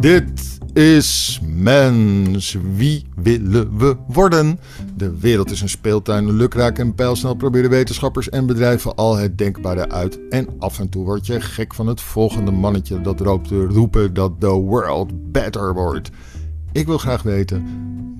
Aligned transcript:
Dit 0.00 0.58
is 0.72 1.40
Mens. 1.44 2.56
Wie 2.74 3.06
willen 3.16 3.78
we 3.78 3.96
worden? 4.06 4.60
De 4.96 5.18
wereld 5.18 5.50
is 5.50 5.60
een 5.60 5.68
speeltuin. 5.68 6.30
Lukraak 6.32 6.78
en 6.78 6.94
pijlsnel 6.94 7.34
proberen 7.34 7.70
wetenschappers 7.70 8.28
en 8.28 8.46
bedrijven 8.46 8.94
al 8.94 9.16
het 9.16 9.38
denkbare 9.38 9.90
uit. 9.90 10.18
En 10.30 10.48
af 10.58 10.78
en 10.78 10.88
toe 10.88 11.04
word 11.04 11.26
je 11.26 11.40
gek 11.40 11.74
van 11.74 11.86
het 11.86 12.00
volgende 12.00 12.50
mannetje 12.50 13.00
dat 13.00 13.20
roopt 13.20 13.48
te 13.48 13.64
roepen 13.64 14.14
dat 14.14 14.32
the 14.40 14.50
world 14.50 15.32
better 15.32 15.74
wordt. 15.74 16.10
Ik 16.72 16.86
wil 16.86 16.98
graag 16.98 17.22
weten, 17.22 17.66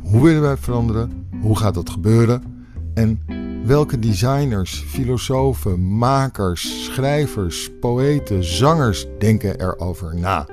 hoe 0.03 0.23
willen 0.23 0.43
wij 0.43 0.57
veranderen? 0.57 1.27
Hoe 1.41 1.59
gaat 1.59 1.75
dat 1.75 1.91
gebeuren? 1.91 2.43
En 2.95 3.21
welke 3.65 3.99
designers, 3.99 4.85
filosofen, 4.87 5.81
makers, 5.81 6.85
schrijvers, 6.85 7.71
poëten, 7.81 8.45
zangers 8.45 9.07
denken 9.19 9.61
erover 9.61 10.17
na? 10.17 10.47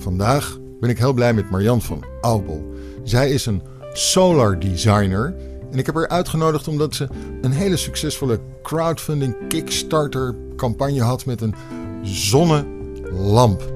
Vandaag 0.00 0.58
ben 0.80 0.90
ik 0.90 0.98
heel 0.98 1.12
blij 1.12 1.32
met 1.34 1.50
Marian 1.50 1.82
van 1.82 2.04
Aubel. 2.20 2.74
Zij 3.04 3.30
is 3.30 3.46
een 3.46 3.62
solar 3.92 4.58
designer 4.58 5.34
en 5.70 5.78
ik 5.78 5.86
heb 5.86 5.94
haar 5.94 6.08
uitgenodigd 6.08 6.68
omdat 6.68 6.94
ze 6.94 7.08
een 7.40 7.52
hele 7.52 7.76
succesvolle 7.76 8.40
crowdfunding 8.62 9.48
Kickstarter 9.48 10.34
campagne 10.56 11.02
had 11.02 11.26
met 11.26 11.40
een 11.40 11.54
zonnelamp. 12.02 13.72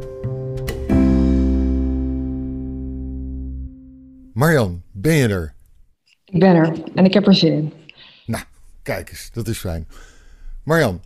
Marian, 4.33 4.83
ben 4.93 5.15
je 5.15 5.29
er? 5.29 5.55
Ik 6.25 6.41
ben 6.41 6.55
er 6.55 6.83
en 6.95 7.05
ik 7.05 7.15
heb 7.15 7.27
er 7.27 7.35
zin 7.35 7.53
in. 7.53 7.73
Nou, 8.27 8.45
kijk 8.83 9.11
eens, 9.11 9.31
dat 9.33 9.49
is 9.49 9.59
fijn. 9.59 9.89
Marjan, 10.63 11.01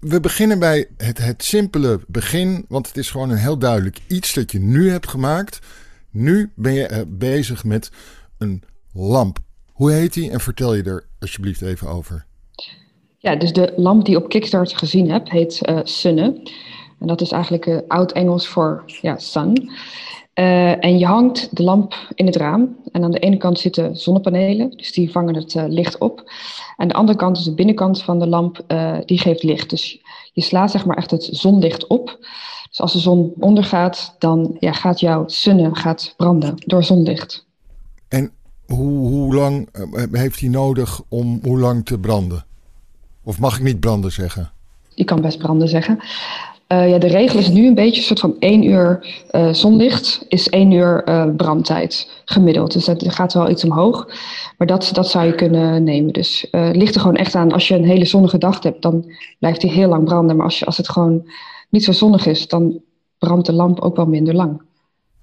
we 0.00 0.20
beginnen 0.20 0.58
bij 0.58 0.86
het, 0.96 1.18
het 1.18 1.44
simpele 1.44 2.00
begin, 2.06 2.64
want 2.68 2.86
het 2.86 2.96
is 2.96 3.10
gewoon 3.10 3.30
een 3.30 3.36
heel 3.36 3.58
duidelijk 3.58 3.98
iets 4.06 4.34
dat 4.34 4.52
je 4.52 4.58
nu 4.58 4.90
hebt 4.90 5.08
gemaakt. 5.08 5.58
Nu 6.10 6.52
ben 6.54 6.72
je 6.72 6.86
eh, 6.86 7.00
bezig 7.06 7.64
met 7.64 7.90
een 8.38 8.62
lamp. 8.92 9.38
Hoe 9.72 9.92
heet 9.92 10.12
die 10.12 10.30
en 10.30 10.40
vertel 10.40 10.74
je 10.74 10.82
er 10.82 11.06
alsjeblieft 11.20 11.62
even 11.62 11.88
over. 11.88 12.26
Ja, 13.18 13.36
dus 13.36 13.52
de 13.52 13.72
lamp 13.76 14.04
die 14.04 14.16
op 14.16 14.28
Kickstarter 14.28 14.76
gezien 14.76 15.10
hebt, 15.10 15.30
heet 15.30 15.68
uh, 15.68 15.80
Sunne. 15.82 16.50
En 17.00 17.06
dat 17.06 17.20
is 17.20 17.30
eigenlijk 17.30 17.66
uh, 17.66 17.78
oud-Engels 17.88 18.48
voor 18.48 18.84
ja, 19.00 19.18
sun. 19.18 19.70
Uh, 20.34 20.84
en 20.84 20.98
je 20.98 21.06
hangt 21.06 21.56
de 21.56 21.62
lamp 21.62 21.94
in 22.14 22.26
het 22.26 22.36
raam. 22.36 22.76
En 22.92 23.04
aan 23.04 23.10
de 23.10 23.18
ene 23.18 23.36
kant 23.36 23.58
zitten 23.58 23.96
zonnepanelen, 23.96 24.70
dus 24.70 24.92
die 24.92 25.10
vangen 25.10 25.34
het 25.34 25.54
uh, 25.54 25.64
licht 25.68 25.98
op. 25.98 26.32
Aan 26.76 26.88
de 26.88 26.94
andere 26.94 27.18
kant 27.18 27.36
is 27.36 27.44
de 27.44 27.54
binnenkant 27.54 28.02
van 28.02 28.18
de 28.18 28.26
lamp, 28.26 28.64
uh, 28.68 28.98
die 29.06 29.18
geeft 29.18 29.42
licht. 29.42 29.70
Dus 29.70 30.00
je 30.32 30.42
slaat 30.42 30.70
zeg 30.70 30.84
maar 30.84 30.96
echt 30.96 31.10
het 31.10 31.28
zonlicht 31.30 31.86
op. 31.86 32.18
Dus 32.68 32.80
als 32.80 32.92
de 32.92 32.98
zon 32.98 33.32
ondergaat, 33.38 34.14
dan 34.18 34.56
ja, 34.58 34.72
gaat 34.72 35.00
jouw 35.00 35.28
sunne 35.28 35.70
gaat 35.72 36.14
branden 36.16 36.54
door 36.56 36.84
zonlicht. 36.84 37.46
En 38.08 38.32
hoe, 38.66 39.08
hoe 39.08 39.34
lang 39.34 39.68
heeft 40.12 40.40
hij 40.40 40.48
nodig 40.48 41.00
om 41.08 41.38
hoe 41.42 41.58
lang 41.58 41.84
te 41.84 41.98
branden? 41.98 42.44
Of 43.24 43.38
mag 43.38 43.56
ik 43.56 43.62
niet 43.62 43.80
branden 43.80 44.12
zeggen? 44.12 44.50
Je 44.94 45.04
kan 45.04 45.20
best 45.20 45.38
branden 45.38 45.68
zeggen. 45.68 45.98
Uh, 46.72 46.88
ja, 46.88 46.98
de 46.98 47.06
regel 47.06 47.38
is 47.38 47.48
nu 47.48 47.66
een 47.66 47.74
beetje 47.74 47.96
een 47.96 48.06
soort 48.06 48.20
van 48.20 48.36
één 48.38 48.62
uur 48.62 49.06
uh, 49.30 49.52
zonlicht 49.52 50.24
is 50.28 50.48
één 50.48 50.70
uur 50.70 51.08
uh, 51.08 51.26
brandtijd 51.36 52.10
gemiddeld. 52.24 52.72
Dus 52.72 52.84
dat 52.84 53.04
gaat 53.06 53.32
wel 53.32 53.50
iets 53.50 53.64
omhoog. 53.64 54.08
Maar 54.58 54.66
dat, 54.66 54.90
dat 54.92 55.08
zou 55.08 55.26
je 55.26 55.34
kunnen 55.34 55.84
nemen. 55.84 56.12
Dus 56.12 56.46
het 56.50 56.76
ligt 56.76 56.94
er 56.94 57.00
gewoon 57.00 57.16
echt 57.16 57.34
aan. 57.34 57.52
Als 57.52 57.68
je 57.68 57.74
een 57.74 57.84
hele 57.84 58.04
zonnige 58.04 58.38
dag 58.38 58.62
hebt, 58.62 58.82
dan 58.82 59.12
blijft 59.38 59.62
hij 59.62 59.70
heel 59.70 59.88
lang 59.88 60.04
branden. 60.04 60.36
Maar 60.36 60.44
als, 60.44 60.58
je, 60.58 60.64
als 60.64 60.76
het 60.76 60.88
gewoon 60.88 61.30
niet 61.68 61.84
zo 61.84 61.92
zonnig 61.92 62.26
is, 62.26 62.48
dan 62.48 62.80
brandt 63.18 63.46
de 63.46 63.52
lamp 63.52 63.80
ook 63.80 63.96
wel 63.96 64.06
minder 64.06 64.34
lang. 64.34 64.62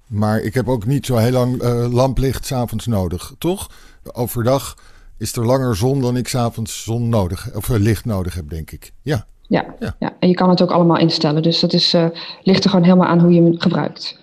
Maar 0.06 0.40
ik 0.40 0.54
heb 0.54 0.68
ook 0.68 0.86
niet 0.86 1.06
zo 1.06 1.16
heel 1.16 1.32
lang 1.32 1.62
lamplicht 1.92 2.46
s'avonds 2.46 2.86
nodig, 2.86 3.34
toch? 3.38 3.70
Overdag 4.12 4.76
is 5.18 5.36
er 5.36 5.46
langer 5.46 5.76
zon 5.76 6.00
dan 6.00 6.16
ik 6.16 6.28
s'avonds 6.28 6.82
zon 6.82 7.08
nodig, 7.08 7.54
of 7.54 7.68
licht 7.68 8.04
nodig 8.04 8.34
heb, 8.34 8.48
denk 8.48 8.70
ik. 8.70 8.92
Ja. 9.02 9.26
Ja, 9.48 9.74
ja. 9.78 9.96
ja, 9.98 10.12
en 10.18 10.28
je 10.28 10.34
kan 10.34 10.48
het 10.48 10.62
ook 10.62 10.70
allemaal 10.70 10.98
instellen. 10.98 11.42
Dus 11.42 11.60
dat 11.60 11.72
is, 11.72 11.94
uh, 11.94 12.06
ligt 12.42 12.64
er 12.64 12.70
gewoon 12.70 12.84
helemaal 12.84 13.08
aan 13.08 13.20
hoe 13.20 13.32
je 13.32 13.42
hem 13.42 13.60
gebruikt. 13.60 14.18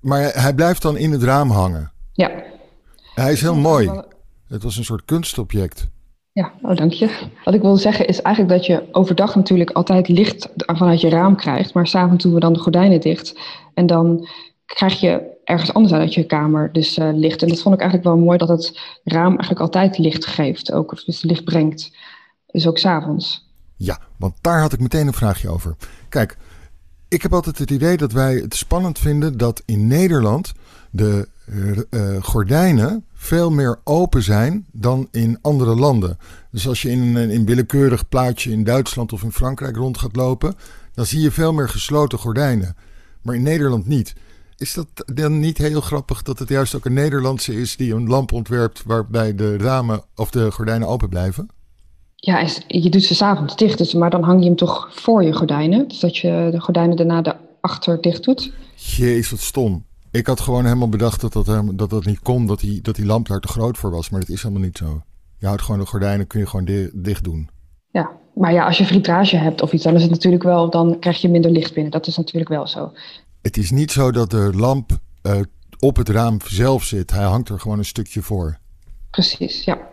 Maar 0.00 0.20
hij 0.20 0.54
blijft 0.54 0.82
dan 0.82 0.96
in 0.96 1.12
het 1.12 1.22
raam 1.22 1.50
hangen? 1.50 1.92
Ja. 2.12 2.30
Hij 3.14 3.32
is 3.32 3.40
heel 3.40 3.56
mooi. 3.56 3.90
Het 4.48 4.62
was 4.62 4.76
een 4.76 4.84
soort 4.84 5.04
kunstobject. 5.04 5.88
Ja, 6.32 6.52
oh 6.62 6.76
dank 6.76 6.92
je. 6.92 7.28
Wat 7.44 7.54
ik 7.54 7.60
wilde 7.60 7.78
zeggen 7.78 8.06
is 8.06 8.22
eigenlijk 8.22 8.56
dat 8.56 8.66
je 8.66 8.88
overdag 8.92 9.34
natuurlijk 9.34 9.70
altijd 9.70 10.08
licht 10.08 10.48
vanuit 10.56 11.00
je 11.00 11.08
raam 11.08 11.36
krijgt. 11.36 11.74
Maar 11.74 11.86
s'avonds 11.86 12.24
doen 12.24 12.34
we 12.34 12.40
dan 12.40 12.52
de 12.52 12.58
gordijnen 12.58 13.00
dicht. 13.00 13.38
En 13.74 13.86
dan 13.86 14.28
krijg 14.64 15.00
je 15.00 15.36
ergens 15.44 15.72
anders 15.72 15.94
uit 15.94 16.14
je 16.14 16.24
kamer 16.24 16.72
dus 16.72 16.98
uh, 16.98 17.08
licht. 17.12 17.42
En 17.42 17.48
dat 17.48 17.62
vond 17.62 17.74
ik 17.74 17.80
eigenlijk 17.80 18.10
wel 18.10 18.24
mooi 18.24 18.38
dat 18.38 18.48
het 18.48 18.80
raam 19.04 19.30
eigenlijk 19.30 19.60
altijd 19.60 19.98
licht 19.98 20.26
geeft. 20.26 20.72
Ook, 20.72 21.04
dus 21.04 21.22
licht 21.22 21.44
brengt. 21.44 21.96
Dus 22.46 22.66
ook 22.66 22.78
s'avonds. 22.78 23.47
Ja, 23.78 24.00
want 24.16 24.34
daar 24.40 24.60
had 24.60 24.72
ik 24.72 24.80
meteen 24.80 25.06
een 25.06 25.12
vraagje 25.12 25.48
over. 25.48 25.76
Kijk, 26.08 26.36
ik 27.08 27.22
heb 27.22 27.32
altijd 27.32 27.58
het 27.58 27.70
idee 27.70 27.96
dat 27.96 28.12
wij 28.12 28.34
het 28.34 28.54
spannend 28.54 28.98
vinden 28.98 29.38
dat 29.38 29.62
in 29.64 29.86
Nederland 29.86 30.52
de 30.90 31.28
uh, 31.90 32.22
gordijnen 32.22 33.04
veel 33.14 33.50
meer 33.50 33.80
open 33.84 34.22
zijn 34.22 34.66
dan 34.72 35.08
in 35.10 35.38
andere 35.42 35.74
landen. 35.74 36.18
Dus 36.50 36.68
als 36.68 36.82
je 36.82 36.90
in 36.90 37.16
een 37.16 37.30
in 37.30 37.44
willekeurig 37.44 38.08
plaatje 38.08 38.50
in 38.50 38.64
Duitsland 38.64 39.12
of 39.12 39.22
in 39.22 39.32
Frankrijk 39.32 39.76
rond 39.76 39.98
gaat 39.98 40.16
lopen, 40.16 40.54
dan 40.94 41.06
zie 41.06 41.20
je 41.20 41.30
veel 41.30 41.52
meer 41.52 41.68
gesloten 41.68 42.18
gordijnen. 42.18 42.76
Maar 43.22 43.34
in 43.34 43.42
Nederland 43.42 43.86
niet. 43.86 44.14
Is 44.56 44.74
dat 44.74 44.86
dan 45.14 45.38
niet 45.38 45.58
heel 45.58 45.80
grappig 45.80 46.22
dat 46.22 46.38
het 46.38 46.48
juist 46.48 46.74
ook 46.74 46.84
een 46.84 46.92
Nederlandse 46.92 47.60
is 47.60 47.76
die 47.76 47.94
een 47.94 48.08
lamp 48.08 48.32
ontwerpt 48.32 48.82
waarbij 48.84 49.34
de 49.34 49.56
ramen 49.56 50.02
of 50.14 50.30
de 50.30 50.50
gordijnen 50.50 50.88
open 50.88 51.08
blijven? 51.08 51.48
Ja, 52.20 52.46
je 52.66 52.90
doet 52.90 53.02
ze 53.02 53.14
s'avonds 53.14 53.56
dicht, 53.56 53.78
dus, 53.78 53.94
maar 53.94 54.10
dan 54.10 54.22
hang 54.22 54.40
je 54.40 54.46
hem 54.46 54.56
toch 54.56 54.88
voor 54.90 55.24
je 55.24 55.32
gordijnen. 55.32 55.88
Dus 55.88 56.00
dat 56.00 56.16
je 56.16 56.48
de 56.50 56.60
gordijnen 56.60 56.96
daarna 56.96 57.22
de 57.22 57.36
achter 57.60 58.00
dicht 58.00 58.24
doet. 58.24 58.52
Jezus, 58.74 59.30
wat 59.30 59.40
stom. 59.40 59.84
Ik 60.10 60.26
had 60.26 60.40
gewoon 60.40 60.64
helemaal 60.64 60.88
bedacht 60.88 61.20
dat 61.20 61.32
dat, 61.32 61.78
dat, 61.78 61.90
dat 61.90 62.04
niet 62.04 62.20
kon, 62.20 62.46
dat 62.46 62.60
die, 62.60 62.80
dat 62.80 62.94
die 62.94 63.06
lamp 63.06 63.28
daar 63.28 63.40
te 63.40 63.48
groot 63.48 63.78
voor 63.78 63.90
was. 63.90 64.10
Maar 64.10 64.20
dat 64.20 64.28
is 64.28 64.42
helemaal 64.42 64.64
niet 64.64 64.76
zo. 64.76 65.02
Je 65.38 65.46
houdt 65.46 65.62
gewoon 65.62 65.80
de 65.80 65.86
gordijnen, 65.86 66.26
kun 66.26 66.40
je 66.40 66.46
gewoon 66.46 66.90
dicht 66.92 67.24
doen. 67.24 67.48
Ja, 67.90 68.10
maar 68.34 68.52
ja, 68.52 68.66
als 68.66 68.78
je 68.78 68.84
fritage 68.84 69.36
hebt 69.36 69.62
of 69.62 69.72
iets, 69.72 69.84
dan 69.84 69.94
is 69.94 70.02
het 70.02 70.10
natuurlijk 70.10 70.42
wel, 70.42 70.70
dan 70.70 70.98
krijg 70.98 71.20
je 71.20 71.28
minder 71.28 71.50
licht 71.50 71.74
binnen. 71.74 71.92
Dat 71.92 72.06
is 72.06 72.16
natuurlijk 72.16 72.48
wel 72.48 72.66
zo. 72.66 72.92
Het 73.42 73.56
is 73.56 73.70
niet 73.70 73.90
zo 73.90 74.10
dat 74.10 74.30
de 74.30 74.50
lamp 74.54 74.90
uh, 75.22 75.40
op 75.78 75.96
het 75.96 76.08
raam 76.08 76.38
zelf 76.44 76.84
zit. 76.84 77.10
Hij 77.10 77.24
hangt 77.24 77.48
er 77.48 77.60
gewoon 77.60 77.78
een 77.78 77.84
stukje 77.84 78.22
voor. 78.22 78.58
Precies, 79.10 79.64
ja. 79.64 79.87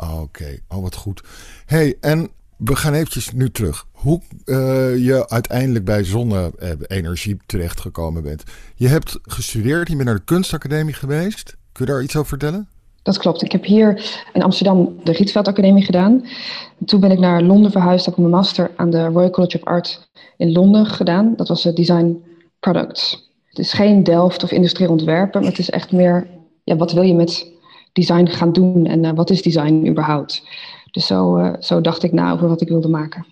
Oké, 0.00 0.12
okay. 0.12 0.60
oh 0.68 0.82
wat 0.82 0.94
goed. 0.94 1.22
hey, 1.66 1.96
en 2.00 2.30
we 2.56 2.76
gaan 2.76 2.94
eventjes 2.94 3.32
nu 3.32 3.50
terug. 3.50 3.86
Hoe 3.92 4.20
uh, 4.44 4.56
je 5.06 5.28
uiteindelijk 5.28 5.84
bij 5.84 6.04
zonne-energie 6.04 7.36
terechtgekomen 7.46 8.22
bent. 8.22 8.42
Je 8.74 8.88
hebt 8.88 9.18
gestudeerd, 9.22 9.88
je 9.88 9.94
bent 9.94 10.08
naar 10.08 10.16
de 10.16 10.24
kunstacademie 10.24 10.94
geweest. 10.94 11.56
Kun 11.72 11.86
je 11.86 11.92
daar 11.92 12.02
iets 12.02 12.16
over 12.16 12.28
vertellen? 12.28 12.68
Dat 13.02 13.18
klopt. 13.18 13.42
Ik 13.42 13.52
heb 13.52 13.64
hier 13.64 14.20
in 14.32 14.42
Amsterdam 14.42 15.00
de 15.04 15.12
Rietveld 15.12 15.48
Academie 15.48 15.84
gedaan. 15.84 16.26
toen 16.84 17.00
ben 17.00 17.10
ik 17.10 17.18
naar 17.18 17.42
Londen 17.42 17.70
verhuisd. 17.70 18.06
Heb 18.06 18.16
mijn 18.16 18.30
master 18.30 18.70
aan 18.76 18.90
de 18.90 19.04
Royal 19.06 19.30
College 19.30 19.56
of 19.56 19.64
Art 19.64 20.08
in 20.36 20.52
Londen 20.52 20.86
gedaan. 20.86 21.32
Dat 21.36 21.48
was 21.48 21.62
de 21.62 21.72
Design 21.72 22.24
Products. 22.58 23.30
Het 23.44 23.58
is 23.58 23.72
geen 23.72 24.04
Delft 24.04 24.42
of 24.42 24.50
industrieel 24.50 24.90
ontwerpen, 24.90 25.40
maar 25.40 25.50
het 25.50 25.58
is 25.58 25.70
echt 25.70 25.92
meer... 25.92 26.26
Ja, 26.64 26.76
wat 26.76 26.92
wil 26.92 27.02
je 27.02 27.14
met 27.14 27.52
design 27.92 28.26
gaan 28.26 28.52
doen 28.52 28.86
en 28.86 29.04
uh, 29.04 29.10
wat 29.14 29.30
is 29.30 29.42
design 29.42 29.86
überhaupt. 29.86 30.42
Dus 30.90 31.06
zo, 31.06 31.38
uh, 31.38 31.52
zo 31.60 31.80
dacht 31.80 32.02
ik 32.02 32.12
na 32.12 32.32
over 32.32 32.48
wat 32.48 32.60
ik 32.60 32.68
wilde 32.68 32.88
maken. 32.88 33.26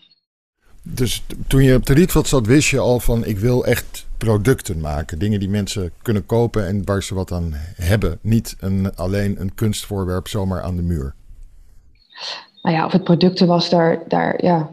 Dus 0.82 1.24
toen 1.46 1.62
je 1.62 1.74
op 1.74 1.86
de 1.86 1.92
Rietveld 1.92 2.26
zat, 2.26 2.46
wist 2.46 2.68
je 2.68 2.78
al 2.78 3.00
van 3.00 3.24
ik 3.24 3.38
wil 3.38 3.64
echt 3.64 4.06
producten 4.16 4.80
maken. 4.80 5.18
Dingen 5.18 5.40
die 5.40 5.48
mensen 5.48 5.92
kunnen 6.02 6.26
kopen 6.26 6.66
en 6.66 6.84
waar 6.84 7.02
ze 7.02 7.14
wat 7.14 7.32
aan 7.32 7.52
hebben. 7.76 8.18
Niet 8.20 8.56
een, 8.60 8.96
alleen 8.96 9.40
een 9.40 9.54
kunstvoorwerp 9.54 10.28
zomaar 10.28 10.62
aan 10.62 10.76
de 10.76 10.82
muur. 10.82 11.14
Nou 12.62 12.76
ja, 12.76 12.84
of 12.84 12.92
het 12.92 13.04
producten 13.04 13.46
was, 13.46 13.70
daar, 13.70 14.02
daar 14.08 14.44
ja, 14.44 14.70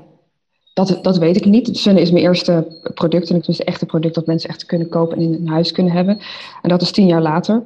dat, 0.74 1.00
dat 1.02 1.18
weet 1.18 1.36
ik 1.36 1.46
niet. 1.46 1.78
Sunne 1.78 2.02
is 2.02 2.12
mijn 2.12 2.24
eerste 2.24 2.80
product 2.94 3.30
en 3.30 3.36
het 3.36 3.48
is 3.48 3.62
echt 3.62 3.82
een 3.82 3.88
product 3.88 4.16
dat 4.16 4.26
mensen 4.26 4.50
echt 4.50 4.66
kunnen 4.66 4.90
kopen 4.90 5.18
en 5.18 5.24
in 5.24 5.32
hun 5.32 5.48
huis 5.48 5.72
kunnen 5.72 5.94
hebben. 5.94 6.20
En 6.62 6.70
dat 6.70 6.82
is 6.82 6.92
tien 6.92 7.08
jaar 7.08 7.22
later. 7.22 7.64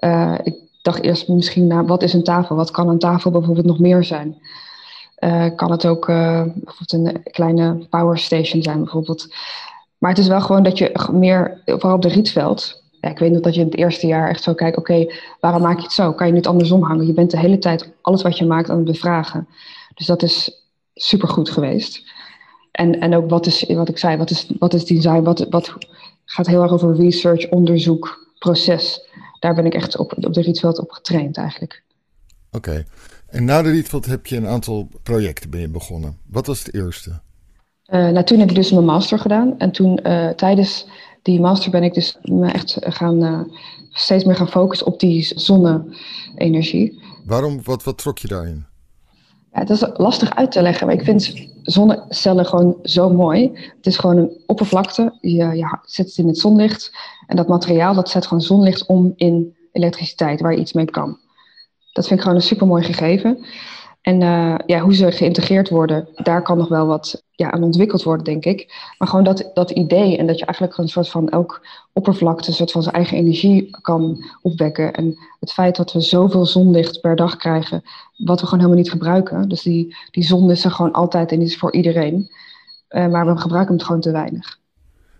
Uh, 0.00 0.38
ik 0.42 0.54
dacht 0.82 1.02
eerst 1.02 1.28
misschien 1.28 1.66
naar 1.66 1.86
wat 1.86 2.02
is 2.02 2.12
een 2.12 2.24
tafel? 2.24 2.56
Wat 2.56 2.70
kan 2.70 2.88
een 2.88 2.98
tafel 2.98 3.30
bijvoorbeeld 3.30 3.66
nog 3.66 3.78
meer 3.78 4.04
zijn? 4.04 4.42
Uh, 5.18 5.46
kan 5.56 5.70
het 5.70 5.86
ook 5.86 6.08
uh, 6.08 6.42
bijvoorbeeld 6.54 6.92
een 6.92 7.22
kleine 7.22 7.86
power 7.90 8.18
station 8.18 8.62
zijn 8.62 8.78
bijvoorbeeld. 8.78 9.34
Maar 9.98 10.10
het 10.10 10.18
is 10.18 10.28
wel 10.28 10.40
gewoon 10.40 10.62
dat 10.62 10.78
je 10.78 11.08
meer, 11.12 11.62
vooral 11.64 11.94
op 11.94 12.02
de 12.02 12.08
Rietveld, 12.08 12.82
ja, 13.00 13.10
ik 13.10 13.18
weet 13.18 13.32
nog 13.32 13.40
dat 13.40 13.54
je 13.54 13.60
in 13.60 13.66
het 13.66 13.76
eerste 13.76 14.06
jaar 14.06 14.28
echt 14.28 14.42
zo 14.42 14.54
kijkt, 14.54 14.76
oké, 14.76 15.06
waarom 15.40 15.62
maak 15.62 15.76
je 15.76 15.82
het 15.82 15.92
zo? 15.92 16.12
Kan 16.12 16.26
je 16.26 16.32
niet 16.32 16.46
andersom 16.46 16.82
hangen? 16.82 17.06
Je 17.06 17.12
bent 17.12 17.30
de 17.30 17.38
hele 17.38 17.58
tijd 17.58 17.92
alles 18.00 18.22
wat 18.22 18.38
je 18.38 18.46
maakt 18.46 18.70
aan 18.70 18.76
het 18.76 18.84
bevragen. 18.84 19.48
Dus 19.94 20.06
dat 20.06 20.22
is 20.22 20.64
supergoed 20.94 21.50
geweest. 21.50 22.02
En, 22.72 23.00
en 23.00 23.16
ook 23.16 23.30
wat 23.30 23.46
is, 23.46 23.64
wat 23.68 23.88
ik 23.88 23.98
zei, 23.98 24.16
wat 24.16 24.30
is, 24.30 24.50
wat 24.58 24.74
is 24.74 24.84
design? 24.84 25.22
Wat, 25.22 25.46
wat 25.50 25.74
gaat 26.24 26.46
heel 26.46 26.62
erg 26.62 26.72
over 26.72 26.96
research, 26.96 27.48
onderzoek, 27.48 28.32
proces. 28.38 29.08
Daar 29.40 29.54
ben 29.54 29.66
ik 29.66 29.74
echt 29.74 29.96
op, 29.96 30.24
op 30.26 30.32
de 30.32 30.40
Rietveld 30.40 30.78
op 30.78 30.90
getraind 30.90 31.36
eigenlijk. 31.36 31.82
Oké. 32.50 32.84
En 33.26 33.44
na 33.44 33.62
de 33.62 33.70
Rietveld 33.70 34.06
heb 34.06 34.26
je 34.26 34.36
een 34.36 34.46
aantal 34.46 34.88
projecten 35.02 35.50
ben 35.50 35.60
je 35.60 35.68
begonnen. 35.68 36.18
Wat 36.26 36.46
was 36.46 36.58
het 36.58 36.74
eerste? 36.74 37.10
Uh, 37.10 38.08
nou, 38.08 38.24
toen 38.24 38.38
heb 38.38 38.48
ik 38.48 38.54
dus 38.54 38.70
mijn 38.70 38.84
master 38.84 39.18
gedaan. 39.18 39.58
En 39.58 39.70
toen 39.70 40.00
tijdens 40.36 40.86
die 41.22 41.40
master 41.40 41.70
ben 41.70 41.82
ik 41.82 41.94
dus 41.94 42.18
me 42.22 42.50
echt 42.50 42.76
gaan, 42.80 43.50
steeds 43.90 44.24
meer 44.24 44.36
gaan 44.36 44.48
focussen 44.48 44.86
op 44.86 45.00
die 45.00 45.32
zonne-energie. 45.36 47.02
Waarom, 47.24 47.62
wat, 47.62 47.84
wat 47.84 47.98
trok 47.98 48.18
je 48.18 48.28
daarin? 48.28 48.66
Ja, 49.52 49.58
het 49.58 49.70
is 49.70 49.84
lastig 49.94 50.34
uit 50.34 50.52
te 50.52 50.62
leggen, 50.62 50.86
maar 50.86 50.96
ik 50.96 51.04
vind 51.04 51.49
zonnecellen 51.62 52.46
gewoon 52.46 52.78
zo 52.82 53.10
mooi. 53.10 53.50
Het 53.76 53.86
is 53.86 53.96
gewoon 53.96 54.16
een 54.16 54.42
oppervlakte, 54.46 55.16
je, 55.20 55.44
je 55.44 55.78
zet 55.82 56.16
in 56.16 56.26
het 56.26 56.38
zonlicht 56.38 56.92
en 57.26 57.36
dat 57.36 57.48
materiaal 57.48 57.94
dat 57.94 58.08
zet 58.08 58.26
gewoon 58.26 58.42
zonlicht 58.42 58.86
om 58.86 59.12
in 59.16 59.56
elektriciteit 59.72 60.40
waar 60.40 60.52
je 60.52 60.60
iets 60.60 60.72
mee 60.72 60.84
kan. 60.84 61.18
Dat 61.92 62.06
vind 62.06 62.18
ik 62.18 62.24
gewoon 62.24 62.40
een 62.40 62.46
super 62.46 62.66
mooi 62.66 62.82
gegeven. 62.82 63.46
En 64.00 64.20
uh, 64.20 64.54
ja, 64.66 64.80
hoe 64.80 64.94
ze 64.94 65.12
geïntegreerd 65.12 65.68
worden, 65.68 66.08
daar 66.14 66.42
kan 66.42 66.58
nog 66.58 66.68
wel 66.68 66.86
wat 66.86 67.22
ja, 67.40 67.50
aan 67.50 67.62
ontwikkeld 67.62 68.02
worden, 68.02 68.24
denk 68.24 68.44
ik. 68.44 68.92
Maar 68.98 69.08
gewoon 69.08 69.24
dat, 69.24 69.50
dat 69.54 69.70
idee 69.70 70.16
en 70.16 70.26
dat 70.26 70.38
je 70.38 70.44
eigenlijk 70.44 70.78
een 70.78 70.88
soort 70.88 71.08
van 71.08 71.28
elk 71.28 71.66
oppervlakte 71.92 72.48
een 72.48 72.54
soort 72.54 72.70
van 72.70 72.82
zijn 72.82 72.94
eigen 72.94 73.16
energie 73.16 73.70
kan 73.70 74.24
opwekken. 74.42 74.92
En 74.92 75.18
het 75.40 75.52
feit 75.52 75.76
dat 75.76 75.92
we 75.92 76.00
zoveel 76.00 76.46
zonlicht 76.46 77.00
per 77.00 77.16
dag 77.16 77.36
krijgen, 77.36 77.82
wat 78.16 78.40
we 78.40 78.46
gewoon 78.46 78.60
helemaal 78.60 78.82
niet 78.82 78.90
gebruiken. 78.90 79.48
Dus 79.48 79.62
die, 79.62 79.96
die 80.10 80.24
zon 80.24 80.50
is 80.50 80.64
er 80.64 80.70
gewoon 80.70 80.92
altijd 80.92 81.32
en 81.32 81.40
is 81.40 81.56
voor 81.56 81.72
iedereen. 81.72 82.30
Uh, 82.90 83.08
maar 83.08 83.26
we 83.26 83.40
gebruiken 83.40 83.74
het 83.74 83.84
gewoon 83.84 84.00
te 84.00 84.10
weinig. 84.10 84.58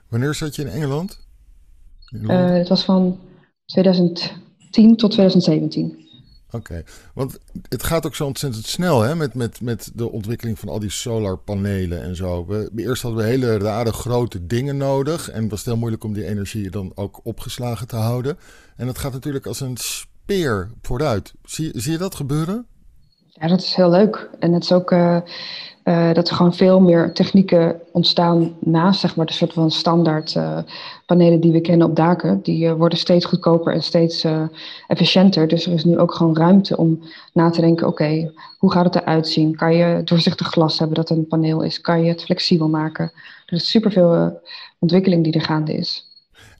Wanneer 0.08 0.34
zat 0.34 0.56
je 0.56 0.62
in 0.62 0.68
Engeland? 0.68 1.20
In 2.10 2.22
uh, 2.22 2.50
het 2.50 2.68
was 2.68 2.84
van 2.84 3.18
2010 3.64 4.96
tot 4.96 5.10
2017. 5.10 6.08
Oké, 6.50 6.84
want 7.14 7.38
het 7.68 7.82
gaat 7.82 8.06
ook 8.06 8.14
zo 8.14 8.26
ontzettend 8.26 8.66
snel 8.66 9.00
hè, 9.00 9.14
met, 9.14 9.34
met, 9.34 9.60
met 9.60 9.90
de 9.94 10.10
ontwikkeling 10.10 10.58
van 10.58 10.68
al 10.68 10.78
die 10.78 10.90
solarpanelen 10.90 12.02
en 12.02 12.16
zo. 12.16 12.46
We, 12.46 12.70
eerst 12.76 13.02
hadden 13.02 13.24
we 13.24 13.30
hele 13.30 13.58
rare 13.58 13.92
grote 13.92 14.46
dingen 14.46 14.76
nodig 14.76 15.30
en 15.30 15.42
het 15.42 15.50
was 15.50 15.64
heel 15.64 15.76
moeilijk 15.76 16.04
om 16.04 16.12
die 16.12 16.26
energie 16.26 16.70
dan 16.70 16.92
ook 16.94 17.20
opgeslagen 17.22 17.86
te 17.86 17.96
houden. 17.96 18.38
En 18.76 18.86
dat 18.86 18.98
gaat 18.98 19.12
natuurlijk 19.12 19.46
als 19.46 19.60
een 19.60 19.76
speer 19.76 20.70
vooruit. 20.82 21.34
Zie, 21.44 21.70
zie 21.74 21.92
je 21.92 21.98
dat 21.98 22.14
gebeuren? 22.14 22.66
Ja, 23.40 23.46
dat 23.46 23.60
is 23.60 23.74
heel 23.74 23.90
leuk. 23.90 24.28
En 24.38 24.52
het 24.52 24.62
is 24.62 24.72
ook 24.72 24.90
uh, 24.90 25.16
uh, 25.84 26.12
dat 26.12 26.28
er 26.28 26.36
gewoon 26.36 26.54
veel 26.54 26.80
meer 26.80 27.12
technieken 27.12 27.80
ontstaan 27.92 28.56
naast 28.58 29.00
zeg 29.00 29.16
maar, 29.16 29.26
de 29.26 29.32
soort 29.32 29.52
van 29.52 29.70
standaard 29.70 30.34
uh, 30.34 30.58
panelen 31.06 31.40
die 31.40 31.52
we 31.52 31.60
kennen 31.60 31.86
op 31.86 31.96
daken. 31.96 32.42
Die 32.42 32.72
worden 32.72 32.98
steeds 32.98 33.24
goedkoper 33.24 33.72
en 33.72 33.82
steeds 33.82 34.26
efficiënter. 34.86 35.48
Dus 35.48 35.66
er 35.66 35.72
is 35.72 35.84
nu 35.84 35.98
ook 35.98 36.14
gewoon 36.14 36.36
ruimte 36.36 36.76
om 36.76 37.02
na 37.32 37.50
te 37.50 37.60
denken: 37.60 37.86
oké, 37.86 38.32
hoe 38.58 38.72
gaat 38.72 38.84
het 38.84 38.94
eruit 38.94 39.28
zien? 39.28 39.56
Kan 39.56 39.74
je 39.74 40.02
doorzichtig 40.04 40.46
glas 40.46 40.78
hebben 40.78 40.96
dat 40.96 41.10
een 41.10 41.26
paneel 41.26 41.62
is? 41.62 41.80
Kan 41.80 42.02
je 42.02 42.08
het 42.08 42.22
flexibel 42.22 42.68
maken? 42.68 43.12
Er 43.46 43.56
is 43.56 43.70
superveel 43.70 44.40
ontwikkeling 44.78 45.24
die 45.24 45.32
er 45.32 45.40
gaande 45.40 45.74
is. 45.74 46.08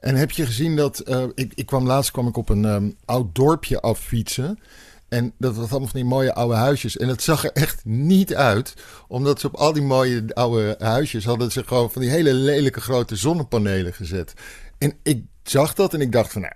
En 0.00 0.14
heb 0.14 0.30
je 0.30 0.46
gezien 0.46 0.76
dat, 0.76 1.04
ik, 1.34 1.52
ik 1.54 1.66
kwam 1.66 1.86
laatst 1.86 2.10
kwam 2.10 2.26
ik 2.26 2.36
op 2.36 2.48
een 2.48 2.64
um, 2.64 2.96
oud 3.04 3.34
dorpje 3.34 3.80
affietsen. 3.80 4.58
En 5.10 5.32
dat 5.38 5.56
was 5.56 5.70
allemaal 5.70 5.88
van 5.88 6.00
die 6.00 6.08
mooie 6.08 6.34
oude 6.34 6.54
huisjes. 6.54 6.96
En 6.96 7.08
het 7.08 7.22
zag 7.22 7.44
er 7.44 7.52
echt 7.52 7.84
niet 7.84 8.34
uit. 8.34 8.74
Omdat 9.08 9.40
ze 9.40 9.46
op 9.46 9.54
al 9.54 9.72
die 9.72 9.82
mooie 9.82 10.24
oude 10.34 10.74
huisjes 10.78 11.24
hadden 11.24 11.52
ze 11.52 11.64
gewoon 11.64 11.90
van 11.90 12.02
die 12.02 12.10
hele 12.10 12.32
lelijke 12.32 12.80
grote 12.80 13.16
zonnepanelen 13.16 13.92
gezet. 13.92 14.34
En 14.78 14.92
ik 15.02 15.24
zag 15.42 15.74
dat 15.74 15.94
en 15.94 16.00
ik 16.00 16.12
dacht 16.12 16.32
van, 16.32 16.40
nou, 16.40 16.52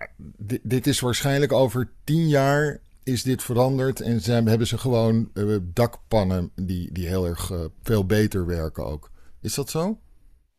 dit, 0.62 0.86
is 0.86 1.00
waarschijnlijk 1.00 1.52
over 1.52 1.90
tien 2.04 2.28
jaar 2.28 2.80
is 3.02 3.22
dit 3.22 3.42
veranderd. 3.42 4.00
En 4.00 4.20
ze, 4.20 4.32
hebben 4.32 4.66
ze 4.66 4.78
gewoon 4.78 5.28
uh, 5.34 5.56
dakpannen 5.62 6.50
die, 6.54 6.92
die 6.92 7.06
heel 7.06 7.26
erg 7.26 7.50
uh, 7.50 7.58
veel 7.82 8.06
beter 8.06 8.46
werken 8.46 8.86
ook. 8.86 9.10
Is 9.40 9.54
dat 9.54 9.70
zo? 9.70 9.98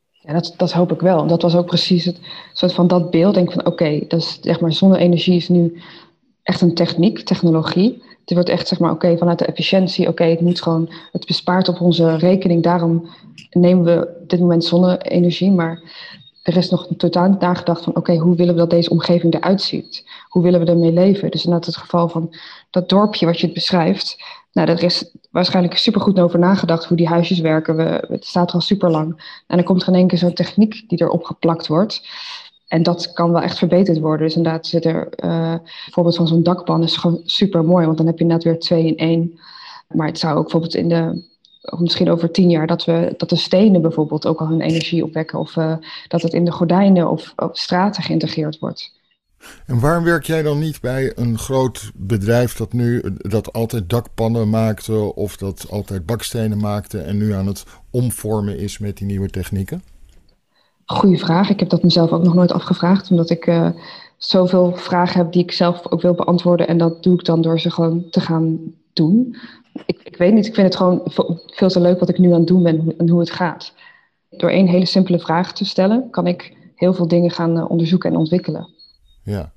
Ja, 0.09 0.33
dat, 0.33 0.53
dat 0.57 0.71
hoop 0.71 0.91
ik 0.91 1.00
wel. 1.00 1.27
Dat 1.27 1.41
was 1.41 1.56
ook 1.56 1.65
precies 1.65 2.06
het 2.06 2.19
soort 2.53 2.74
van 2.74 2.88
dat 2.88 3.12
beeld. 3.12 3.33
Denk 3.33 3.51
van 3.51 3.65
oké, 3.65 4.06
dat 4.07 4.19
is 4.19 4.38
zeg 4.41 4.59
maar 4.59 4.74
zonne-energie 4.74 5.36
is 5.36 5.50
nu 5.50 5.81
echt 6.45 6.62
een 6.62 6.74
techniek, 6.74 7.19
technologie. 7.19 8.03
Het 8.19 8.33
wordt 8.33 8.50
echt, 8.50 8.68
zeg 8.68 8.80
maar, 8.80 8.92
oké, 8.92 9.18
vanuit 9.18 9.39
de 9.39 9.45
efficiëntie, 9.45 10.07
oké, 10.07 10.24
het 10.24 10.42
moet 10.42 10.62
gewoon, 10.62 10.89
het 11.12 11.25
bespaart 11.25 11.68
op 11.68 11.81
onze 11.81 12.15
rekening. 12.15 12.63
Daarom 12.63 13.09
nemen 13.51 13.83
we 13.83 14.18
op 14.21 14.30
dit 14.30 14.39
moment 14.39 14.63
zonne-energie, 14.63 15.51
maar 15.51 15.81
er 16.44 16.57
is 16.57 16.69
nog 16.69 16.88
totaal 16.97 17.38
nagedacht 17.39 17.83
van, 17.83 17.95
oké, 17.95 18.15
hoe 18.15 18.36
willen 18.36 18.53
we 18.53 18.59
dat 18.59 18.69
deze 18.69 18.89
omgeving 18.89 19.33
eruit 19.33 19.62
ziet? 19.62 20.06
Hoe 20.30 20.44
willen 20.44 20.59
we 20.59 20.65
ermee 20.65 20.94
leven? 20.94 21.31
Dus 21.31 21.44
inderdaad 21.44 21.68
het 21.68 21.77
geval 21.77 22.09
van 22.09 22.36
dat 22.69 22.89
dorpje 22.89 23.25
wat 23.25 23.39
je 23.39 23.45
het 23.45 23.56
beschrijft, 23.56 24.18
nou, 24.56 24.68
daar 24.68 24.83
is 24.83 25.12
waarschijnlijk 25.31 25.77
supergoed 25.77 26.19
over 26.19 26.39
nagedacht 26.39 26.86
hoe 26.86 26.98
die 26.98 27.07
huisjes 27.07 27.39
werken. 27.39 27.75
We, 27.75 28.06
het 28.07 28.25
staat 28.25 28.48
er 28.50 28.56
al 28.56 28.62
super 28.62 28.91
lang. 28.91 29.41
En 29.48 29.56
dan 29.56 29.65
komt 29.65 29.81
er 29.81 29.88
in 29.88 29.94
één 29.94 30.07
keer 30.07 30.18
zo'n 30.18 30.33
techniek 30.33 30.89
die 30.89 31.01
erop 31.01 31.24
geplakt 31.24 31.68
wordt. 31.68 32.07
En 32.67 32.83
dat 32.83 33.13
kan 33.13 33.31
wel 33.31 33.41
echt 33.41 33.57
verbeterd 33.57 34.00
worden. 34.00 34.27
Dus 34.27 34.35
inderdaad 34.35 34.67
zit 34.67 34.85
er, 34.85 35.09
uh, 35.23 35.56
bijvoorbeeld 35.85 36.15
van 36.15 36.27
zo'n 36.27 36.44
dakpan 36.44 36.83
is 36.83 36.97
gewoon 36.97 37.21
super 37.25 37.63
mooi, 37.63 37.85
want 37.85 37.97
dan 37.97 38.07
heb 38.07 38.19
je 38.19 38.25
net 38.25 38.44
weer 38.44 38.59
twee 38.59 38.85
in 38.85 38.97
één. 38.97 39.39
Maar 39.88 40.07
het 40.07 40.19
zou 40.19 40.35
ook 40.35 40.41
bijvoorbeeld 40.41 40.75
in 40.75 40.89
de, 40.89 41.23
misschien 41.79 42.09
over 42.09 42.31
tien 42.31 42.50
jaar, 42.50 42.67
dat, 42.67 42.85
we, 42.85 43.13
dat 43.17 43.29
de 43.29 43.35
stenen 43.35 43.81
bijvoorbeeld 43.81 44.25
ook 44.25 44.39
al 44.39 44.47
hun 44.47 44.62
energie 44.62 45.03
opwekken. 45.03 45.39
Of 45.39 45.56
uh, 45.56 45.77
dat 46.07 46.21
het 46.21 46.33
in 46.33 46.45
de 46.45 46.51
gordijnen 46.51 47.09
of 47.09 47.33
op 47.35 47.57
straten 47.57 48.03
geïntegreerd 48.03 48.59
wordt. 48.59 48.94
En 49.65 49.79
waarom 49.79 50.03
werk 50.03 50.23
jij 50.23 50.41
dan 50.41 50.59
niet 50.59 50.81
bij 50.81 51.12
een 51.15 51.38
groot 51.38 51.91
bedrijf 51.95 52.56
dat 52.56 52.73
nu 52.73 53.03
dat 53.17 53.53
altijd 53.53 53.89
dakpannen 53.89 54.50
maakte 54.50 55.15
of 55.15 55.38
dat 55.38 55.65
altijd 55.69 56.06
bakstenen 56.06 56.57
maakte 56.57 57.00
en 57.00 57.17
nu 57.17 57.33
aan 57.33 57.47
het 57.47 57.63
omvormen 57.91 58.57
is 58.57 58.77
met 58.77 58.97
die 58.97 59.07
nieuwe 59.07 59.29
technieken? 59.29 59.83
Goeie 60.85 61.19
vraag. 61.19 61.49
Ik 61.49 61.59
heb 61.59 61.69
dat 61.69 61.83
mezelf 61.83 62.11
ook 62.11 62.23
nog 62.23 62.33
nooit 62.33 62.51
afgevraagd, 62.51 63.09
omdat 63.09 63.29
ik 63.29 63.47
uh, 63.47 63.69
zoveel 64.17 64.75
vragen 64.75 65.17
heb 65.17 65.31
die 65.31 65.43
ik 65.43 65.51
zelf 65.51 65.91
ook 65.91 66.01
wil 66.01 66.13
beantwoorden. 66.13 66.67
En 66.67 66.77
dat 66.77 67.03
doe 67.03 67.13
ik 67.13 67.25
dan 67.25 67.41
door 67.41 67.59
ze 67.59 67.71
gewoon 67.71 68.09
te 68.09 68.19
gaan 68.19 68.59
doen. 68.93 69.35
Ik, 69.85 69.99
ik 70.03 70.17
weet 70.17 70.33
niet, 70.33 70.45
ik 70.45 70.53
vind 70.53 70.67
het 70.67 70.75
gewoon 70.75 71.01
veel 71.45 71.69
te 71.69 71.79
leuk 71.79 71.99
wat 71.99 72.09
ik 72.09 72.17
nu 72.17 72.31
aan 72.31 72.39
het 72.39 72.47
doen 72.47 72.63
ben 72.63 72.93
en 72.97 73.09
hoe 73.09 73.19
het 73.19 73.31
gaat. 73.31 73.73
Door 74.29 74.49
één 74.49 74.67
hele 74.67 74.85
simpele 74.85 75.19
vraag 75.19 75.53
te 75.53 75.65
stellen, 75.65 76.10
kan 76.10 76.27
ik 76.27 76.57
heel 76.75 76.93
veel 76.93 77.07
dingen 77.07 77.31
gaan 77.31 77.57
uh, 77.57 77.69
onderzoeken 77.69 78.12
en 78.12 78.17
ontwikkelen. 78.17 78.69
Ja. 79.24 79.53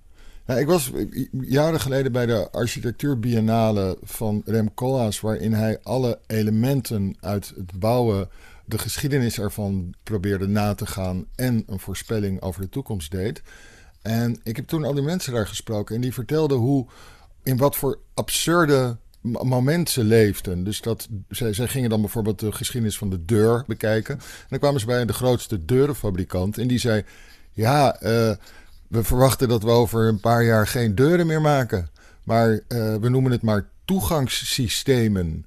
Ik 0.56 0.66
was 0.66 0.92
jaren 1.40 1.80
geleden 1.80 2.12
bij 2.12 2.26
de 2.26 2.48
architectuurbiennale 2.50 3.96
van 4.02 4.42
Rem 4.44 4.74
Koolhaas, 4.74 5.20
waarin 5.20 5.52
hij 5.52 5.78
alle 5.82 6.18
elementen 6.26 7.16
uit 7.20 7.52
het 7.56 7.78
bouwen 7.78 8.28
de 8.68 8.78
geschiedenis 8.78 9.38
ervan 9.38 9.94
probeerde 10.02 10.46
na 10.46 10.74
te 10.74 10.86
gaan 10.86 11.26
en 11.34 11.62
een 11.66 11.80
voorspelling 11.80 12.42
over 12.42 12.60
de 12.60 12.68
toekomst 12.68 13.10
deed. 13.10 13.42
En 14.02 14.40
ik 14.42 14.56
heb 14.56 14.66
toen 14.66 14.84
al 14.84 14.94
die 14.94 15.02
mensen 15.02 15.32
daar 15.32 15.46
gesproken 15.46 15.94
en 15.94 16.00
die 16.00 16.12
vertelden 16.12 16.58
hoe, 16.58 16.86
in 17.42 17.56
wat 17.56 17.76
voor 17.76 17.98
absurde 18.14 18.96
moment 19.20 19.90
ze 19.90 20.04
leefden. 20.04 20.64
Dus 20.64 20.80
dat, 20.80 21.08
zij, 21.28 21.52
zij 21.52 21.68
gingen 21.68 21.90
dan 21.90 22.00
bijvoorbeeld 22.00 22.40
de 22.40 22.52
geschiedenis 22.52 22.98
van 22.98 23.10
de 23.10 23.24
deur 23.24 23.64
bekijken. 23.66 24.14
En 24.14 24.46
dan 24.48 24.58
kwamen 24.58 24.80
ze 24.80 24.86
bij 24.86 25.04
de 25.04 25.12
grootste 25.12 25.64
deurenfabrikant 25.64 26.58
en 26.58 26.68
die 26.68 26.78
zei: 26.78 27.04
Ja, 27.52 28.02
uh, 28.02 28.08
we 28.88 29.04
verwachten 29.04 29.48
dat 29.48 29.62
we 29.62 29.70
over 29.70 30.08
een 30.08 30.20
paar 30.20 30.44
jaar 30.44 30.66
geen 30.66 30.94
deuren 30.94 31.26
meer 31.26 31.40
maken. 31.40 31.88
Maar 32.24 32.50
uh, 32.50 32.60
we 32.94 33.08
noemen 33.08 33.32
het 33.32 33.42
maar 33.42 33.68
toegangssystemen 33.84 35.46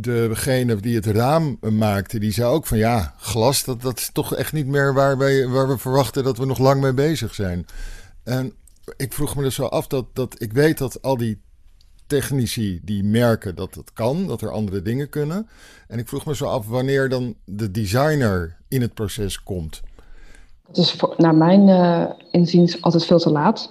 degene 0.00 0.76
die 0.76 0.94
het 0.94 1.06
raam 1.06 1.58
maakte, 1.60 2.18
die 2.18 2.32
zei 2.32 2.48
ook 2.48 2.66
van 2.66 2.78
ja, 2.78 3.14
glas, 3.18 3.64
dat, 3.64 3.82
dat 3.82 3.98
is 3.98 4.10
toch 4.12 4.34
echt 4.34 4.52
niet 4.52 4.66
meer 4.66 4.94
waar, 4.94 5.18
wij, 5.18 5.48
waar 5.48 5.68
we 5.68 5.78
verwachten 5.78 6.24
dat 6.24 6.38
we 6.38 6.46
nog 6.46 6.58
lang 6.58 6.80
mee 6.80 6.94
bezig 6.94 7.34
zijn. 7.34 7.66
En 8.24 8.52
ik 8.96 9.12
vroeg 9.12 9.36
me 9.36 9.42
dus 9.42 9.54
zo 9.54 9.64
af 9.64 9.86
dat, 9.86 10.04
dat 10.12 10.42
ik 10.42 10.52
weet 10.52 10.78
dat 10.78 11.02
al 11.02 11.16
die 11.16 11.40
technici 12.06 12.80
die 12.82 13.04
merken 13.04 13.54
dat 13.54 13.74
het 13.74 13.92
kan, 13.92 14.26
dat 14.26 14.42
er 14.42 14.50
andere 14.50 14.82
dingen 14.82 15.08
kunnen. 15.08 15.48
En 15.88 15.98
ik 15.98 16.08
vroeg 16.08 16.26
me 16.26 16.34
zo 16.34 16.46
af 16.46 16.66
wanneer 16.66 17.08
dan 17.08 17.34
de 17.44 17.70
designer 17.70 18.56
in 18.68 18.80
het 18.80 18.94
proces 18.94 19.42
komt. 19.42 19.82
Dat 20.66 20.76
is 20.76 20.92
voor, 20.92 21.14
naar 21.16 21.34
mijn 21.34 21.68
uh, 21.68 22.04
inziens 22.30 22.82
altijd 22.82 23.04
veel 23.04 23.18
te 23.18 23.30
laat. 23.30 23.70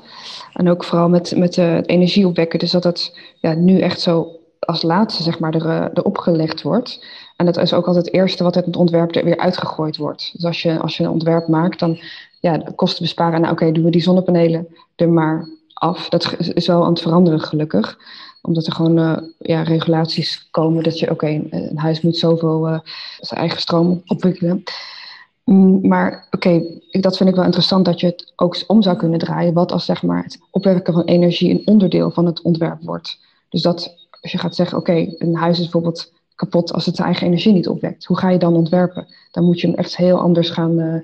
En 0.54 0.70
ook 0.70 0.84
vooral 0.84 1.10
met, 1.10 1.36
met 1.36 1.58
uh, 1.58 1.74
het 1.74 1.90
energieopwekken. 1.90 2.60
Dus 2.60 2.72
dat 2.72 2.84
het 2.84 3.20
ja, 3.40 3.54
nu 3.54 3.80
echt 3.80 4.02
zo 4.02 4.37
als 4.68 4.82
laatste 4.82 5.24
zeg 5.24 5.40
maar, 5.40 5.54
er, 5.54 5.66
eh, 5.66 5.86
erop 5.94 6.18
gelegd 6.18 6.62
wordt. 6.62 7.06
En 7.36 7.46
dat 7.46 7.58
is 7.58 7.74
ook 7.74 7.88
altijd 7.88 8.06
het 8.06 8.14
eerste 8.14 8.44
wat 8.44 8.56
uit 8.56 8.66
het 8.66 8.76
ontwerp 8.76 9.16
er 9.16 9.24
weer 9.24 9.38
uitgegooid 9.38 9.98
wordt. 9.98 10.30
Dus 10.34 10.46
als 10.46 10.62
je, 10.62 10.80
als 10.80 10.98
je 10.98 11.04
een 11.04 11.10
ontwerp 11.10 11.48
maakt, 11.48 11.80
dan 11.80 12.00
ja, 12.40 12.62
kosten 12.76 13.04
besparen. 13.04 13.42
Nou 13.42 13.54
oké, 13.54 13.72
doen 13.72 13.84
we 13.84 13.90
die 13.90 14.02
zonnepanelen 14.02 14.68
er 14.96 15.10
maar 15.10 15.50
af. 15.74 16.10
Dat 16.10 16.36
is 16.54 16.68
wel 16.68 16.84
aan 16.84 16.90
het 16.90 17.02
veranderen 17.02 17.40
gelukkig. 17.40 17.98
Omdat 18.42 18.66
er 18.66 18.74
gewoon 18.74 19.00
uh, 19.00 19.18
ja, 19.38 19.62
regulaties 19.62 20.48
komen 20.52 20.84
dat 20.84 21.00
je, 21.00 21.12
oké, 21.12 21.28
een 21.50 21.78
huis 21.78 22.02
moet 22.02 22.18
zoveel 22.18 22.70
uh, 22.70 22.80
zijn 23.20 23.40
eigen 23.40 23.60
stroom 23.60 24.02
opwikkelen. 24.06 24.64
Mm, 25.44 25.88
maar 25.88 26.28
oké, 26.32 26.64
dat 26.92 27.18
vind 27.18 27.30
ik 27.30 27.36
wel 27.36 27.44
interessant 27.44 27.86
dat 27.86 28.00
je 28.00 28.06
het 28.06 28.34
ook 28.36 28.64
om 28.68 28.82
zou 28.82 28.98
kunnen 28.98 29.20
draaien. 29.20 29.54
Wat 29.54 29.72
als 29.72 29.86
zeg 29.86 30.04
maar, 30.04 30.24
het 30.24 30.40
opwekken 30.52 30.94
van 30.94 31.04
energie 31.04 31.52
een 31.52 31.68
onderdeel 31.68 32.12
van 32.12 32.26
het 32.26 32.42
ontwerp 32.42 32.82
wordt. 32.82 33.20
Dus 33.50 33.62
dat 33.62 33.97
als 34.22 34.32
je 34.32 34.38
gaat 34.38 34.56
zeggen, 34.56 34.78
oké, 34.78 35.16
een 35.18 35.36
huis 35.36 35.58
is 35.58 35.64
bijvoorbeeld 35.64 36.14
kapot 36.36 36.74
als 36.74 36.86
het 36.86 36.96
zijn 36.96 37.08
eigen 37.08 37.28
energie 37.28 37.54
niet 37.54 37.68
opwekt. 37.68 38.06
Hoe 38.06 38.18
ga 38.18 38.30
je 38.30 38.40
dan 38.40 38.56
ontwerpen? 38.56 39.08
Dan 39.32 39.44
moet 39.44 39.60
je 39.60 39.68
hem 39.68 39.76
echt 39.76 39.98
heel 39.98 40.20
anders 40.20 40.50
gaan 40.50 40.80
uh, 40.80 40.96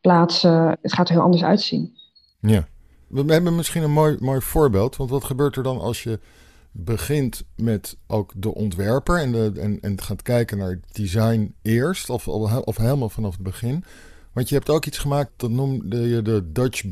plaatsen. 0.00 0.78
Het 0.82 0.92
gaat 0.92 1.08
er 1.08 1.14
heel 1.14 1.22
anders 1.22 1.44
uitzien. 1.44 1.96
Ja, 2.40 2.68
we 3.06 3.32
hebben 3.32 3.56
misschien 3.56 3.82
een 3.82 3.90
mooi, 3.90 4.16
mooi 4.20 4.40
voorbeeld. 4.40 4.96
Want 4.96 5.10
wat 5.10 5.24
gebeurt 5.24 5.56
er 5.56 5.62
dan 5.62 5.80
als 5.80 6.02
je 6.02 6.20
begint 6.70 7.44
met 7.56 7.96
ook 8.06 8.32
de 8.36 8.54
ontwerper 8.54 9.18
en, 9.18 9.32
de, 9.32 9.52
en, 9.60 9.80
en 9.80 10.00
gaat 10.00 10.22
kijken 10.22 10.58
naar 10.58 10.80
design 10.92 11.54
eerst, 11.62 12.10
of, 12.10 12.28
of 12.28 12.76
helemaal 12.76 13.08
vanaf 13.08 13.32
het 13.32 13.42
begin. 13.42 13.84
Want 14.32 14.48
je 14.48 14.54
hebt 14.54 14.70
ook 14.70 14.86
iets 14.86 14.98
gemaakt, 14.98 15.30
dat 15.36 15.50
noemde 15.50 16.08
je 16.08 16.22
de 16.22 16.52
Dutch 16.52 16.90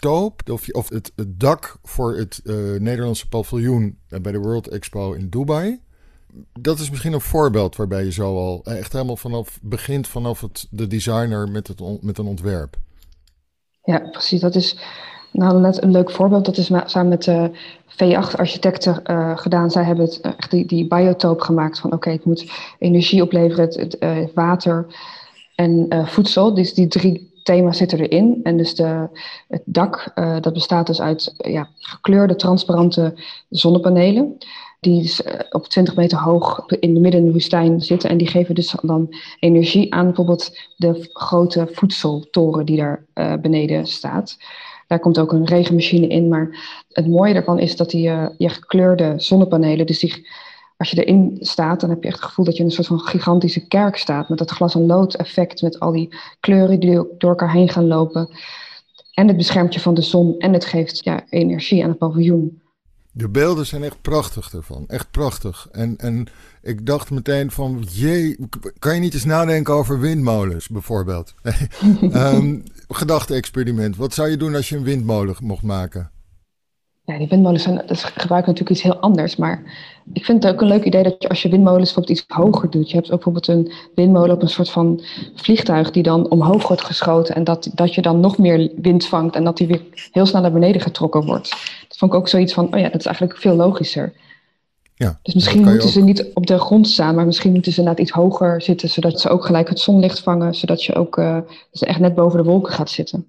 Biotoop, 0.00 0.50
of, 0.50 0.68
of 0.68 0.88
het, 0.88 1.12
het 1.16 1.40
dak 1.40 1.78
voor 1.82 2.16
het 2.16 2.40
uh, 2.44 2.80
Nederlandse 2.80 3.28
paviljoen 3.28 3.98
bij 4.22 4.32
de 4.32 4.38
World 4.38 4.68
Expo 4.68 5.12
in 5.12 5.28
Dubai. 5.28 5.80
Dat 6.60 6.78
is 6.78 6.90
misschien 6.90 7.12
een 7.12 7.20
voorbeeld 7.20 7.76
waarbij 7.76 8.04
je 8.04 8.12
zo 8.12 8.36
al 8.36 8.64
echt 8.64 8.92
helemaal 8.92 9.16
vanaf 9.16 9.58
begint 9.62 10.08
vanaf 10.08 10.40
het, 10.40 10.66
de 10.70 10.86
designer 10.86 11.48
met, 11.48 11.68
het, 11.68 12.02
met 12.02 12.18
een 12.18 12.26
ontwerp. 12.26 12.76
Ja, 13.82 13.98
precies. 13.98 14.40
Dat 14.40 14.54
is 14.54 14.78
nou, 15.32 15.60
net 15.60 15.82
een 15.82 15.90
leuk 15.90 16.10
voorbeeld. 16.10 16.44
Dat 16.44 16.56
is 16.56 16.66
samen 16.66 17.08
met 17.08 17.22
de 17.22 17.50
V8-architecten 17.88 19.02
uh, 19.10 19.38
gedaan. 19.38 19.70
Zij 19.70 19.84
hebben 19.84 20.04
het, 20.04 20.20
echt 20.20 20.50
die, 20.50 20.66
die 20.66 20.86
biotoop 20.86 21.40
gemaakt 21.40 21.78
van 21.78 21.92
oké, 21.92 22.10
het 22.10 22.24
moet 22.24 22.50
energie 22.78 23.22
opleveren, 23.22 23.64
het, 23.64 23.96
het 23.98 24.34
water 24.34 24.86
en 25.54 25.88
voedsel. 26.06 26.54
Dus 26.54 26.74
die 26.74 26.88
drie 26.88 27.35
thema's 27.46 27.76
zitten 27.76 28.00
erin. 28.00 28.40
En 28.42 28.56
dus 28.56 28.74
de, 28.74 29.08
het 29.48 29.62
dak, 29.64 30.12
dat 30.40 30.52
bestaat 30.52 30.86
dus 30.86 31.00
uit 31.00 31.34
ja, 31.36 31.68
gekleurde, 31.78 32.36
transparante 32.36 33.14
zonnepanelen. 33.48 34.36
Die 34.80 35.02
dus, 35.02 35.22
op 35.50 35.66
20 35.66 35.96
meter 35.96 36.18
hoog 36.18 36.64
in 36.66 36.94
de 36.94 37.00
midden 37.00 37.20
in 37.20 37.26
de 37.26 37.32
woestijn 37.32 37.80
zitten. 37.80 38.10
En 38.10 38.16
die 38.16 38.26
geven 38.26 38.54
dus 38.54 38.74
dan 38.82 39.14
energie 39.38 39.94
aan 39.94 40.06
bijvoorbeeld 40.06 40.58
de 40.76 41.08
grote 41.12 41.68
voedseltoren 41.72 42.66
die 42.66 42.76
daar 42.76 43.04
beneden 43.40 43.86
staat. 43.86 44.36
Daar 44.86 44.98
komt 44.98 45.18
ook 45.18 45.32
een 45.32 45.46
regenmachine 45.46 46.06
in. 46.06 46.28
Maar 46.28 46.58
het 46.92 47.08
mooie 47.08 47.32
daarvan 47.32 47.58
is 47.58 47.76
dat 47.76 47.90
die 47.90 48.10
gekleurde 48.38 49.14
zonnepanelen, 49.16 49.86
dus 49.86 49.98
die, 49.98 50.26
als 50.76 50.90
je 50.90 51.04
erin 51.04 51.36
staat, 51.40 51.80
dan 51.80 51.90
heb 51.90 52.02
je 52.02 52.08
echt 52.08 52.18
het 52.18 52.28
gevoel 52.28 52.44
dat 52.44 52.54
je 52.54 52.60
in 52.60 52.66
een 52.68 52.74
soort 52.74 52.86
van 52.86 53.00
gigantische 53.00 53.66
kerk 53.66 53.96
staat. 53.96 54.28
Met 54.28 54.38
dat 54.38 54.50
glas- 54.50 54.74
en 54.74 54.86
lood 54.86 55.14
effect, 55.14 55.62
met 55.62 55.80
al 55.80 55.92
die 55.92 56.16
kleuren 56.40 56.80
die 56.80 56.90
door 56.90 57.30
elkaar 57.30 57.52
heen 57.52 57.68
gaan 57.68 57.86
lopen. 57.86 58.28
En 59.12 59.28
het 59.28 59.36
beschermt 59.36 59.74
je 59.74 59.80
van 59.80 59.94
de 59.94 60.02
zon 60.02 60.38
en 60.38 60.52
het 60.52 60.64
geeft 60.64 61.04
ja, 61.04 61.24
energie 61.30 61.82
aan 61.82 61.88
het 61.88 61.98
paviljoen. 61.98 62.60
De 63.12 63.28
beelden 63.28 63.66
zijn 63.66 63.82
echt 63.82 64.02
prachtig 64.02 64.52
ervan. 64.52 64.84
Echt 64.88 65.10
prachtig. 65.10 65.68
En, 65.72 65.94
en 65.98 66.26
ik 66.62 66.86
dacht 66.86 67.10
meteen 67.10 67.50
van, 67.50 67.86
jee, 67.90 68.36
kan 68.78 68.94
je 68.94 69.00
niet 69.00 69.14
eens 69.14 69.24
nadenken 69.24 69.74
over 69.74 70.00
windmolens 70.00 70.68
bijvoorbeeld? 70.68 71.34
um, 72.00 72.62
Gedachte-experiment. 72.88 73.96
Wat 73.96 74.14
zou 74.14 74.28
je 74.28 74.36
doen 74.36 74.54
als 74.54 74.68
je 74.68 74.76
een 74.76 74.82
windmolen 74.82 75.36
mocht 75.40 75.62
maken? 75.62 76.10
Ja, 77.06 77.18
die 77.18 77.28
windmolens 77.28 77.62
zijn, 77.62 77.82
dat 77.86 78.04
gebruiken 78.04 78.52
natuurlijk 78.52 78.70
iets 78.70 78.82
heel 78.82 78.96
anders. 78.96 79.36
Maar 79.36 79.62
ik 80.12 80.24
vind 80.24 80.42
het 80.42 80.52
ook 80.52 80.60
een 80.60 80.68
leuk 80.68 80.84
idee 80.84 81.02
dat 81.02 81.14
je 81.18 81.28
als 81.28 81.42
je 81.42 81.48
windmolens 81.48 81.84
bijvoorbeeld 81.84 82.18
iets 82.18 82.24
hoger 82.28 82.70
doet. 82.70 82.90
Je 82.90 82.96
hebt 82.96 83.10
ook 83.10 83.24
bijvoorbeeld 83.24 83.48
een 83.48 83.72
windmolen 83.94 84.34
op 84.34 84.42
een 84.42 84.48
soort 84.48 84.70
van 84.70 85.02
vliegtuig 85.34 85.90
die 85.90 86.02
dan 86.02 86.30
omhoog 86.30 86.68
wordt 86.68 86.84
geschoten. 86.84 87.34
En 87.34 87.44
dat, 87.44 87.70
dat 87.74 87.94
je 87.94 88.02
dan 88.02 88.20
nog 88.20 88.38
meer 88.38 88.70
wind 88.76 89.06
vangt 89.06 89.34
en 89.34 89.44
dat 89.44 89.56
die 89.56 89.66
weer 89.66 89.82
heel 90.12 90.26
snel 90.26 90.40
naar 90.40 90.52
beneden 90.52 90.80
getrokken 90.80 91.26
wordt. 91.26 91.50
Dat 91.88 91.98
vond 91.98 92.12
ik 92.12 92.18
ook 92.18 92.28
zoiets 92.28 92.52
van, 92.52 92.74
oh 92.74 92.80
ja, 92.80 92.88
dat 92.88 93.00
is 93.00 93.06
eigenlijk 93.06 93.38
veel 93.38 93.54
logischer. 93.54 94.12
Ja, 94.94 95.18
dus 95.22 95.34
misschien 95.34 95.64
moeten 95.64 95.88
ze 95.88 96.02
niet 96.02 96.30
op 96.34 96.46
de 96.46 96.58
grond 96.58 96.88
staan, 96.88 97.14
maar 97.14 97.26
misschien 97.26 97.52
moeten 97.52 97.72
ze 97.72 97.78
inderdaad 97.78 98.02
iets 98.02 98.12
hoger 98.12 98.62
zitten, 98.62 98.88
zodat 98.88 99.20
ze 99.20 99.28
ook 99.28 99.44
gelijk 99.44 99.68
het 99.68 99.80
zonlicht 99.80 100.20
vangen, 100.20 100.54
zodat 100.54 100.84
je 100.84 100.94
ook 100.94 101.16
uh, 101.16 101.38
ze 101.72 101.86
echt 101.86 102.00
net 102.00 102.14
boven 102.14 102.38
de 102.38 102.50
wolken 102.50 102.72
gaat 102.72 102.90
zitten. 102.90 103.26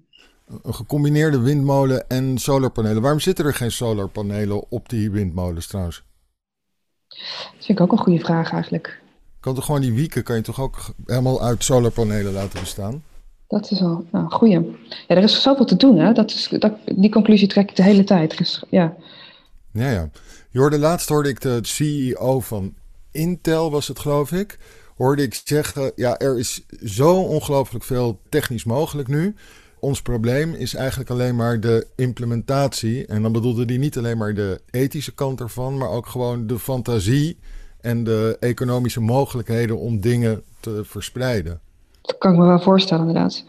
Een 0.62 0.74
gecombineerde 0.74 1.40
windmolen 1.40 2.08
en 2.08 2.38
solarpanelen. 2.38 3.02
Waarom 3.02 3.20
zitten 3.20 3.44
er 3.44 3.54
geen 3.54 3.72
solarpanelen 3.72 4.70
op 4.70 4.88
die 4.88 5.10
windmolens 5.10 5.66
trouwens? 5.66 6.02
Dat 7.08 7.64
vind 7.64 7.78
ik 7.78 7.80
ook 7.80 7.92
een 7.92 7.98
goede 7.98 8.24
vraag 8.24 8.52
eigenlijk. 8.52 9.02
Kan 9.40 9.54
toch 9.54 9.64
gewoon 9.64 9.80
die 9.80 9.92
wieken, 9.92 10.22
kan 10.22 10.36
je 10.36 10.42
toch 10.42 10.60
ook 10.60 10.78
helemaal 11.04 11.42
uit 11.42 11.64
solarpanelen 11.64 12.32
laten 12.32 12.60
bestaan? 12.60 13.02
Dat 13.46 13.70
is 13.70 13.80
wel 13.80 14.04
nou, 14.10 14.24
een 14.24 14.32
goeie. 14.32 14.78
Ja, 15.08 15.16
er 15.16 15.22
is 15.22 15.42
zoveel 15.42 15.64
te 15.64 15.76
doen, 15.76 15.98
hè? 15.98 16.12
Dat 16.12 16.30
is, 16.30 16.48
dat, 16.58 16.72
die 16.96 17.10
conclusie 17.10 17.48
trek 17.48 17.70
ik 17.70 17.76
de 17.76 17.82
hele 17.82 18.04
tijd. 18.04 18.62
Ja. 18.70 18.96
Ja, 19.72 19.90
ja. 19.90 20.10
Je 20.50 20.58
hoorde 20.58 20.78
laatst 20.78 21.08
hoorde 21.08 21.28
ik 21.28 21.40
de 21.40 21.58
CEO 21.62 22.40
van 22.40 22.74
Intel, 23.10 23.70
was 23.70 23.88
het 23.88 23.98
geloof 23.98 24.32
ik, 24.32 24.58
hoorde 24.96 25.22
ik 25.22 25.40
zeggen, 25.44 25.92
ja, 25.94 26.18
er 26.18 26.38
is 26.38 26.66
zo 26.84 27.14
ongelooflijk 27.14 27.84
veel 27.84 28.20
technisch 28.28 28.64
mogelijk 28.64 29.08
nu. 29.08 29.34
Ons 29.80 30.02
probleem 30.02 30.54
is 30.54 30.74
eigenlijk 30.74 31.10
alleen 31.10 31.36
maar 31.36 31.60
de 31.60 31.86
implementatie. 31.96 33.06
En 33.06 33.22
dan 33.22 33.32
bedoelde 33.32 33.64
hij 33.64 33.76
niet 33.76 33.98
alleen 33.98 34.18
maar 34.18 34.34
de 34.34 34.60
ethische 34.70 35.14
kant 35.14 35.40
ervan, 35.40 35.78
maar 35.78 35.88
ook 35.88 36.06
gewoon 36.06 36.46
de 36.46 36.58
fantasie 36.58 37.38
en 37.80 38.04
de 38.04 38.36
economische 38.40 39.00
mogelijkheden 39.00 39.78
om 39.78 40.00
dingen 40.00 40.42
te 40.60 40.80
verspreiden. 40.84 41.60
Dat 42.02 42.18
kan 42.18 42.32
ik 42.32 42.38
me 42.38 42.46
wel 42.46 42.60
voorstellen, 42.60 43.06
inderdaad. 43.06 43.44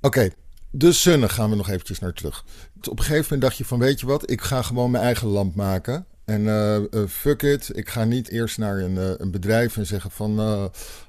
Oké, 0.00 0.30
de 0.70 0.92
Sunne 0.92 1.28
gaan 1.28 1.50
we 1.50 1.56
nog 1.56 1.68
eventjes 1.68 1.98
naar 1.98 2.12
terug. 2.12 2.44
Op 2.90 2.98
een 2.98 3.04
gegeven 3.04 3.22
moment 3.22 3.40
dacht 3.40 3.56
je 3.56 3.64
van, 3.64 3.78
weet 3.78 4.00
je 4.00 4.06
wat, 4.06 4.30
ik 4.30 4.40
ga 4.40 4.62
gewoon 4.62 4.90
mijn 4.90 5.04
eigen 5.04 5.28
lamp 5.28 5.54
maken. 5.54 6.06
En 6.24 6.40
uh, 6.40 6.78
fuck 7.08 7.42
it, 7.42 7.70
ik 7.74 7.88
ga 7.88 8.04
niet 8.04 8.28
eerst 8.28 8.58
naar 8.58 8.78
een, 8.78 8.94
uh, 8.94 9.10
een 9.16 9.30
bedrijf 9.30 9.76
en 9.76 9.86
zeggen 9.86 10.10
van... 10.10 10.38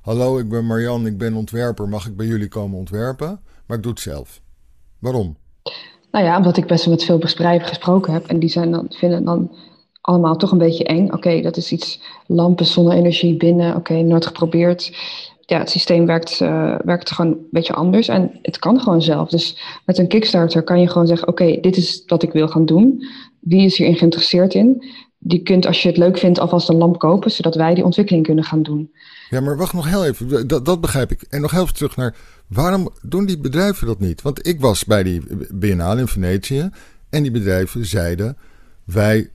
hallo, 0.02 0.38
ik 0.38 0.50
ben 0.50 0.66
Marian, 0.66 1.06
ik 1.06 1.18
ben 1.18 1.34
ontwerper, 1.34 1.90
mag 1.90 2.08
ik 2.08 2.16
bij 2.16 2.26
jullie 2.26 2.48
komen 2.48 2.78
ontwerpen? 2.78 3.40
Maar 3.68 3.82
doe 3.82 3.92
het 3.92 4.02
zelf. 4.02 4.42
Waarom? 5.00 5.38
Nou 6.12 6.26
ja, 6.26 6.38
omdat 6.38 6.58
ik 6.58 6.68
best 6.68 6.88
met 6.88 7.04
veel 7.04 7.18
bedrijven 7.18 7.68
gesproken 7.68 8.14
heb. 8.14 8.28
En 8.28 8.40
die 8.40 8.50
zijn 8.50 8.72
dan, 8.72 8.86
vinden 8.90 9.26
dan 9.26 9.56
allemaal 10.02 10.36
toch 10.36 10.52
een 10.52 10.58
beetje 10.58 10.84
eng. 10.84 11.12
Oké, 11.12 11.42
dat 11.42 11.58
is 11.58 11.72
iets 11.72 12.02
lampen, 12.28 12.66
zonne-energie 12.66 13.38
binnen. 13.38 13.76
Oké, 13.76 13.94
nooit 13.94 14.26
geprobeerd 14.26 14.92
ja, 15.46 15.60
het 15.60 15.70
systeem 15.70 16.06
werkt, 16.06 16.40
uh, 16.40 16.76
werkt 16.84 17.12
gewoon 17.12 17.32
een 17.32 17.48
beetje 17.52 17.74
anders 17.74 18.08
en 18.08 18.40
het 18.42 18.60
kan 18.60 18.80
gewoon 18.80 19.02
zelf. 19.02 19.30
Dus 19.30 19.58
met 19.86 19.98
een 19.98 20.08
Kickstarter 20.08 20.64
kan 20.64 20.80
je 20.80 20.88
gewoon 20.88 21.08
zeggen: 21.08 21.28
Oké, 21.28 21.60
dit 21.62 21.78
is 21.78 22.04
wat 22.08 22.24
ik 22.24 22.32
wil 22.32 22.48
gaan 22.48 22.66
doen. 22.66 23.06
Wie 23.40 23.66
is 23.66 23.78
hierin 23.78 23.98
geïnteresseerd 23.98 24.54
in? 24.54 24.84
Die 25.28 25.44
kunt, 25.44 25.66
als 25.66 25.82
je 25.82 25.88
het 25.88 25.98
leuk 25.98 26.18
vindt, 26.18 26.40
alvast 26.40 26.70
een 26.70 26.76
lamp 26.76 27.00
kopen, 27.00 27.32
zodat 27.32 27.56
wij 27.56 27.74
die 27.74 27.84
ontwikkeling 27.84 28.26
kunnen 28.26 28.44
gaan 28.44 28.64
doen. 28.64 28.92
Ja, 29.30 29.42
maar 29.42 29.58
wacht 29.58 29.74
nog 29.74 29.88
heel 29.90 30.06
even. 30.06 30.48
Dat, 30.48 30.66
dat 30.66 30.82
begrijp 30.82 31.12
ik. 31.12 31.22
En 31.22 31.42
nog 31.42 31.52
heel 31.52 31.62
even 31.62 31.76
terug 31.76 31.96
naar 31.96 32.16
waarom 32.48 32.90
doen 33.02 33.26
die 33.26 33.38
bedrijven 33.38 33.88
dat 33.88 34.00
niet? 34.00 34.22
Want 34.22 34.48
ik 34.48 34.60
was 34.60 34.86
bij 34.86 35.04
die 35.04 35.22
Biennale 35.54 36.00
in 36.00 36.08
Venetië 36.08 36.70
en 37.10 37.22
die 37.22 37.32
bedrijven 37.32 37.86
zeiden: 37.86 38.38
Wij 38.84 39.30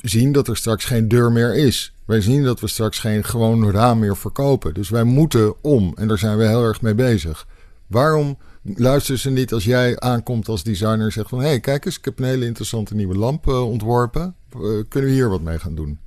zien 0.00 0.32
dat 0.32 0.48
er 0.48 0.56
straks 0.56 0.84
geen 0.84 1.08
deur 1.08 1.32
meer 1.32 1.54
is. 1.54 1.94
Wij 2.04 2.20
zien 2.20 2.44
dat 2.44 2.60
we 2.60 2.66
straks 2.66 2.98
geen 2.98 3.24
gewoon 3.24 3.70
raam 3.70 3.98
meer 3.98 4.16
verkopen. 4.16 4.74
Dus 4.74 4.88
wij 4.88 5.04
moeten 5.04 5.62
om. 5.62 5.92
En 5.96 6.08
daar 6.08 6.18
zijn 6.18 6.36
we 6.36 6.46
heel 6.46 6.64
erg 6.64 6.82
mee 6.82 6.94
bezig. 6.94 7.46
Waarom 7.86 8.38
luisteren 8.64 9.20
ze 9.20 9.30
niet 9.30 9.52
als 9.52 9.64
jij 9.64 9.98
aankomt 10.00 10.48
als 10.48 10.62
designer 10.62 11.04
en 11.04 11.12
zegt 11.12 11.28
van... 11.28 11.40
hé, 11.40 11.46
hey, 11.46 11.60
kijk 11.60 11.84
eens, 11.84 11.98
ik 11.98 12.04
heb 12.04 12.18
een 12.18 12.24
hele 12.24 12.46
interessante 12.46 12.94
nieuwe 12.94 13.16
lamp 13.16 13.46
uh, 13.46 13.68
ontworpen. 13.70 14.34
Uh, 14.56 14.82
kunnen 14.88 15.10
we 15.10 15.16
hier 15.16 15.28
wat 15.28 15.40
mee 15.40 15.58
gaan 15.58 15.74
doen? 15.74 15.98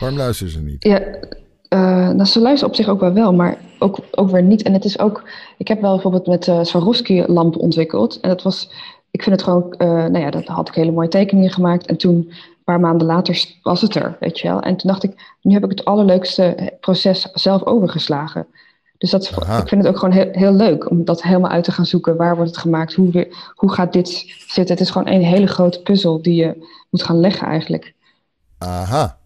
Waarom 0.00 0.18
luisteren 0.18 0.52
ze 0.52 0.60
niet? 0.60 0.84
Ja, 0.84 1.00
uh, 1.00 2.08
nou, 2.08 2.24
ze 2.24 2.40
luisteren 2.40 2.68
op 2.68 2.76
zich 2.76 2.88
ook 2.88 3.00
wel 3.00 3.12
wel, 3.12 3.32
maar 3.32 3.58
ook, 3.78 3.98
ook 4.10 4.30
weer 4.30 4.42
niet. 4.42 4.62
En 4.62 4.72
het 4.72 4.84
is 4.84 4.98
ook... 4.98 5.22
Ik 5.58 5.68
heb 5.68 5.80
wel 5.80 5.92
bijvoorbeeld 5.92 6.26
met 6.26 6.46
uh, 6.46 6.62
Swarovski 6.62 7.24
lamp 7.26 7.56
ontwikkeld. 7.56 8.20
En 8.20 8.28
dat 8.28 8.42
was... 8.42 8.70
Ik 9.10 9.22
vind 9.22 9.36
het 9.36 9.44
gewoon... 9.44 9.74
nou 9.78 10.18
ja, 10.18 10.30
dat 10.30 10.46
had 10.46 10.68
ik 10.68 10.74
hele 10.74 10.92
mooie 10.92 11.08
tekeningen 11.08 11.50
gemaakt. 11.50 11.86
En 11.86 11.96
toen 11.96 12.32
paar 12.64 12.80
maanden 12.80 13.06
later 13.06 13.44
was 13.62 13.80
het 13.80 13.94
er, 13.94 14.16
weet 14.20 14.38
je 14.38 14.48
wel. 14.48 14.60
En 14.60 14.76
toen 14.76 14.90
dacht 14.90 15.02
ik, 15.02 15.36
nu 15.42 15.52
heb 15.52 15.64
ik 15.64 15.70
het 15.70 15.84
allerleukste 15.84 16.72
proces 16.80 17.28
zelf 17.32 17.64
overgeslagen. 17.64 18.46
Dus 19.02 19.10
dat, 19.10 19.30
ik 19.62 19.68
vind 19.68 19.84
het 19.84 19.86
ook 19.86 19.98
gewoon 19.98 20.14
heel, 20.14 20.28
heel 20.32 20.52
leuk 20.52 20.90
om 20.90 21.04
dat 21.04 21.22
helemaal 21.22 21.50
uit 21.50 21.64
te 21.64 21.72
gaan 21.72 21.86
zoeken. 21.86 22.16
Waar 22.16 22.34
wordt 22.34 22.50
het 22.50 22.60
gemaakt? 22.60 22.94
Hoe, 22.94 23.28
hoe 23.54 23.72
gaat 23.72 23.92
dit 23.92 24.08
zitten? 24.46 24.74
Het 24.74 24.80
is 24.80 24.90
gewoon 24.90 25.12
een 25.12 25.22
hele 25.22 25.46
grote 25.46 25.82
puzzel 25.82 26.22
die 26.22 26.34
je 26.34 26.68
moet 26.90 27.02
gaan 27.02 27.20
leggen 27.20 27.46
eigenlijk. 27.46 27.94
Aha. 28.58 29.18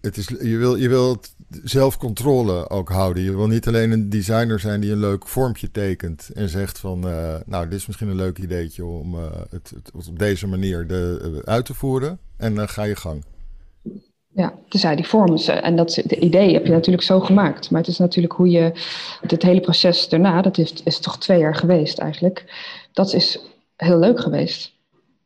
Het 0.00 0.16
is, 0.16 0.28
je, 0.28 0.56
wil, 0.56 0.76
je 0.76 0.88
wilt 0.88 1.34
zelfcontrole 1.62 2.70
ook 2.70 2.88
houden. 2.88 3.22
Je 3.22 3.36
wil 3.36 3.46
niet 3.46 3.66
alleen 3.66 3.90
een 3.90 4.10
designer 4.10 4.58
zijn 4.58 4.80
die 4.80 4.92
een 4.92 5.00
leuk 5.00 5.28
vormpje 5.28 5.70
tekent 5.70 6.30
en 6.34 6.48
zegt 6.48 6.78
van, 6.78 7.08
uh, 7.08 7.34
nou, 7.46 7.68
dit 7.68 7.78
is 7.78 7.86
misschien 7.86 8.08
een 8.08 8.16
leuk 8.16 8.38
ideetje 8.38 8.84
om 8.84 9.14
uh, 9.14 9.20
het, 9.50 9.72
het, 9.74 10.06
op 10.08 10.18
deze 10.18 10.46
manier 10.46 10.86
de, 10.86 11.32
uh, 11.32 11.38
uit 11.38 11.64
te 11.64 11.74
voeren. 11.74 12.18
En 12.36 12.54
dan 12.54 12.68
ga 12.68 12.82
je 12.82 12.96
gang. 12.96 13.24
Ja, 14.34 14.54
dus 14.68 14.82
ja, 14.82 14.94
die 14.94 15.06
vormen 15.06 15.38
ze. 15.38 15.52
En 15.52 15.76
dat 15.76 16.02
de 16.04 16.18
idee 16.18 16.52
heb 16.52 16.66
je 16.66 16.72
natuurlijk 16.72 17.04
zo 17.04 17.20
gemaakt. 17.20 17.70
Maar 17.70 17.80
het 17.80 17.90
is 17.90 17.98
natuurlijk 17.98 18.34
hoe 18.34 18.50
je 18.50 18.72
het 19.26 19.42
hele 19.42 19.60
proces 19.60 20.08
daarna, 20.08 20.42
dat 20.42 20.58
is, 20.58 20.82
is 20.84 20.98
toch 20.98 21.18
twee 21.18 21.38
jaar 21.38 21.54
geweest 21.54 21.98
eigenlijk. 21.98 22.44
Dat 22.92 23.12
is 23.12 23.40
heel 23.76 23.98
leuk 23.98 24.20
geweest. 24.20 24.72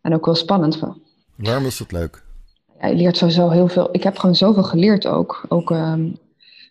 En 0.01 0.15
ook 0.15 0.25
wel 0.25 0.35
spannend. 0.35 0.79
Waarom 1.37 1.67
is 1.67 1.79
dat 1.79 1.93
leuk? 1.93 2.23
Ja, 2.81 2.87
je 2.87 2.95
leert 2.95 3.17
sowieso 3.17 3.49
heel 3.49 3.69
veel. 3.69 3.89
Ik 3.93 4.03
heb 4.03 4.19
gewoon 4.19 4.37
zoveel 4.37 4.63
geleerd 4.63 5.07
ook. 5.07 5.45
Ook 5.49 5.71
ehm, 5.71 6.09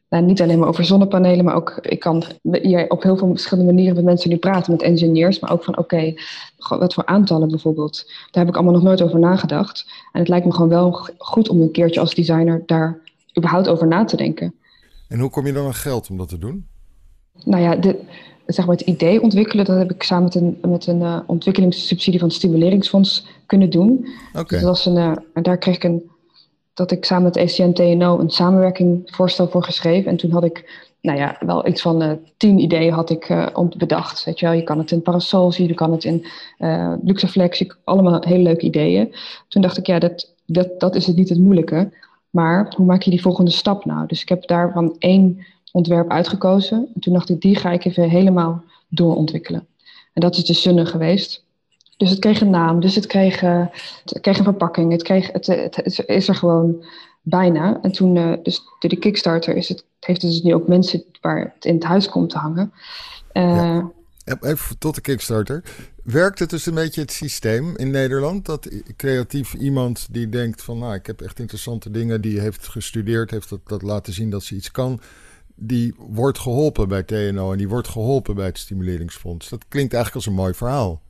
nou, 0.09 0.24
niet 0.24 0.41
alleen 0.41 0.59
maar 0.59 0.67
over 0.67 0.85
zonnepanelen, 0.85 1.45
maar 1.45 1.55
ook 1.55 1.77
ik 1.81 2.00
kan 2.00 2.24
hier 2.41 2.89
op 2.89 3.03
heel 3.03 3.17
veel 3.17 3.27
verschillende 3.27 3.74
manieren 3.74 3.95
met 3.95 4.03
mensen 4.03 4.29
nu 4.29 4.38
praten, 4.38 4.71
met 4.71 4.81
engineers, 4.81 5.39
maar 5.39 5.51
ook 5.51 5.63
van 5.63 5.77
oké, 5.77 6.13
wat 6.57 6.93
voor 6.93 7.05
aantallen 7.05 7.50
bijvoorbeeld. 7.50 8.03
Daar 8.05 8.43
heb 8.43 8.47
ik 8.47 8.55
allemaal 8.55 8.74
nog 8.74 8.83
nooit 8.83 9.01
over 9.01 9.19
nagedacht. 9.19 9.85
En 10.12 10.19
het 10.19 10.29
lijkt 10.29 10.45
me 10.45 10.53
gewoon 10.53 10.69
wel 10.69 11.07
goed 11.17 11.50
om 11.50 11.62
een 11.62 11.71
keertje 11.71 12.00
als 12.00 12.13
designer 12.13 12.63
daar 12.65 13.00
überhaupt 13.38 13.67
over 13.67 13.88
na 13.88 14.05
te 14.05 14.17
denken. 14.17 14.53
En 15.07 15.19
hoe 15.19 15.29
kom 15.29 15.45
je 15.45 15.53
dan 15.53 15.65
aan 15.65 15.74
geld 15.74 16.09
om 16.09 16.17
dat 16.17 16.29
te 16.29 16.38
doen? 16.38 16.67
Nou 17.43 17.62
ja, 17.62 17.75
de, 17.75 18.00
zeg 18.45 18.65
maar 18.65 18.75
het 18.75 18.88
idee 18.88 19.21
ontwikkelen, 19.21 19.65
dat 19.65 19.77
heb 19.77 19.91
ik 19.91 20.03
samen 20.03 20.24
met 20.24 20.35
een, 20.35 20.57
met 20.69 20.88
een 20.88 21.01
uh, 21.01 21.19
ontwikkelingssubsidie 21.25 22.19
van 22.19 22.27
het 22.27 22.38
Stimuleringsfonds 22.38 23.27
kunnen 23.45 23.69
doen. 23.69 24.07
Oké. 24.33 24.43
Dus 24.47 24.62
dat 24.62 24.69
was 24.69 24.85
een, 24.85 24.95
uh, 24.95 25.12
en 25.33 25.43
daar 25.43 25.57
kreeg 25.57 25.75
ik 25.75 25.83
een 25.83 26.09
dat 26.75 26.91
ik 26.91 27.05
samen 27.05 27.24
met 27.24 27.36
ECN 27.36 27.72
TNO 27.72 28.20
een 28.20 28.29
samenwerkingvoorstel 28.29 29.48
voor 29.48 29.63
geschreven. 29.63 30.12
En 30.12 30.17
toen 30.17 30.32
had 30.32 30.44
ik, 30.44 30.86
nou 31.01 31.17
ja, 31.17 31.38
wel 31.39 31.67
iets 31.67 31.82
van 31.82 32.03
uh, 32.03 32.12
tien 32.38 32.60
ideeën 32.60 32.94
had 32.94 33.10
ik 33.10 33.29
uh, 33.29 33.48
bedacht. 33.77 34.24
Weet 34.24 34.39
je 34.39 34.46
wel, 34.46 34.55
je 34.55 34.63
kan 34.63 34.77
het 34.77 34.91
in 34.91 35.01
parasol 35.01 35.51
zien, 35.51 35.67
je 35.67 35.74
kan 35.74 35.91
het 35.91 36.03
in 36.03 36.25
uh, 36.60 36.94
Luxaflex, 37.03 37.65
allemaal 37.84 38.24
hele 38.24 38.44
leuke 38.44 38.65
ideeën. 38.65 39.15
Toen 39.48 39.62
dacht 39.62 39.77
ik, 39.77 39.86
ja, 39.86 40.00
dat, 40.00 40.34
dat, 40.46 40.79
dat 40.79 40.96
is 40.96 41.08
het 41.08 41.15
niet 41.15 41.29
het 41.29 41.39
moeilijke. 41.39 41.91
Maar 42.29 42.74
hoe 42.75 42.86
maak 42.86 43.01
je 43.01 43.10
die 43.10 43.22
volgende 43.22 43.51
stap 43.51 43.86
nou? 43.86 44.08
Dus 44.08 44.22
ik 44.22 44.29
heb 44.29 44.48
daarvan 44.48 44.96
één 45.00 45.46
ontwerp 45.72 46.12
uitgekozen. 46.12 46.88
En 46.94 47.01
toen 47.01 47.13
dacht 47.13 47.29
ik, 47.29 47.41
die 47.41 47.55
ga 47.55 47.72
ik 47.72 47.86
even 47.86 48.10
helemaal 48.10 48.63
doorontwikkelen. 48.88 49.67
En 50.13 50.22
dat 50.22 50.36
is 50.36 50.46
de 50.46 50.53
Sunne 50.53 50.86
geweest. 50.86 51.45
Dus 51.98 52.10
het 52.10 52.20
kreeg 52.20 52.42
een 52.42 52.50
naam, 52.50 52.80
dus 52.80 52.96
het 52.96 53.06
kreeg, 53.06 53.42
uh, 53.42 53.66
het 54.06 54.20
kreeg 54.22 54.38
een 54.38 54.44
verpakking, 54.44 54.92
het, 54.92 55.04
kreeg, 55.04 55.32
het, 55.32 55.48
het, 55.48 56.04
is 56.06 56.28
er 56.28 56.36
gewoon 56.36 56.86
bijna. 57.22 57.80
En 57.82 57.92
toen, 57.92 58.16
uh, 58.16 58.34
dus 58.44 58.62
door 58.80 58.90
de 58.90 59.00
Kickstarter, 59.00 59.56
is 59.56 59.70
het, 59.70 59.86
heeft 60.00 60.22
het 60.22 60.32
dus 60.32 60.42
nu 60.42 60.54
ook 60.54 60.68
mensen 60.68 61.04
waar 61.22 61.52
het 61.56 61.66
in 61.66 61.75
het 61.75 61.84
huis 61.84 62.10
komt 62.10 62.30
te 62.30 62.38
hangen. 62.38 62.74
Ja. 63.34 63.92
Even 64.42 64.78
tot 64.78 64.96
de 64.96 65.02
Kickstarter. 65.02 65.64
Werkt 66.04 66.40
het 66.40 66.50
dus 66.50 66.66
een 66.66 66.74
beetje 66.74 67.02
het 67.02 67.12
systeem 67.12 67.78
in 67.78 67.92
Nederland? 67.92 68.46
Dat 68.46 68.70
creatief 68.96 69.54
iemand 69.54 70.08
die 70.12 70.30
denkt 70.30 70.64
van, 70.64 70.80
nou, 70.80 70.94
ik 70.94 71.06
heb 71.06 71.22
echt 71.22 71.40
interessante 71.40 71.92
dingen, 71.92 72.22
die 72.22 72.40
heeft 72.40 72.68
gestudeerd, 72.68 73.32
heeft 73.32 73.50
dat, 73.50 73.60
dat 73.64 73.82
laten 73.82 74.14
zien 74.14 74.30
dat 74.30 74.44
ze 74.44 74.56
iets 74.56 74.72
kan 74.72 75.00
die 75.56 75.96
wordt 75.98 76.40
geholpen 76.40 76.88
bij 76.88 77.04
TNO 77.04 77.52
en 77.52 77.58
die 77.58 77.70
wordt 77.70 77.88
geholpen 77.88 78.36
bij 78.36 78.46
het 78.46 78.58
Stimuleringsfonds. 78.58 79.50
Dat 79.50 79.66
klinkt 79.68 79.94
eigenlijk 79.94 80.25
als 80.25 80.36
een 80.36 80.42
mooi 80.42 80.54
verhaal. 80.54 81.02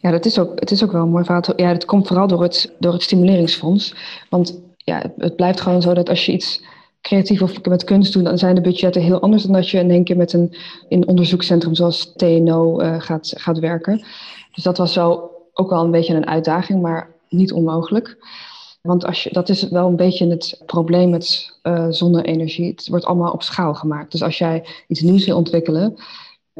Ja, 0.00 0.10
dat 0.10 0.24
is 0.24 0.38
ook, 0.38 0.60
het 0.60 0.70
is 0.70 0.84
ook 0.84 0.92
wel 0.92 1.02
een 1.02 1.10
mooi 1.10 1.24
verhaal. 1.24 1.42
Ja, 1.56 1.72
dat 1.72 1.84
komt 1.84 2.06
vooral 2.06 2.26
door 2.26 2.42
het, 2.42 2.72
door 2.78 2.92
het 2.92 3.02
stimuleringsfonds. 3.02 3.94
Want 4.28 4.60
ja, 4.76 5.02
het 5.16 5.36
blijft 5.36 5.60
gewoon 5.60 5.82
zo 5.82 5.94
dat 5.94 6.08
als 6.08 6.26
je 6.26 6.32
iets 6.32 6.62
creatief 7.00 7.42
of 7.42 7.64
met 7.64 7.84
kunst 7.84 8.12
doet, 8.12 8.24
dan 8.24 8.38
zijn 8.38 8.54
de 8.54 8.60
budgetten 8.60 9.02
heel 9.02 9.20
anders 9.20 9.42
dan 9.42 9.54
als 9.54 9.70
je 9.70 9.78
in 9.78 9.90
één 9.90 10.04
keer 10.04 10.16
met 10.16 10.32
een, 10.32 10.54
in 10.88 11.08
onderzoekscentrum 11.08 11.74
zoals 11.74 12.12
TNO 12.16 12.80
uh, 12.80 13.00
gaat, 13.00 13.32
gaat 13.36 13.58
werken. 13.58 14.04
Dus 14.54 14.64
dat 14.64 14.78
was 14.78 14.94
wel 14.94 15.30
ook 15.54 15.70
wel 15.70 15.84
een 15.84 15.90
beetje 15.90 16.14
een 16.14 16.26
uitdaging, 16.26 16.82
maar 16.82 17.14
niet 17.28 17.52
onmogelijk. 17.52 18.16
Want 18.82 19.04
als 19.04 19.22
je, 19.22 19.32
dat 19.32 19.48
is 19.48 19.68
wel 19.68 19.88
een 19.88 19.96
beetje 19.96 20.28
het 20.28 20.62
probleem 20.66 21.10
met 21.10 21.56
uh, 21.62 21.86
zonne-energie. 21.88 22.70
Het 22.70 22.88
wordt 22.88 23.04
allemaal 23.04 23.32
op 23.32 23.42
schaal 23.42 23.74
gemaakt. 23.74 24.12
Dus 24.12 24.22
als 24.22 24.38
jij 24.38 24.64
iets 24.86 25.00
nieuws 25.00 25.26
wil 25.26 25.36
ontwikkelen, 25.36 25.96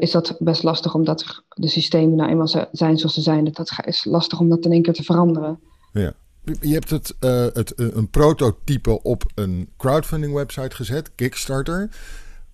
is 0.01 0.11
dat 0.11 0.35
best 0.39 0.63
lastig 0.63 0.93
omdat 0.93 1.43
de 1.49 1.67
systemen 1.67 2.15
nou 2.15 2.29
eenmaal 2.29 2.67
zijn 2.71 2.97
zoals 2.97 3.13
ze 3.13 3.21
zijn. 3.21 3.51
Dat 3.51 3.71
is 3.85 4.05
lastig 4.05 4.39
om 4.39 4.49
dat 4.49 4.65
in 4.65 4.71
één 4.71 4.81
keer 4.81 4.93
te 4.93 5.03
veranderen. 5.03 5.59
Ja. 5.93 6.13
Je 6.61 6.73
hebt 6.73 6.89
het, 6.89 7.15
uh, 7.19 7.45
het, 7.53 7.73
een 7.75 8.09
prototype 8.09 9.03
op 9.03 9.23
een 9.35 9.69
crowdfunding 9.77 10.33
website 10.33 10.75
gezet, 10.75 11.11
Kickstarter. 11.15 11.89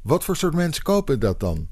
Wat 0.02 0.24
voor 0.24 0.36
soort 0.36 0.56
mensen 0.56 0.84
kopen 0.84 1.20
dat 1.20 1.40
dan? 1.40 1.68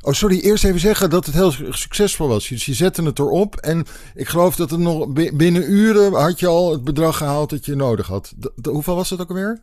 Oh, 0.00 0.12
sorry, 0.12 0.40
eerst 0.40 0.64
even 0.64 0.80
zeggen 0.80 1.10
dat 1.10 1.26
het 1.26 1.34
heel 1.34 1.50
succesvol 1.70 2.28
was. 2.28 2.48
Dus 2.48 2.66
je 2.66 2.74
zette 2.74 3.02
het 3.02 3.18
erop 3.18 3.56
en 3.56 3.86
ik 4.14 4.28
geloof 4.28 4.56
dat 4.56 4.70
het 4.70 4.80
nog 4.80 5.12
binnen 5.12 5.72
uren 5.72 6.12
had 6.12 6.40
je 6.40 6.46
al 6.46 6.72
het 6.72 6.84
bedrag 6.84 7.16
gehaald 7.16 7.50
dat 7.50 7.64
je 7.64 7.74
nodig 7.74 8.06
had. 8.06 8.32
De, 8.36 8.70
hoeveel 8.70 8.94
was 8.94 9.10
het 9.10 9.20
ook 9.20 9.28
alweer? 9.28 9.62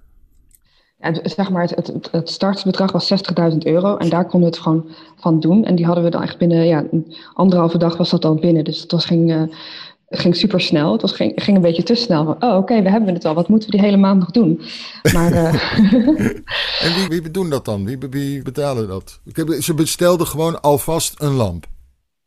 Ja, 1.02 1.14
zeg 1.24 1.50
maar, 1.50 1.62
het, 1.62 1.76
het, 1.76 2.10
het 2.12 2.30
startbedrag 2.30 2.92
was 2.92 3.14
60.000 3.52 3.58
euro 3.58 3.98
en 3.98 4.10
daar 4.10 4.26
konden 4.26 4.50
we 4.50 4.56
het 4.56 4.64
gewoon 4.64 4.90
van 5.16 5.40
doen. 5.40 5.66
En 5.66 5.76
die 5.76 5.86
hadden 5.86 6.04
we 6.04 6.10
dan 6.10 6.22
echt 6.22 6.38
binnen, 6.38 6.68
ja, 6.68 6.84
een 6.92 7.16
anderhalve 7.34 7.78
dag 7.78 7.98
was 7.98 8.10
dat 8.10 8.22
dan 8.22 8.40
binnen. 8.40 8.64
Dus 8.64 8.82
het 8.82 8.92
was, 8.92 9.06
ging, 9.06 9.32
uh, 9.32 9.42
ging 10.10 10.36
super 10.36 10.62
snel. 10.62 10.92
Het 10.92 11.02
was, 11.02 11.12
ging, 11.12 11.32
ging 11.36 11.56
een 11.56 11.64
beetje 11.64 11.84
te 11.84 11.96
snel. 11.96 12.26
Van, 12.26 12.36
oh, 12.44 12.50
oké, 12.50 12.58
okay, 12.58 12.84
we 12.84 12.90
hebben 12.90 13.14
het 13.14 13.26
al. 13.26 13.34
Wat 13.34 13.48
moeten 13.48 13.70
we 13.70 13.78
die 13.78 13.86
hele 13.86 13.98
maand 13.98 14.20
nog 14.20 14.32
doen? 14.32 14.62
Maar, 15.14 15.32
uh... 15.32 15.54
en 16.86 17.10
wie, 17.10 17.22
wie 17.22 17.32
doen 17.32 17.50
dat 17.50 17.66
dan? 17.66 17.86
Wie, 17.86 17.98
wie 18.10 18.42
betalen 18.42 18.88
dat? 18.88 19.20
Ik 19.26 19.36
heb, 19.36 19.48
ze 19.60 19.74
bestelden 19.74 20.28
gewoon 20.28 20.62
alvast 20.62 21.22
een 21.22 21.34
lamp. 21.34 21.66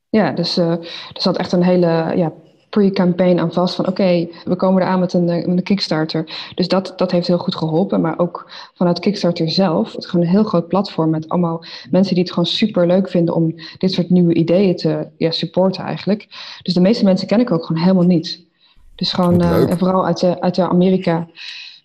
Ja, 0.09 0.33
dus 0.33 0.59
uh, 0.59 0.71
er 0.71 0.89
zat 1.13 1.37
echt 1.37 1.53
een 1.53 1.63
hele 1.63 2.13
ja, 2.17 2.33
pre-campaign 2.75 3.39
aan 3.39 3.53
vast 3.53 3.75
van 3.75 3.87
oké, 3.87 4.29
we 4.45 4.57
komen 4.57 4.83
eraan 4.83 5.01
met 5.01 5.13
een, 5.13 5.25
met 5.25 5.47
een 5.47 5.63
Kickstarter. 5.63 6.53
Dus 6.55 6.69
dat, 6.69 6.93
dat 6.97 7.11
heeft 7.11 7.27
heel 7.27 7.39
goed 7.39 7.55
geholpen. 7.55 8.01
Maar 8.01 8.19
ook 8.19 8.51
vanuit 8.75 8.99
Kickstarter 8.99 9.51
zelf, 9.51 9.93
het 9.93 10.03
is 10.03 10.11
gewoon 10.11 10.25
een 10.25 10.33
heel 10.33 10.45
groot 10.45 10.69
platform 10.69 11.11
met 11.11 11.29
allemaal 11.29 11.65
mensen 11.91 12.15
die 12.15 12.23
het 12.23 12.33
gewoon 12.33 12.47
super 12.49 12.87
leuk 12.87 13.09
vinden 13.09 13.35
om 13.35 13.55
dit 13.79 13.93
soort 13.93 14.11
nieuwe 14.11 14.35
ideeën 14.35 14.77
te 14.77 15.07
ja, 15.17 15.31
supporten 15.31 15.85
eigenlijk. 15.85 16.27
Dus 16.63 16.75
de 16.75 16.81
meeste 16.81 17.05
mensen 17.05 17.27
ken 17.27 17.41
ik 17.41 17.51
ook 17.51 17.65
gewoon 17.65 17.83
helemaal 17.83 18.07
niet. 18.07 18.47
Dus 18.95 19.13
gewoon, 19.13 19.43
uh, 19.43 19.71
en 19.71 19.79
vooral 19.79 20.07
uit, 20.07 20.21
de, 20.21 20.41
uit 20.41 20.55
de 20.55 20.69
Amerika. 20.69 21.29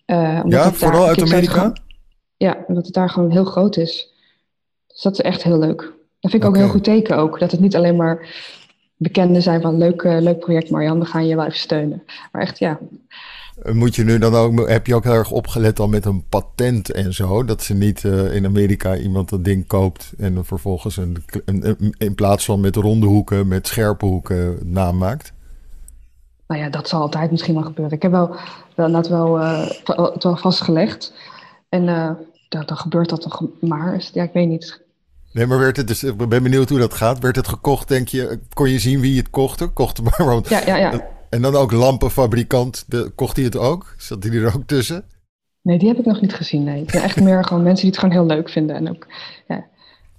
Uh, 0.06 0.40
ja, 0.44 0.72
vooral 0.72 1.06
uit 1.06 1.22
Amerika? 1.22 1.52
Gewoon, 1.52 1.76
ja, 2.36 2.64
omdat 2.66 2.84
het 2.84 2.94
daar 2.94 3.10
gewoon 3.10 3.30
heel 3.30 3.44
groot 3.44 3.76
is. 3.76 4.12
Dus 4.86 5.02
dat 5.02 5.12
is 5.12 5.20
echt 5.20 5.42
heel 5.42 5.58
leuk. 5.58 5.80
Dat 6.20 6.30
vind 6.30 6.42
ik 6.42 6.48
okay. 6.48 6.48
ook 6.48 6.54
een 6.54 6.62
heel 6.62 6.72
goed 6.72 6.84
teken 6.84 7.16
ook. 7.16 7.38
Dat 7.38 7.50
het 7.50 7.60
niet 7.60 7.76
alleen 7.76 7.96
maar 7.96 8.28
bekenden 9.00 9.42
zijn 9.42 9.60
van 9.60 9.78
leuk, 9.78 10.02
uh, 10.02 10.20
leuk 10.20 10.38
project 10.38 10.70
Marjan, 10.70 10.98
we 10.98 11.04
gaan 11.04 11.26
je 11.26 11.36
wel 11.36 11.44
even 11.44 11.58
steunen. 11.58 12.02
Maar 12.32 12.42
echt 12.42 12.58
ja. 12.58 12.78
Moet 13.72 13.94
je 13.94 14.04
nu 14.04 14.18
dan 14.18 14.34
ook, 14.34 14.68
heb 14.68 14.86
je 14.86 14.94
ook 14.94 15.04
heel 15.04 15.12
erg 15.12 15.30
opgelet 15.30 15.78
al 15.78 15.88
met 15.88 16.04
een 16.04 16.24
patent 16.28 16.92
en 16.92 17.14
zo? 17.14 17.44
Dat 17.44 17.62
ze 17.62 17.74
niet 17.74 18.02
uh, 18.02 18.34
in 18.34 18.44
Amerika 18.46 18.96
iemand 18.96 19.28
dat 19.28 19.44
ding 19.44 19.66
koopt 19.66 20.12
en 20.18 20.34
dan 20.34 20.44
vervolgens 20.44 20.96
een, 20.96 21.24
een, 21.44 21.94
in 21.98 22.14
plaats 22.14 22.44
van 22.44 22.60
met 22.60 22.76
ronde 22.76 23.06
hoeken, 23.06 23.48
met 23.48 23.66
scherpe 23.66 24.04
hoeken 24.06 24.58
naam 24.64 24.98
maakt? 24.98 25.32
Nou 26.46 26.60
ja, 26.60 26.68
dat 26.68 26.88
zal 26.88 27.00
altijd 27.00 27.30
misschien 27.30 27.54
wel 27.54 27.62
gebeuren. 27.62 27.96
Ik 27.96 28.02
heb 28.02 28.10
wel, 28.10 28.36
wel, 28.74 28.92
dat 28.92 29.08
wel, 29.08 29.40
uh, 29.40 29.70
het 29.84 30.22
wel 30.22 30.36
vastgelegd. 30.36 31.12
En 31.68 31.82
uh, 31.82 32.10
dan, 32.48 32.62
dan 32.66 32.76
gebeurt 32.76 33.08
dat 33.08 33.20
toch 33.20 33.44
maar. 33.60 34.08
Ja, 34.12 34.22
ik 34.22 34.32
weet 34.32 34.48
niet. 34.48 34.80
Nee, 35.32 35.46
maar 35.46 35.58
werd 35.58 35.76
het 35.76 35.88
dus, 35.88 36.04
ik 36.04 36.28
ben 36.28 36.42
benieuwd 36.42 36.68
hoe 36.68 36.78
dat 36.78 36.94
gaat. 36.94 37.18
Werd 37.18 37.36
het 37.36 37.48
gekocht, 37.48 37.88
denk 37.88 38.08
je? 38.08 38.40
Kon 38.54 38.70
je 38.70 38.78
zien 38.78 39.00
wie 39.00 39.16
het 39.16 39.30
kocht? 39.30 39.72
Kocht 39.72 40.02
maar. 40.02 40.24
Want, 40.26 40.48
ja, 40.48 40.62
ja, 40.66 40.76
ja. 40.76 41.08
En 41.30 41.42
dan 41.42 41.54
ook 41.54 41.72
lampenfabrikant. 41.72 42.84
De, 42.86 43.12
kocht 43.14 43.36
hij 43.36 43.44
het 43.44 43.56
ook? 43.56 43.94
Zat 43.98 44.22
hij 44.22 44.32
er 44.32 44.54
ook 44.54 44.66
tussen? 44.66 45.04
Nee, 45.62 45.78
die 45.78 45.88
heb 45.88 45.98
ik 45.98 46.04
nog 46.04 46.20
niet 46.20 46.34
gezien. 46.34 46.64
Nee. 46.64 46.80
Het 46.80 46.90
zijn 46.90 47.02
echt 47.02 47.20
meer 47.20 47.44
gewoon 47.44 47.62
mensen 47.62 47.84
die 47.84 47.90
het 47.90 48.00
gewoon 48.00 48.14
heel 48.14 48.36
leuk 48.36 48.48
vinden. 48.48 48.76
En 48.76 48.90
ook, 48.90 49.06
ja. 49.48 49.64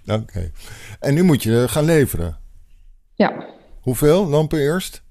Oké. 0.06 0.22
Okay. 0.22 0.52
En 1.00 1.14
nu 1.14 1.24
moet 1.24 1.44
je 1.44 1.66
gaan 1.68 1.86
leveren. 1.86 2.38
Ja. 3.16 3.46
Hoeveel 3.82 4.28
lampen 4.28 4.60
eerst? 4.60 5.04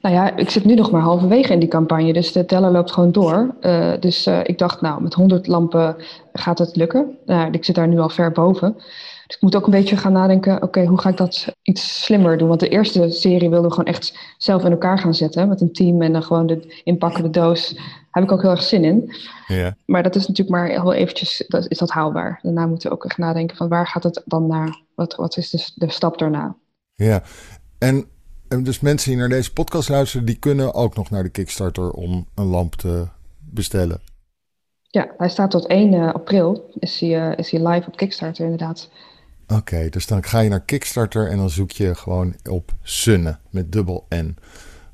Nou 0.00 0.14
ja, 0.14 0.36
ik 0.36 0.50
zit 0.50 0.64
nu 0.64 0.74
nog 0.74 0.90
maar 0.90 1.00
halverwege 1.00 1.52
in 1.52 1.58
die 1.58 1.68
campagne, 1.68 2.12
dus 2.12 2.32
de 2.32 2.44
teller 2.44 2.70
loopt 2.70 2.92
gewoon 2.92 3.12
door. 3.12 3.54
Uh, 3.60 3.92
dus 4.00 4.26
uh, 4.26 4.40
ik 4.42 4.58
dacht, 4.58 4.80
nou, 4.80 5.02
met 5.02 5.14
100 5.14 5.46
lampen 5.46 5.96
gaat 6.32 6.58
het 6.58 6.76
lukken. 6.76 7.18
Nou, 7.26 7.50
ik 7.50 7.64
zit 7.64 7.74
daar 7.74 7.88
nu 7.88 7.98
al 7.98 8.08
ver 8.08 8.32
boven. 8.32 8.76
Dus 9.30 9.38
ik 9.38 9.44
moet 9.44 9.56
ook 9.56 9.64
een 9.64 9.80
beetje 9.80 9.96
gaan 9.96 10.12
nadenken, 10.12 10.54
oké, 10.54 10.64
okay, 10.64 10.86
hoe 10.86 11.00
ga 11.00 11.08
ik 11.08 11.16
dat 11.16 11.54
iets 11.62 12.04
slimmer 12.04 12.38
doen? 12.38 12.48
Want 12.48 12.60
de 12.60 12.68
eerste 12.68 13.10
serie 13.10 13.50
wilden 13.50 13.68
we 13.68 13.74
gewoon 13.76 13.92
echt 13.92 14.34
zelf 14.38 14.64
in 14.64 14.70
elkaar 14.70 14.98
gaan 14.98 15.14
zetten 15.14 15.48
met 15.48 15.60
een 15.60 15.72
team 15.72 16.02
en 16.02 16.12
dan 16.12 16.22
gewoon 16.22 16.46
de 16.46 16.80
inpakken, 16.84 17.22
de 17.22 17.30
doos. 17.30 17.74
Daar 17.74 18.08
heb 18.10 18.22
ik 18.22 18.32
ook 18.32 18.42
heel 18.42 18.50
erg 18.50 18.62
zin 18.62 18.84
in. 18.84 19.12
Ja. 19.46 19.76
Maar 19.86 20.02
dat 20.02 20.16
is 20.16 20.26
natuurlijk 20.26 20.56
maar 20.56 20.68
heel 20.68 20.92
eventjes, 20.92 21.44
dat, 21.48 21.68
is 21.68 21.78
dat 21.78 21.90
haalbaar? 21.90 22.38
Daarna 22.42 22.66
moeten 22.66 22.88
we 22.88 22.94
ook 22.94 23.04
echt 23.04 23.18
nadenken 23.18 23.56
van 23.56 23.68
waar 23.68 23.86
gaat 23.86 24.02
het 24.02 24.22
dan 24.24 24.46
naar? 24.46 24.80
Wat, 24.94 25.14
wat 25.14 25.36
is 25.36 25.50
de, 25.50 25.70
de 25.74 25.90
stap 25.90 26.18
daarna? 26.18 26.56
Ja, 26.94 27.22
en, 27.78 28.04
en 28.48 28.62
dus 28.62 28.80
mensen 28.80 29.10
die 29.10 29.18
naar 29.18 29.28
deze 29.28 29.52
podcast 29.52 29.88
luisteren, 29.88 30.26
die 30.26 30.38
kunnen 30.38 30.74
ook 30.74 30.96
nog 30.96 31.10
naar 31.10 31.22
de 31.22 31.28
Kickstarter 31.28 31.90
om 31.90 32.26
een 32.34 32.46
lamp 32.46 32.74
te 32.74 33.06
bestellen. 33.38 34.00
Ja, 34.82 35.08
hij 35.16 35.28
staat 35.28 35.50
tot 35.50 35.66
1 35.66 36.12
april. 36.12 36.70
Is 36.78 37.00
hij, 37.00 37.30
uh, 37.30 37.38
is 37.38 37.50
hij 37.50 37.66
live 37.68 37.86
op 37.86 37.96
Kickstarter 37.96 38.44
inderdaad. 38.44 38.88
Oké, 39.50 39.58
okay, 39.58 39.88
dus 39.88 40.06
dan 40.06 40.24
ga 40.24 40.40
je 40.40 40.48
naar 40.48 40.64
Kickstarter 40.64 41.28
en 41.28 41.36
dan 41.36 41.50
zoek 41.50 41.70
je 41.70 41.94
gewoon 41.94 42.34
op 42.50 42.72
Sunne 42.82 43.38
met 43.50 43.72
dubbel 43.72 44.06
N. 44.14 44.36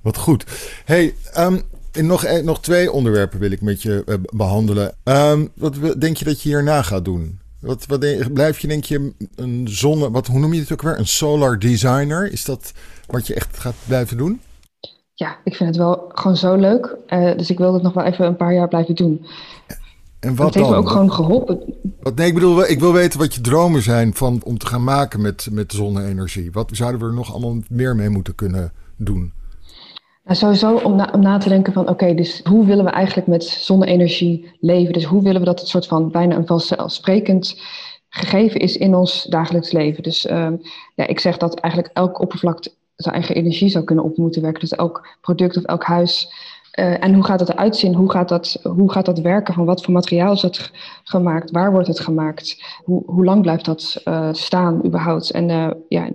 Wat 0.00 0.16
goed. 0.16 0.44
Hey, 0.84 1.14
um, 1.38 1.62
En 1.92 2.06
nog, 2.06 2.24
eh, 2.24 2.42
nog 2.42 2.60
twee 2.60 2.92
onderwerpen 2.92 3.38
wil 3.38 3.50
ik 3.50 3.60
met 3.60 3.82
je 3.82 4.02
eh, 4.06 4.14
behandelen. 4.32 4.94
Um, 5.04 5.50
wat 5.54 6.00
denk 6.00 6.16
je 6.16 6.24
dat 6.24 6.42
je 6.42 6.48
hierna 6.48 6.82
gaat 6.82 7.04
doen? 7.04 7.40
Wat, 7.60 7.86
wat 7.86 8.00
denk, 8.00 8.32
blijf 8.32 8.58
je, 8.58 8.68
denk 8.68 8.84
je, 8.84 9.12
een 9.34 9.66
zonne... 9.68 10.10
Wat, 10.10 10.26
hoe 10.26 10.38
noem 10.38 10.52
je 10.52 10.60
het 10.60 10.72
ook 10.72 10.82
weer? 10.82 10.98
Een 10.98 11.06
solar 11.06 11.58
designer? 11.58 12.32
Is 12.32 12.44
dat 12.44 12.72
wat 13.06 13.26
je 13.26 13.34
echt 13.34 13.58
gaat 13.58 13.74
blijven 13.86 14.16
doen? 14.16 14.40
Ja, 15.14 15.36
ik 15.44 15.56
vind 15.56 15.68
het 15.68 15.78
wel 15.78 16.10
gewoon 16.14 16.36
zo 16.36 16.54
leuk. 16.54 16.96
Uh, 17.08 17.36
dus 17.36 17.50
ik 17.50 17.58
wil 17.58 17.74
het 17.74 17.82
nog 17.82 17.92
wel 17.92 18.04
even 18.04 18.26
een 18.26 18.36
paar 18.36 18.54
jaar 18.54 18.68
blijven 18.68 18.94
doen. 18.94 19.26
En 20.20 20.34
wat 20.36 20.46
het 20.46 20.54
heeft 20.54 20.68
dan? 20.68 20.76
me 20.76 20.84
ook 20.84 20.90
gewoon 20.90 21.12
geholpen. 21.12 21.74
Wat, 22.00 22.14
nee, 22.14 22.26
ik 22.26 22.34
bedoel, 22.34 22.68
ik 22.68 22.80
wil 22.80 22.92
weten 22.92 23.18
wat 23.18 23.34
je 23.34 23.40
dromen 23.40 23.82
zijn 23.82 24.14
van, 24.14 24.40
om 24.44 24.58
te 24.58 24.66
gaan 24.66 24.84
maken 24.84 25.20
met, 25.20 25.48
met 25.50 25.72
zonne-energie. 25.72 26.52
Wat 26.52 26.70
zouden 26.72 27.00
we 27.00 27.06
er 27.06 27.14
nog 27.14 27.32
allemaal 27.32 27.56
meer 27.68 27.96
mee 27.96 28.08
moeten 28.08 28.34
kunnen 28.34 28.72
doen? 28.96 29.32
Nou, 30.24 30.38
sowieso 30.38 30.76
om 30.76 30.96
na, 30.96 31.08
om 31.12 31.20
na 31.20 31.38
te 31.38 31.48
denken 31.48 31.72
van 31.72 31.88
oké, 31.88 32.14
dus 32.14 32.40
hoe 32.44 32.66
willen 32.66 32.84
we 32.84 32.90
eigenlijk 32.90 33.26
met 33.28 33.44
zonne-energie 33.44 34.50
leven? 34.60 34.92
Dus 34.92 35.04
hoe 35.04 35.22
willen 35.22 35.40
we 35.40 35.46
dat 35.46 35.60
het 35.60 35.68
soort 35.68 35.86
van 35.86 36.10
bijna 36.10 36.36
een 36.36 36.46
vanzelfsprekend 36.46 37.60
gegeven 38.08 38.60
is 38.60 38.76
in 38.76 38.94
ons 38.94 39.24
dagelijks 39.24 39.72
leven? 39.72 40.02
Dus 40.02 40.30
um, 40.30 40.60
ja, 40.94 41.06
ik 41.06 41.20
zeg 41.20 41.36
dat 41.36 41.60
eigenlijk 41.60 41.94
elk 41.94 42.20
oppervlak 42.20 42.64
zijn 42.96 43.14
eigen 43.14 43.34
energie 43.34 43.68
zou 43.68 43.84
kunnen 43.84 44.04
op 44.04 44.16
moeten 44.16 44.42
werken. 44.42 44.60
Dus 44.60 44.74
elk 44.74 45.08
product 45.20 45.56
of 45.56 45.64
elk 45.64 45.84
huis. 45.84 46.32
Uh, 46.76 47.04
en 47.04 47.14
hoe 47.14 47.24
gaat 47.24 47.40
het 47.40 47.48
eruit 47.48 47.76
zien? 47.76 47.94
Hoe 47.94 48.10
gaat 48.10 48.28
dat, 48.28 48.60
hoe 48.62 48.92
gaat 48.92 49.06
dat 49.06 49.18
werken? 49.18 49.54
Van 49.54 49.64
wat 49.64 49.84
voor 49.84 49.94
materiaal 49.94 50.32
is 50.32 50.40
dat 50.40 50.70
gemaakt? 51.04 51.50
Waar 51.50 51.72
wordt 51.72 51.88
het 51.88 52.00
gemaakt? 52.00 52.62
Hoe, 52.84 53.02
hoe 53.06 53.24
lang 53.24 53.42
blijft 53.42 53.64
dat 53.64 54.00
uh, 54.04 54.28
staan 54.32 54.84
überhaupt? 54.84 55.30
En 55.30 55.48
uh, 55.48 55.70
ja, 55.88 56.08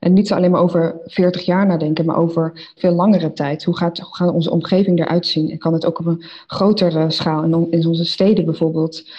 en 0.00 0.12
niet 0.12 0.32
alleen 0.32 0.50
maar 0.50 0.60
over 0.60 1.00
40 1.04 1.42
jaar 1.42 1.66
nadenken, 1.66 2.04
maar 2.04 2.16
over 2.16 2.72
veel 2.74 2.92
langere 2.92 3.32
tijd. 3.32 3.64
Hoe 3.64 3.76
gaat, 3.76 3.98
hoe 3.98 4.32
onze 4.32 4.50
omgeving 4.50 4.98
eruit 4.98 5.26
zien? 5.26 5.50
En 5.50 5.58
kan 5.58 5.72
het 5.72 5.86
ook 5.86 5.98
op 5.98 6.06
een 6.06 6.24
grotere 6.46 7.10
schaal, 7.10 7.42
in, 7.42 7.70
in 7.70 7.86
onze 7.86 8.04
steden 8.04 8.44
bijvoorbeeld. 8.44 9.10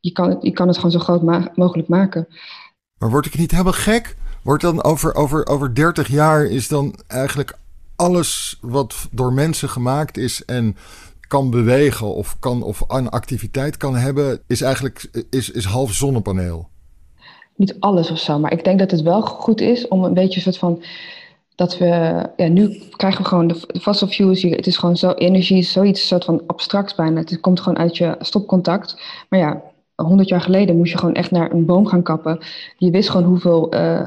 Je 0.00 0.12
kan, 0.12 0.28
het, 0.28 0.42
je 0.42 0.50
kan 0.52 0.66
het 0.66 0.76
gewoon 0.76 0.90
zo 0.90 0.98
groot 0.98 1.56
mogelijk 1.56 1.88
maken. 1.88 2.28
Maar 2.98 3.10
word 3.10 3.26
ik 3.26 3.38
niet 3.38 3.50
helemaal 3.50 3.72
gek? 3.72 4.16
Wordt 4.42 4.62
dan 4.62 4.82
over, 4.82 5.14
over, 5.14 5.46
over 5.46 5.74
30 5.74 6.08
jaar 6.08 6.44
is 6.44 6.68
dan 6.68 6.94
eigenlijk 7.06 7.58
alles 8.02 8.58
wat 8.60 9.08
door 9.10 9.32
mensen 9.32 9.68
gemaakt 9.68 10.16
is 10.16 10.44
en 10.44 10.76
kan 11.20 11.50
bewegen 11.50 12.14
of, 12.14 12.36
kan, 12.38 12.62
of 12.62 12.84
een 12.88 13.08
activiteit 13.08 13.76
kan 13.76 13.96
hebben, 13.96 14.40
is 14.46 14.60
eigenlijk 14.60 15.26
is, 15.30 15.50
is 15.50 15.64
half 15.64 15.92
zonnepaneel? 15.92 16.70
niet 17.56 17.76
alles 17.80 18.10
of 18.10 18.18
zo, 18.18 18.38
maar 18.38 18.52
ik 18.52 18.64
denk 18.64 18.78
dat 18.78 18.90
het 18.90 19.02
wel 19.02 19.22
goed 19.22 19.60
is 19.60 19.88
om 19.88 20.04
een 20.04 20.14
beetje 20.14 20.36
een 20.36 20.42
soort 20.42 20.58
van 20.58 20.82
dat 21.54 21.78
we, 21.78 22.22
ja, 22.36 22.48
nu 22.48 22.82
krijgen 22.90 23.22
we 23.22 23.28
gewoon 23.28 23.46
de, 23.46 23.78
fossil 23.80 24.06
fuels. 24.06 24.42
Het 24.42 24.66
is 24.66 24.76
gewoon 24.76 24.96
zo, 24.96 25.12
energie 25.12 25.62
zoiets 25.62 26.06
soort 26.06 26.24
van 26.24 26.42
abstract 26.46 26.96
bijna. 26.96 27.20
Het 27.20 27.40
komt 27.40 27.60
gewoon 27.60 27.78
uit 27.78 27.96
je 27.96 28.16
stopcontact. 28.18 29.00
Maar 29.28 29.38
ja, 29.38 29.62
honderd 29.94 30.28
jaar 30.28 30.40
geleden 30.40 30.76
moest 30.76 30.92
je 30.92 30.98
gewoon 30.98 31.14
echt 31.14 31.30
naar 31.30 31.52
een 31.52 31.66
boom 31.66 31.86
gaan 31.86 32.02
kappen. 32.02 32.38
Je 32.76 32.90
wist 32.90 33.10
gewoon 33.10 33.26
hoeveel 33.26 33.74
uh, 33.74 34.02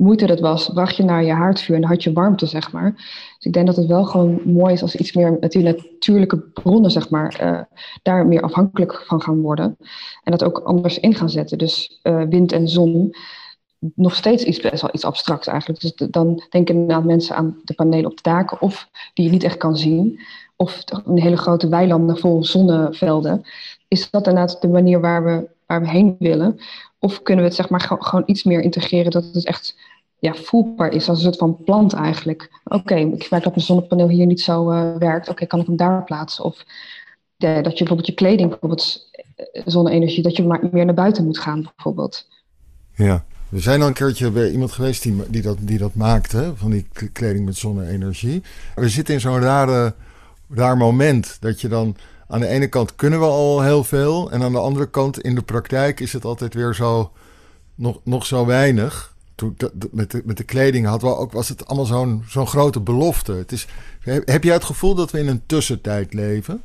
moeite 0.00 0.26
dat 0.26 0.40
was. 0.40 0.68
Bracht 0.68 0.96
je 0.96 1.04
naar 1.04 1.24
je 1.24 1.32
haardvuur 1.32 1.74
en 1.74 1.80
dan 1.80 1.90
had 1.90 2.02
je 2.02 2.12
warmte, 2.12 2.46
zeg 2.46 2.72
maar. 2.72 2.92
Dus 3.36 3.44
ik 3.44 3.52
denk 3.52 3.66
dat 3.66 3.76
het 3.76 3.86
wel 3.86 4.04
gewoon 4.04 4.40
mooi 4.44 4.72
is 4.72 4.82
als 4.82 4.96
iets 4.96 5.12
meer 5.12 5.36
natuurlijke 5.40 6.38
bronnen, 6.38 6.90
zeg 6.90 7.10
maar, 7.10 7.40
uh, 7.42 7.60
daar 8.02 8.26
meer 8.26 8.42
afhankelijk 8.42 9.02
van 9.06 9.22
gaan 9.22 9.40
worden. 9.40 9.76
En 10.24 10.30
dat 10.30 10.44
ook 10.44 10.58
anders 10.58 10.98
in 10.98 11.14
gaan 11.14 11.30
zetten. 11.30 11.58
Dus 11.58 12.00
uh, 12.02 12.22
wind 12.22 12.52
en 12.52 12.68
zon, 12.68 13.14
nog 13.94 14.14
steeds 14.14 14.44
iets 14.44 14.60
best 14.60 14.82
wel 14.82 14.90
iets 14.92 15.04
abstracts 15.04 15.46
eigenlijk. 15.46 15.80
Dus 15.80 16.08
dan 16.10 16.42
denken 16.50 16.74
inderdaad 16.74 17.04
mensen 17.04 17.36
aan 17.36 17.60
de 17.64 17.74
panelen 17.74 18.10
op 18.10 18.16
de 18.16 18.22
daken, 18.22 18.60
of 18.60 18.88
die 19.14 19.24
je 19.24 19.30
niet 19.30 19.44
echt 19.44 19.56
kan 19.56 19.76
zien. 19.76 20.20
Of 20.56 20.84
een 21.04 21.20
hele 21.20 21.36
grote 21.36 21.68
weilanden 21.68 22.18
vol 22.18 22.44
zonnevelden. 22.44 23.42
Is 23.88 24.10
dat 24.10 24.26
inderdaad 24.26 24.60
de 24.60 24.68
manier 24.68 25.00
waar 25.00 25.24
we, 25.24 25.48
waar 25.66 25.80
we 25.80 25.88
heen 25.88 26.16
willen? 26.18 26.60
Of 26.98 27.22
kunnen 27.22 27.44
we 27.44 27.50
het 27.50 27.58
zeg 27.58 27.68
maar 27.68 27.80
gewoon 27.80 28.22
iets 28.26 28.44
meer 28.44 28.60
integreren 28.60 29.10
dat 29.10 29.24
het 29.32 29.46
echt 29.46 29.76
ja, 30.20 30.34
voelbaar 30.34 30.92
is 30.92 31.08
als 31.08 31.18
een 31.18 31.24
soort 31.24 31.36
van 31.36 31.64
plant 31.64 31.92
eigenlijk. 31.92 32.60
Oké, 32.64 32.94
ik 32.94 33.30
merk 33.30 33.42
dat 33.42 33.54
mijn 33.54 33.66
zonnepaneel 33.66 34.08
hier 34.08 34.26
niet 34.26 34.40
zo 34.40 34.72
uh, 34.72 34.96
werkt. 34.96 35.28
Oké, 35.28 35.46
kan 35.46 35.60
ik 35.60 35.66
hem 35.66 35.76
daar 35.76 36.04
plaatsen? 36.04 36.44
Of 36.44 36.64
dat 37.36 37.54
je 37.54 37.60
bijvoorbeeld 37.62 38.06
je 38.06 38.14
kleding, 38.14 38.48
bijvoorbeeld 38.48 39.10
eh, 39.36 39.62
zonne-energie, 39.66 40.22
dat 40.22 40.36
je 40.36 40.46
maar 40.46 40.68
meer 40.72 40.84
naar 40.84 40.94
buiten 40.94 41.24
moet 41.24 41.38
gaan 41.38 41.62
bijvoorbeeld. 41.62 42.28
Ja, 42.94 43.24
we 43.48 43.60
zijn 43.60 43.80
al 43.80 43.86
een 43.86 43.92
keertje 43.92 44.30
bij 44.30 44.50
iemand 44.50 44.72
geweest 44.72 45.02
die, 45.02 45.22
die, 45.28 45.42
dat, 45.42 45.56
die 45.60 45.78
dat 45.78 45.94
maakte, 45.94 46.52
van 46.54 46.70
die 46.70 46.88
kleding 47.12 47.44
met 47.44 47.56
zonne-energie. 47.56 48.42
We 48.74 48.88
zitten 48.88 49.14
in 49.14 49.20
zo'n 49.20 49.40
rare, 49.40 49.94
raar 50.48 50.76
moment 50.76 51.36
dat 51.40 51.60
je 51.60 51.68
dan 51.68 51.96
aan 52.28 52.40
de 52.40 52.46
ene 52.46 52.68
kant 52.68 52.94
kunnen 52.94 53.18
we 53.18 53.24
al 53.24 53.62
heel 53.62 53.84
veel 53.84 54.30
en 54.30 54.42
aan 54.42 54.52
de 54.52 54.58
andere 54.58 54.90
kant 54.90 55.20
in 55.20 55.34
de 55.34 55.42
praktijk 55.42 56.00
is 56.00 56.12
het 56.12 56.24
altijd 56.24 56.54
weer 56.54 56.74
zo 56.74 57.12
nog, 57.74 58.00
nog 58.04 58.26
zo 58.26 58.46
weinig 58.46 59.09
toen, 59.40 59.56
met, 59.90 60.10
de, 60.10 60.22
met 60.24 60.36
de 60.36 60.44
kleding 60.44 60.86
had 60.86 61.02
wel 61.02 61.18
ook, 61.18 61.32
was 61.32 61.48
het 61.48 61.66
allemaal 61.66 61.86
zo'n 61.86 62.22
zo'n 62.28 62.46
grote 62.46 62.80
belofte. 62.80 63.32
Het 63.32 63.52
is, 63.52 63.66
heb 64.24 64.44
jij 64.44 64.54
het 64.54 64.64
gevoel 64.64 64.94
dat 64.94 65.10
we 65.10 65.18
in 65.18 65.28
een 65.28 65.42
tussentijd 65.46 66.14
leven? 66.14 66.62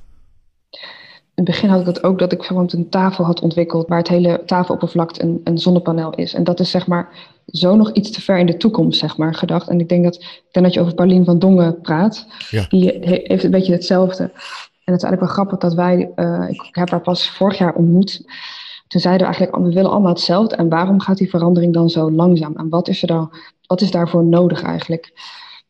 In 1.36 1.44
het 1.44 1.46
begin 1.46 1.70
had 1.70 1.80
ik 1.80 1.86
dat 1.86 2.04
ook, 2.04 2.20
dat 2.20 2.32
ik 2.32 2.38
bijvoorbeeld 2.38 2.74
een 2.74 2.90
tafel 2.90 3.26
had 3.26 3.42
ontwikkeld 3.42 3.88
waar 3.88 3.98
het 3.98 4.08
hele 4.08 4.44
tafeloppervlak 4.46 5.18
een, 5.18 5.42
een 5.44 5.58
zonnepaneel 5.58 6.16
is. 6.16 6.34
En 6.34 6.44
dat 6.44 6.60
is 6.60 6.72
zeg 6.72 6.88
maar 6.88 7.34
zo 7.46 7.76
nog 7.76 7.92
iets 7.92 8.12
te 8.12 8.22
ver 8.22 8.38
in 8.38 8.46
de 8.46 8.58
toekomst, 8.58 9.00
zeg 9.00 9.18
maar, 9.18 9.36
gedacht. 9.36 9.68
En 9.70 9.80
ik 9.80 9.90
denk 9.90 10.04
dat, 10.04 10.16
ik 10.16 10.50
denk 10.52 10.66
dat 10.66 10.74
je 10.74 10.82
over 10.82 10.94
Paulien 10.94 11.26
van 11.26 11.40
Dongen 11.40 11.82
praat. 11.82 12.28
Ja. 12.50 12.66
Die 12.70 12.98
heeft 13.02 13.44
een 13.44 13.52
beetje 13.52 13.74
hetzelfde. 13.74 14.24
En 14.24 14.94
het 14.94 15.04
is 15.04 15.10
eigenlijk 15.10 15.20
wel 15.20 15.46
grappig 15.46 15.58
dat 15.58 15.74
wij, 15.74 16.12
uh, 16.16 16.50
ik 16.50 16.68
heb 16.72 16.90
haar 16.90 17.02
pas 17.02 17.30
vorig 17.30 17.58
jaar 17.58 17.74
ontmoet. 17.74 18.22
Toen 18.88 19.02
zeiden 19.02 19.28
we 19.28 19.34
eigenlijk, 19.34 19.68
we 19.68 19.74
willen 19.74 19.92
allemaal 19.92 20.14
hetzelfde. 20.14 20.56
En 20.56 20.70
waarom 20.70 21.00
gaat 21.00 21.18
die 21.18 21.30
verandering 21.30 21.74
dan 21.74 21.90
zo 21.90 22.12
langzaam? 22.12 22.56
En 22.56 22.70
wat 22.70 22.88
is, 22.88 23.02
er 23.02 23.08
dan, 23.08 23.34
wat 23.68 23.82
is 23.82 23.92
daarvoor 23.92 24.24
nodig 24.24 24.62
eigenlijk? 24.62 25.12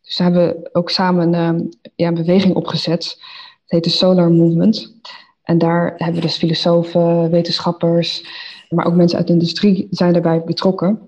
Dus 0.01 0.17
hebben 0.17 0.47
we 0.47 0.69
ook 0.73 0.89
samen 0.89 1.34
uh, 1.34 1.67
ja, 1.95 2.08
een 2.08 2.13
beweging 2.13 2.56
opgezet. 2.56 3.04
Het 3.62 3.71
heet 3.71 3.84
de 3.84 3.89
Solar 3.89 4.32
Movement. 4.32 4.95
En 5.43 5.58
daar 5.58 5.93
hebben 5.97 6.15
we 6.15 6.21
dus 6.21 6.38
filosofen, 6.38 7.30
wetenschappers, 7.30 8.25
maar 8.69 8.86
ook 8.86 8.95
mensen 8.95 9.17
uit 9.17 9.28
de 9.28 9.34
industrie 9.34 9.88
zijn 9.89 10.13
daarbij 10.13 10.43
betrokken. 10.43 10.99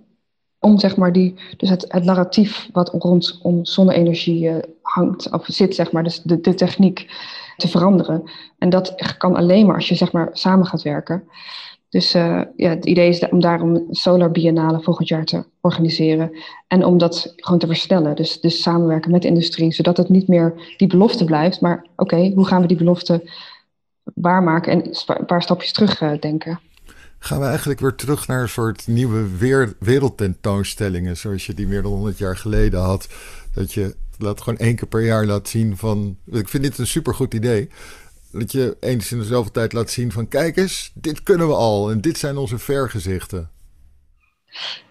Om 0.60 0.80
zeg 0.80 0.98
maar 0.98 1.12
die, 1.12 1.36
dus 1.58 1.70
het, 1.70 1.86
het 1.88 2.04
narratief 2.04 2.70
wat 2.72 2.90
rondom 2.90 3.66
zonne-energie 3.66 4.50
uh, 4.50 4.56
hangt, 4.82 5.32
of 5.32 5.46
zit, 5.46 5.76
zeg 5.76 5.92
maar, 5.92 6.04
dus 6.04 6.22
de, 6.22 6.42
de 6.42 6.54
techniek 6.54 7.08
te 7.58 7.68
veranderen. 7.68 8.24
En 8.58 8.70
dat 8.70 9.16
kan 9.18 9.36
alleen 9.36 9.66
maar 9.66 9.76
als 9.76 9.88
je 9.88 9.96
zeg 9.96 10.12
maar 10.12 10.30
samen 10.32 10.66
gaat 10.66 10.82
werken. 10.82 11.24
Dus 11.90 12.16
uh, 12.16 12.42
ja, 12.56 12.70
het 12.70 12.86
idee 12.86 13.10
is 13.10 13.30
om 13.30 13.40
daarom 13.40 13.88
Solar 13.90 14.32
Biennale 14.32 14.82
volgend 14.82 15.08
jaar 15.08 15.26
te 15.26 15.46
organiseren. 15.62 16.32
En 16.68 16.86
om 16.86 16.98
dat 16.98 17.34
gewoon 17.36 17.60
te 17.60 17.68
versnellen. 17.68 18.16
Dus, 18.16 18.42
dus 18.42 18.62
samenwerken 18.62 19.12
met 19.12 19.22
de 19.22 19.28
industrie, 19.28 19.74
zodat 19.74 19.98
het 19.98 20.10
niet 20.10 20.28
meer 20.28 20.74
die 20.78 20.88
belofte 20.88 21.26
blijft. 21.26 21.62
Maar 21.62 21.86
oké, 21.96 22.32
hoe 22.36 22.48
gaan 22.48 22.62
we 22.62 22.68
die 22.68 22.78
belofte 22.78 23.30
waarmaken 24.04 24.72
en 24.72 24.92
een 25.06 25.26
paar 25.26 25.42
stapjes 25.42 25.74
terug 25.74 26.02
uh, 26.02 26.12
denken? 26.20 26.60
Gaan 27.20 27.40
we 27.40 27.46
eigenlijk 27.46 27.80
weer 27.80 27.96
terug 27.96 28.28
naar 28.28 28.42
een 28.42 28.50
soort 28.50 28.88
nieuwe 28.88 29.28
wereldtentoonstellingen, 29.80 31.18
zoals 31.18 31.46
je 31.46 31.54
die 31.54 31.68
meer 31.68 31.82
dan 31.82 31.92
100 31.92 32.18
jaar 32.18 32.38
geleden 32.38 32.80
had. 32.80 33.08
Dat 33.54 33.74
je 33.74 33.96
dat 34.18 34.42
gewoon 34.42 34.60
één 34.60 34.76
keer 34.76 34.88
per 34.88 35.06
jaar 35.06 35.26
laat 35.26 35.48
zien 35.48 35.78
van. 35.78 36.18
Ik 36.32 36.50
vind 36.50 36.64
dit 36.64 36.78
een 36.78 36.88
supergoed 36.88 37.34
idee 37.34 37.70
dat 38.32 38.52
je 38.52 38.78
eens 38.80 39.12
in 39.12 39.20
dezelfde 39.20 39.52
tijd 39.52 39.74
laat 39.74 39.90
zien 39.90 40.12
van 40.12 40.28
kijk 40.28 40.58
eens, 40.58 40.92
dit 40.94 41.24
kunnen 41.24 41.48
we 41.48 41.54
al 41.54 41.92
en 41.92 42.02
dit 42.02 42.18
zijn 42.18 42.38
onze 42.38 42.58
vergezichten. 42.58 43.50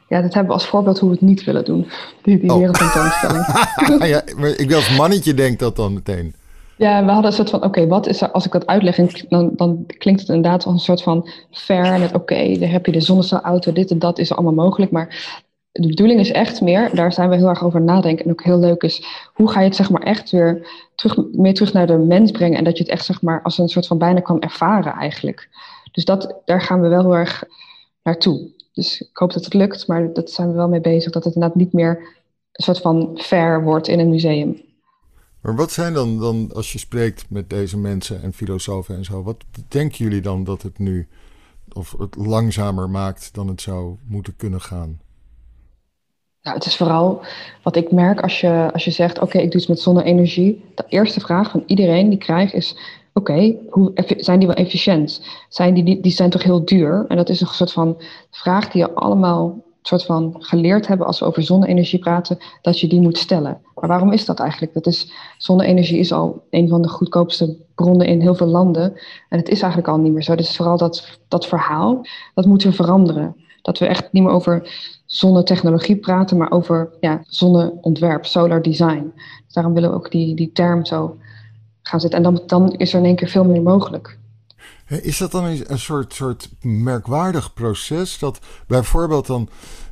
Ja, 0.09 0.23
dat 0.23 0.35
hebben 0.35 0.53
we 0.53 0.59
als 0.59 0.67
voorbeeld 0.67 0.99
hoe 0.99 1.09
we 1.09 1.15
het 1.15 1.25
niet 1.25 1.45
willen 1.45 1.65
doen. 1.65 1.91
Die, 2.23 2.41
die 2.41 2.51
oh. 2.51 2.57
wereldtentoonstelling. 2.57 3.45
ja, 4.15 4.23
maar 4.37 4.49
ik 4.49 4.73
als 4.73 4.97
mannetje 4.97 5.35
denk 5.35 5.59
dat 5.59 5.77
dan 5.77 5.93
meteen. 5.93 6.35
Ja, 6.77 7.05
we 7.05 7.11
hadden 7.11 7.31
een 7.31 7.37
soort 7.37 7.51
van, 7.51 7.63
oké, 7.63 7.87
wat 7.87 8.07
is 8.07 8.21
er, 8.21 8.31
als 8.31 8.47
ik 8.47 8.53
dat 8.53 8.67
uitleg, 8.67 8.97
dan, 9.29 9.51
dan 9.57 9.85
klinkt 9.87 10.21
het 10.21 10.29
inderdaad 10.29 10.65
als 10.65 10.75
een 10.75 10.81
soort 10.81 11.03
van 11.03 11.29
fair, 11.51 11.99
met 11.99 12.09
oké, 12.09 12.17
okay, 12.17 12.59
dan 12.59 12.69
heb 12.69 12.87
je 12.87 12.93
de 12.93 13.01
zonnecelauto, 13.01 13.73
dit 13.73 13.91
en 13.91 13.99
dat 13.99 14.19
is 14.19 14.33
allemaal 14.33 14.65
mogelijk, 14.65 14.91
maar 14.91 15.37
de 15.81 15.89
bedoeling 15.89 16.21
is 16.21 16.31
echt 16.31 16.61
meer, 16.61 16.95
daar 16.95 17.13
zijn 17.13 17.29
we 17.29 17.37
heel 17.37 17.49
erg 17.49 17.65
over 17.65 17.81
nadenken. 17.81 18.25
En 18.25 18.31
ook 18.31 18.43
heel 18.43 18.59
leuk 18.59 18.83
is, 18.83 19.05
hoe 19.35 19.51
ga 19.51 19.61
je 19.61 19.67
het 19.67 19.77
zeg 19.77 19.91
maar 19.91 20.03
echt 20.03 20.31
weer 20.31 20.69
terug, 20.95 21.19
meer 21.33 21.55
terug 21.55 21.73
naar 21.73 21.87
de 21.87 21.99
mens 21.99 22.31
brengen. 22.31 22.59
En 22.59 22.65
dat 22.65 22.77
je 22.77 22.83
het 22.83 22.93
echt 22.93 23.05
zeg 23.05 23.23
maar 23.23 23.43
als 23.43 23.59
een 23.59 23.69
soort 23.69 23.87
van 23.87 23.99
bijna 23.99 24.21
kan 24.21 24.41
ervaren 24.41 24.93
eigenlijk. 24.93 25.49
Dus 25.93 26.05
dat, 26.05 26.35
daar 26.45 26.61
gaan 26.61 26.81
we 26.81 26.89
wel 26.89 27.01
heel 27.01 27.17
erg 27.17 27.45
naartoe. 28.03 28.55
Dus 28.73 29.01
ik 29.01 29.17
hoop 29.17 29.33
dat 29.33 29.45
het 29.45 29.55
lukt, 29.55 29.87
maar 29.87 30.13
dat 30.13 30.31
zijn 30.31 30.49
we 30.49 30.55
wel 30.55 30.69
mee 30.69 30.81
bezig. 30.81 31.13
Dat 31.13 31.25
het 31.25 31.35
inderdaad 31.35 31.59
niet 31.59 31.73
meer 31.73 31.99
een 32.53 32.65
soort 32.65 32.81
van 32.81 33.19
fair 33.21 33.63
wordt 33.63 33.89
in 33.89 33.99
een 33.99 34.11
museum. 34.11 34.61
Maar 35.41 35.57
wat 35.57 35.73
zijn 35.73 35.93
dan, 35.93 36.19
dan 36.19 36.51
als 36.55 36.73
je 36.73 36.79
spreekt 36.79 37.31
met 37.31 37.51
deze 37.51 37.79
mensen 37.79 38.23
en 38.23 38.33
filosofen 38.33 38.97
en 38.97 39.05
zo, 39.05 39.23
wat 39.23 39.45
denken 39.69 40.05
jullie 40.05 40.21
dan 40.21 40.45
dat 40.45 40.63
het 40.63 40.79
nu 40.79 41.09
of 41.73 41.95
het 41.99 42.17
langzamer 42.17 42.91
maakt 42.91 43.35
dan 43.35 43.49
het 43.49 43.61
zou 43.61 43.97
moeten 44.07 44.37
kunnen 44.37 44.61
gaan? 44.61 45.01
Nou, 46.47 46.59
het 46.59 46.67
is 46.67 46.77
vooral 46.77 47.21
wat 47.63 47.77
ik 47.77 47.93
merk 47.93 48.23
als 48.23 48.41
je, 48.41 48.71
als 48.73 48.85
je 48.85 48.91
zegt: 48.91 49.21
Oké, 49.21 49.39
ik 49.39 49.51
doe 49.51 49.61
iets 49.61 49.69
met 49.69 49.81
zonne-energie. 49.81 50.65
De 50.75 50.85
eerste 50.89 51.21
vraag 51.21 51.51
van 51.51 51.63
iedereen 51.67 52.09
die 52.09 52.19
krijgt 52.19 52.55
is: 52.55 52.77
Oké, 53.13 53.55
hoe 53.71 53.93
zijn 54.17 54.39
die 54.39 54.49
wel 54.49 54.57
efficiënt? 54.57 55.27
Zijn 55.49 55.75
die, 55.75 56.01
die, 56.01 56.13
zijn 56.13 56.31
toch 56.31 56.43
heel 56.43 56.65
duur? 56.65 57.05
En 57.09 57.17
dat 57.17 57.29
is 57.29 57.41
een 57.41 57.47
soort 57.47 57.73
van 57.73 58.03
vraag 58.31 58.71
die 58.71 58.81
je 58.83 58.93
allemaal 58.93 59.65
soort 59.83 60.05
van 60.05 60.35
geleerd 60.39 60.87
hebben 60.87 61.07
als 61.07 61.19
we 61.19 61.25
over 61.27 61.43
zonne-energie 61.43 61.99
praten, 61.99 62.39
dat 62.63 62.81
je 62.81 62.87
die 62.87 63.01
moet 63.01 63.19
stellen. 63.19 63.61
Maar 63.75 63.89
waarom 63.89 64.13
is 64.13 64.25
dat 64.25 64.41
eigenlijk? 64.41 64.75
Dat 64.75 64.87
is, 64.87 65.13
zonne-energie 65.39 65.99
is 65.99 66.13
al 66.13 66.43
een 66.51 66.69
van 66.69 66.83
de 66.83 66.89
goedkoopste 66.89 67.57
bronnen 67.75 68.07
in 68.07 68.21
heel 68.21 68.35
veel 68.35 68.47
landen. 68.47 68.93
En 69.29 69.39
het 69.39 69.49
is 69.49 69.61
eigenlijk 69.61 69.93
al 69.93 69.99
niet 69.99 70.13
meer 70.13 70.23
zo. 70.23 70.35
Dus 70.35 70.57
vooral 70.57 70.77
dat, 70.77 71.19
dat 71.29 71.47
verhaal, 71.47 72.07
dat 72.35 72.47
moeten 72.47 72.71
we 72.71 72.75
veranderen. 72.75 73.37
Dat 73.63 73.79
we 73.79 73.87
echt 73.87 74.13
niet 74.13 74.23
meer 74.23 74.33
over 74.33 74.69
zonnetechnologie 75.07 75.97
praten, 75.97 76.37
maar 76.37 76.51
over 76.51 76.91
ja, 77.01 77.23
zonneontwerp, 77.27 78.27
solar 78.27 78.63
design. 78.63 79.13
Dus 79.45 79.55
daarom 79.55 79.75
willen 79.75 79.91
we 79.91 79.97
ook 79.97 80.11
die, 80.11 80.37
die 80.37 80.53
term 80.53 80.85
zo 80.85 81.17
gaan 81.83 82.01
zetten. 82.01 82.19
En 82.19 82.25
dan, 82.25 82.43
dan 82.47 82.73
is 82.73 82.93
er 82.93 82.99
in 82.99 83.05
één 83.05 83.17
keer 83.17 83.29
veel 83.29 83.45
meer 83.45 83.63
mogelijk. 83.63 84.19
Is 84.87 85.19
dat 85.19 85.31
dan 85.31 85.45
een 85.45 85.79
soort, 85.79 86.15
soort 86.15 86.49
merkwaardig 86.63 87.53
proces? 87.55 88.19
Dat 88.19 88.39
bijvoorbeeld 88.67 89.27
dan 89.27 89.49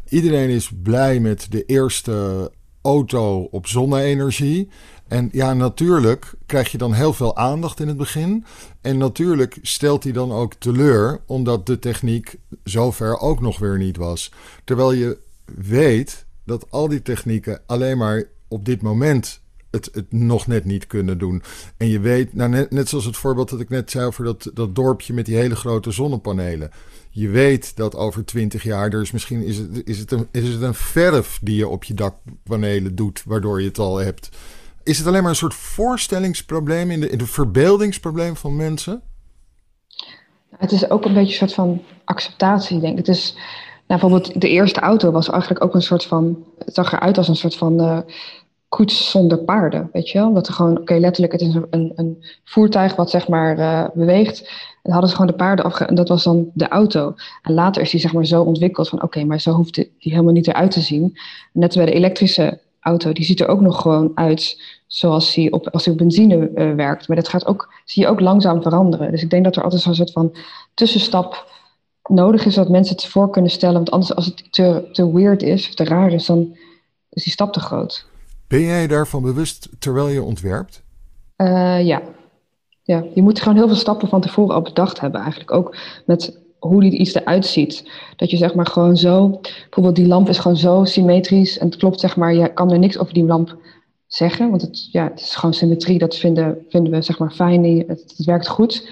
iedereen 0.09 0.48
is 0.48 0.72
blij 0.83 1.20
met 1.20 1.46
de 1.50 1.64
eerste 1.64 2.50
auto 2.83 3.48
op 3.50 3.66
zonne-energie. 3.66 4.68
En 5.09 5.29
ja, 5.33 5.55
natuurlijk 5.55 6.33
krijg 6.47 6.73
je 6.73 6.79
dan 6.79 6.93
heel 6.93 7.12
veel 7.12 7.37
aandacht 7.37 7.81
in 7.81 7.88
het 7.88 7.97
begin. 7.97 8.45
En 8.81 8.99
natuurlijk 8.99 9.59
stelt 9.62 10.05
hij 10.05 10.12
dan 10.12 10.33
ook 10.33 10.55
teleur, 10.55 11.21
omdat 11.27 11.67
de 11.67 11.79
techniek 11.79 12.37
zover 12.64 13.19
ook 13.19 13.40
nog 13.40 13.59
weer 13.59 13.79
niet 13.79 13.97
was. 13.97 14.33
Terwijl 14.64 14.93
je 14.93 15.19
weet 15.45 16.25
dat 16.45 16.71
al 16.71 16.88
die 16.88 17.03
technieken 17.03 17.61
alleen 17.67 17.99
maar 17.99 18.25
op 18.49 18.64
dit 18.64 18.83
moment 18.83 19.43
het, 19.75 19.88
het 19.93 20.12
nog 20.12 20.47
net 20.47 20.64
niet 20.64 20.87
kunnen 20.87 21.19
doen. 21.19 21.43
En 21.77 21.88
je 21.88 22.01
weet, 22.01 22.35
nou 22.35 22.67
net, 22.71 22.88
zoals 22.88 23.05
het 23.05 23.17
voorbeeld 23.17 23.51
dat 23.51 23.61
ik 23.61 23.69
net 23.69 23.90
zei 23.90 24.07
over 24.07 24.25
dat, 24.25 24.51
dat 24.55 24.75
dorpje 24.75 25.12
met 25.12 25.27
die 25.27 25.37
hele 25.37 25.57
grote 25.57 25.90
zonnepanelen. 25.90 26.71
Je 27.11 27.29
weet 27.29 27.77
dat 27.77 27.95
over 27.95 28.25
twintig 28.25 28.62
jaar, 28.62 28.93
er 28.93 29.01
is 29.01 29.11
misschien 29.11 29.43
is 29.43 29.59
het, 29.59 29.83
is, 29.85 29.99
het 29.99 30.12
een, 30.12 30.29
is 30.31 30.49
het 30.49 30.62
een 30.62 30.75
verf 30.75 31.38
die 31.43 31.57
je 31.57 31.69
op 31.69 31.85
je 31.85 31.95
dakpanelen 31.95 32.95
doet, 32.95 33.23
waardoor 33.27 33.61
je 33.61 33.69
het 33.69 33.79
al 33.79 33.97
hebt. 33.97 34.29
Is 34.85 34.99
het 34.99 35.07
alleen 35.07 35.20
maar 35.20 35.31
een 35.31 35.37
soort 35.37 35.55
voorstellingsprobleem 35.55 36.90
in 36.90 37.01
de, 37.01 37.11
in 37.11 37.27
verbeeldingsprobleem 37.27 38.37
van 38.37 38.57
mensen? 38.57 39.03
Het 40.57 40.73
is 40.73 40.90
ook 40.90 41.05
een 41.05 41.14
beetje 41.14 41.31
een 41.31 41.49
soort 41.49 41.55
van 41.55 41.83
acceptatie, 42.05 42.81
denk 42.81 42.92
ik. 42.92 43.07
Het 43.07 43.16
is, 43.16 43.33
nou, 43.87 44.01
bijvoorbeeld 44.01 44.40
de 44.40 44.49
eerste 44.49 44.81
auto 44.81 45.11
was 45.11 45.31
eigenlijk 45.31 45.64
ook 45.64 45.75
een 45.75 45.83
soort 45.83 46.05
van, 46.05 46.44
het 46.59 46.75
zag 46.75 46.92
eruit 46.92 47.18
als 47.18 47.29
een 47.29 47.37
soort 47.37 47.57
van 47.57 47.81
uh, 47.81 47.99
koets 48.68 49.11
zonder 49.11 49.38
paarden, 49.38 49.88
weet 49.92 50.11
je 50.11 50.18
wel? 50.18 50.35
Dat 50.35 50.47
er 50.47 50.55
gewoon, 50.55 50.79
oké, 50.79 50.94
letterlijk, 50.94 51.33
het 51.33 51.40
is 51.40 51.55
een, 51.70 51.92
een, 51.94 52.25
voertuig 52.44 52.97
wat 52.97 53.11
zeg 53.11 53.29
maar 53.29 53.59
uh, 53.59 53.85
beweegt. 53.94 54.51
En 54.83 54.92
hadden 54.92 55.11
ze 55.11 55.16
gewoon 55.16 55.31
de 55.31 55.37
paarden 55.37 55.64
afge... 55.64 55.85
En 55.85 55.94
dat 55.94 56.09
was 56.09 56.25
dan 56.25 56.51
de 56.55 56.68
auto. 56.68 57.14
En 57.42 57.55
later 57.55 57.83
is 57.83 57.90
die 57.90 58.01
zeg 58.01 58.12
maar 58.12 58.27
zo 58.27 58.42
ontwikkeld 58.42 58.88
van, 58.88 59.03
oké, 59.03 59.25
maar 59.25 59.40
zo 59.40 59.53
hoeft 59.53 59.75
die 59.75 59.92
helemaal 59.99 60.33
niet 60.33 60.47
eruit 60.47 60.70
te 60.70 60.81
zien. 60.81 61.18
Net 61.53 61.75
bij 61.75 61.87
de 61.87 61.92
elektrische 61.92 62.61
auto, 62.85 63.12
die 63.12 63.25
ziet 63.25 63.40
er 63.40 63.49
ook 63.49 63.61
nog 63.61 63.81
gewoon 63.81 64.12
uit 64.14 64.62
zoals 64.87 65.35
hij 65.35 65.51
op, 65.51 65.68
als 65.68 65.85
hij 65.85 65.92
op 65.92 65.99
benzine 65.99 66.51
uh, 66.55 66.75
werkt. 66.75 67.09
Maar 67.09 67.16
dat 67.16 67.29
gaat 67.29 67.47
ook, 67.47 67.73
zie 67.85 68.03
je 68.03 68.09
ook 68.09 68.20
langzaam 68.20 68.62
veranderen. 68.62 69.11
Dus 69.11 69.23
ik 69.23 69.31
denk 69.31 69.44
dat 69.44 69.57
er 69.57 69.62
altijd 69.62 69.83
zo'n 69.83 69.94
soort 69.94 70.12
van 70.12 70.37
tussenstap 70.75 71.53
nodig 72.09 72.44
is 72.47 72.55
dat 72.55 72.68
mensen 72.68 72.97
het 72.97 73.07
voor 73.07 73.31
kunnen 73.31 73.51
stellen. 73.51 73.75
Want 73.75 73.90
anders 73.90 74.14
als 74.14 74.27
het 74.27 74.53
te, 74.53 74.88
te 74.92 75.12
weird 75.12 75.42
is 75.42 75.68
of 75.68 75.75
te 75.75 75.85
raar 75.85 76.12
is, 76.12 76.27
dan 76.27 76.57
is 77.11 77.23
die 77.23 77.33
stap 77.33 77.53
te 77.53 77.61
groot. 77.61 78.07
Ben 78.49 78.61
jij 78.61 78.87
daarvan 78.87 79.23
bewust 79.23 79.68
terwijl 79.79 80.09
je 80.09 80.23
ontwerpt? 80.23 80.83
Uh, 81.37 81.85
ja. 81.85 82.03
ja, 82.83 83.05
je 83.14 83.23
moet 83.23 83.40
gewoon 83.40 83.57
heel 83.57 83.66
veel 83.66 83.77
stappen 83.77 84.09
van 84.09 84.20
tevoren 84.20 84.55
al 84.55 84.62
bedacht 84.62 85.01
hebben. 85.01 85.20
Eigenlijk 85.20 85.53
ook 85.53 85.77
met 86.07 86.42
hoe 86.68 86.81
die 86.81 86.98
iets 86.98 87.14
eruit 87.14 87.46
ziet. 87.46 87.90
Dat 88.16 88.31
je 88.31 88.37
zeg 88.37 88.55
maar 88.55 88.66
gewoon 88.66 88.96
zo, 88.96 89.40
bijvoorbeeld 89.62 89.96
die 89.96 90.07
lamp 90.07 90.29
is 90.29 90.38
gewoon 90.38 90.57
zo 90.57 90.85
symmetrisch 90.85 91.59
en 91.59 91.66
het 91.66 91.77
klopt 91.77 92.00
zeg 92.00 92.16
maar, 92.16 92.35
je 92.35 92.53
kan 92.53 92.72
er 92.72 92.79
niks 92.79 92.98
over 92.98 93.14
die 93.14 93.24
lamp 93.24 93.57
zeggen, 94.07 94.50
want 94.50 94.62
het, 94.62 94.88
ja, 94.92 95.05
het 95.05 95.20
is 95.20 95.35
gewoon 95.35 95.55
symmetrie, 95.55 95.98
dat 95.98 96.16
vinden, 96.16 96.64
vinden 96.68 96.92
we 96.92 97.03
zeg 97.03 97.18
maar 97.18 97.31
fijn, 97.31 97.64
het, 97.64 97.88
het 98.16 98.24
werkt 98.24 98.48
goed. 98.48 98.88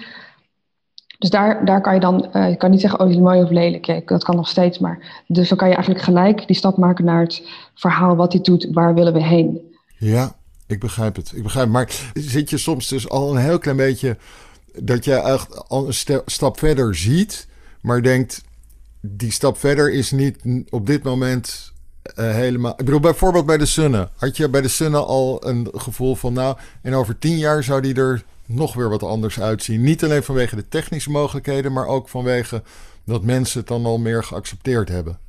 Dus 1.17 1.29
daar, 1.29 1.65
daar 1.65 1.81
kan 1.81 1.93
je 1.93 1.99
dan, 1.99 2.29
uh, 2.33 2.49
je 2.49 2.55
kan 2.55 2.71
niet 2.71 2.81
zeggen, 2.81 2.99
oh, 2.99 3.09
is 3.09 3.17
mooi 3.17 3.43
of 3.43 3.49
lelijk. 3.49 3.85
Ja, 3.85 4.01
dat 4.05 4.23
kan 4.23 4.35
nog 4.35 4.47
steeds, 4.47 4.79
maar 4.79 5.23
dus 5.27 5.49
dan 5.49 5.57
kan 5.57 5.67
je 5.67 5.73
eigenlijk 5.73 6.05
gelijk 6.05 6.47
die 6.47 6.55
stap 6.55 6.77
maken 6.77 7.05
naar 7.05 7.21
het 7.21 7.47
verhaal, 7.75 8.15
wat 8.15 8.33
hij 8.33 8.41
doet, 8.41 8.67
waar 8.71 8.93
willen 8.93 9.13
we 9.13 9.23
heen. 9.23 9.61
Ja, 9.97 10.35
ik 10.67 10.79
begrijp 10.79 11.15
het. 11.15 11.31
Ik 11.35 11.43
begrijp, 11.43 11.69
maar 11.69 12.11
zit 12.13 12.49
je 12.49 12.57
soms 12.57 12.87
dus 12.87 13.09
al 13.09 13.31
een 13.31 13.41
heel 13.41 13.59
klein 13.59 13.77
beetje 13.77 14.17
dat 14.79 15.05
je 15.05 15.13
echt 15.13 15.69
al 15.69 15.87
een 15.87 16.21
stap 16.25 16.59
verder 16.59 16.95
ziet, 16.95 17.47
maar 17.83 18.01
denkt, 18.01 18.43
die 19.01 19.31
stap 19.31 19.57
verder 19.57 19.91
is 19.91 20.11
niet 20.11 20.37
op 20.69 20.85
dit 20.85 21.03
moment 21.03 21.73
uh, 22.19 22.31
helemaal. 22.31 22.71
Ik 22.71 22.85
bedoel, 22.85 22.99
bijvoorbeeld 22.99 23.45
bij 23.45 23.57
de 23.57 23.65
Sunne. 23.65 24.09
Had 24.15 24.37
je 24.37 24.49
bij 24.49 24.61
de 24.61 24.67
Sunne 24.67 24.97
al 24.97 25.47
een 25.47 25.69
gevoel 25.73 26.15
van, 26.15 26.33
nou, 26.33 26.57
en 26.81 26.93
over 26.93 27.19
tien 27.19 27.37
jaar 27.37 27.63
zou 27.63 27.81
die 27.81 27.95
er 27.95 28.23
nog 28.45 28.73
weer 28.73 28.89
wat 28.89 29.03
anders 29.03 29.39
uitzien? 29.39 29.81
Niet 29.81 30.03
alleen 30.03 30.23
vanwege 30.23 30.55
de 30.55 30.67
technische 30.67 31.09
mogelijkheden, 31.09 31.73
maar 31.73 31.87
ook 31.87 32.09
vanwege 32.09 32.63
dat 33.05 33.23
mensen 33.23 33.59
het 33.59 33.67
dan 33.67 33.85
al 33.85 33.97
meer 33.97 34.23
geaccepteerd 34.23 34.89
hebben. 34.89 35.19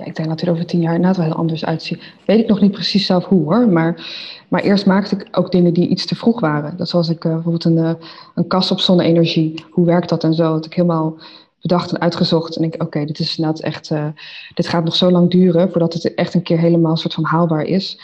Ja, 0.00 0.06
ik 0.06 0.16
denk 0.16 0.28
dat 0.28 0.40
er 0.40 0.50
over 0.50 0.66
tien 0.66 0.80
jaar 0.80 0.94
inderdaad 0.94 1.16
wel 1.16 1.26
heel 1.26 1.34
anders 1.34 1.64
uitziet. 1.64 2.02
Weet 2.26 2.40
ik 2.40 2.48
nog 2.48 2.60
niet 2.60 2.70
precies 2.70 3.06
zelf 3.06 3.24
hoe 3.24 3.42
hoor, 3.42 3.68
maar, 3.68 4.12
maar 4.48 4.62
eerst 4.62 4.86
maakte 4.86 5.14
ik 5.14 5.28
ook 5.30 5.52
dingen 5.52 5.72
die 5.72 5.88
iets 5.88 6.06
te 6.06 6.14
vroeg 6.14 6.40
waren. 6.40 6.76
Dat 6.76 6.88
zoals 6.88 7.08
ik 7.08 7.24
uh, 7.24 7.32
bijvoorbeeld 7.32 7.64
een, 7.64 7.76
uh, 7.76 7.92
een 8.34 8.46
kast 8.46 8.70
op 8.70 8.80
zonne-energie. 8.80 9.64
Hoe 9.70 9.86
werkt 9.86 10.08
dat 10.08 10.24
en 10.24 10.34
zo? 10.34 10.52
Dat 10.52 10.66
ik 10.66 10.74
helemaal 10.74 11.18
bedacht 11.60 11.92
en 11.92 12.00
uitgezocht. 12.00 12.56
En 12.56 12.64
ik, 12.64 12.82
oké, 12.82 13.04
dit 13.04 13.18
is 13.18 13.36
inderdaad 13.36 13.62
echt, 13.62 13.90
uh, 13.90 14.06
dit 14.54 14.68
gaat 14.68 14.84
nog 14.84 14.96
zo 14.96 15.10
lang 15.10 15.30
duren 15.30 15.70
voordat 15.70 15.92
het 15.92 16.14
echt 16.14 16.34
een 16.34 16.42
keer 16.42 16.58
helemaal 16.58 16.96
soort 16.96 17.14
van 17.14 17.24
haalbaar 17.24 17.64
is. 17.64 18.00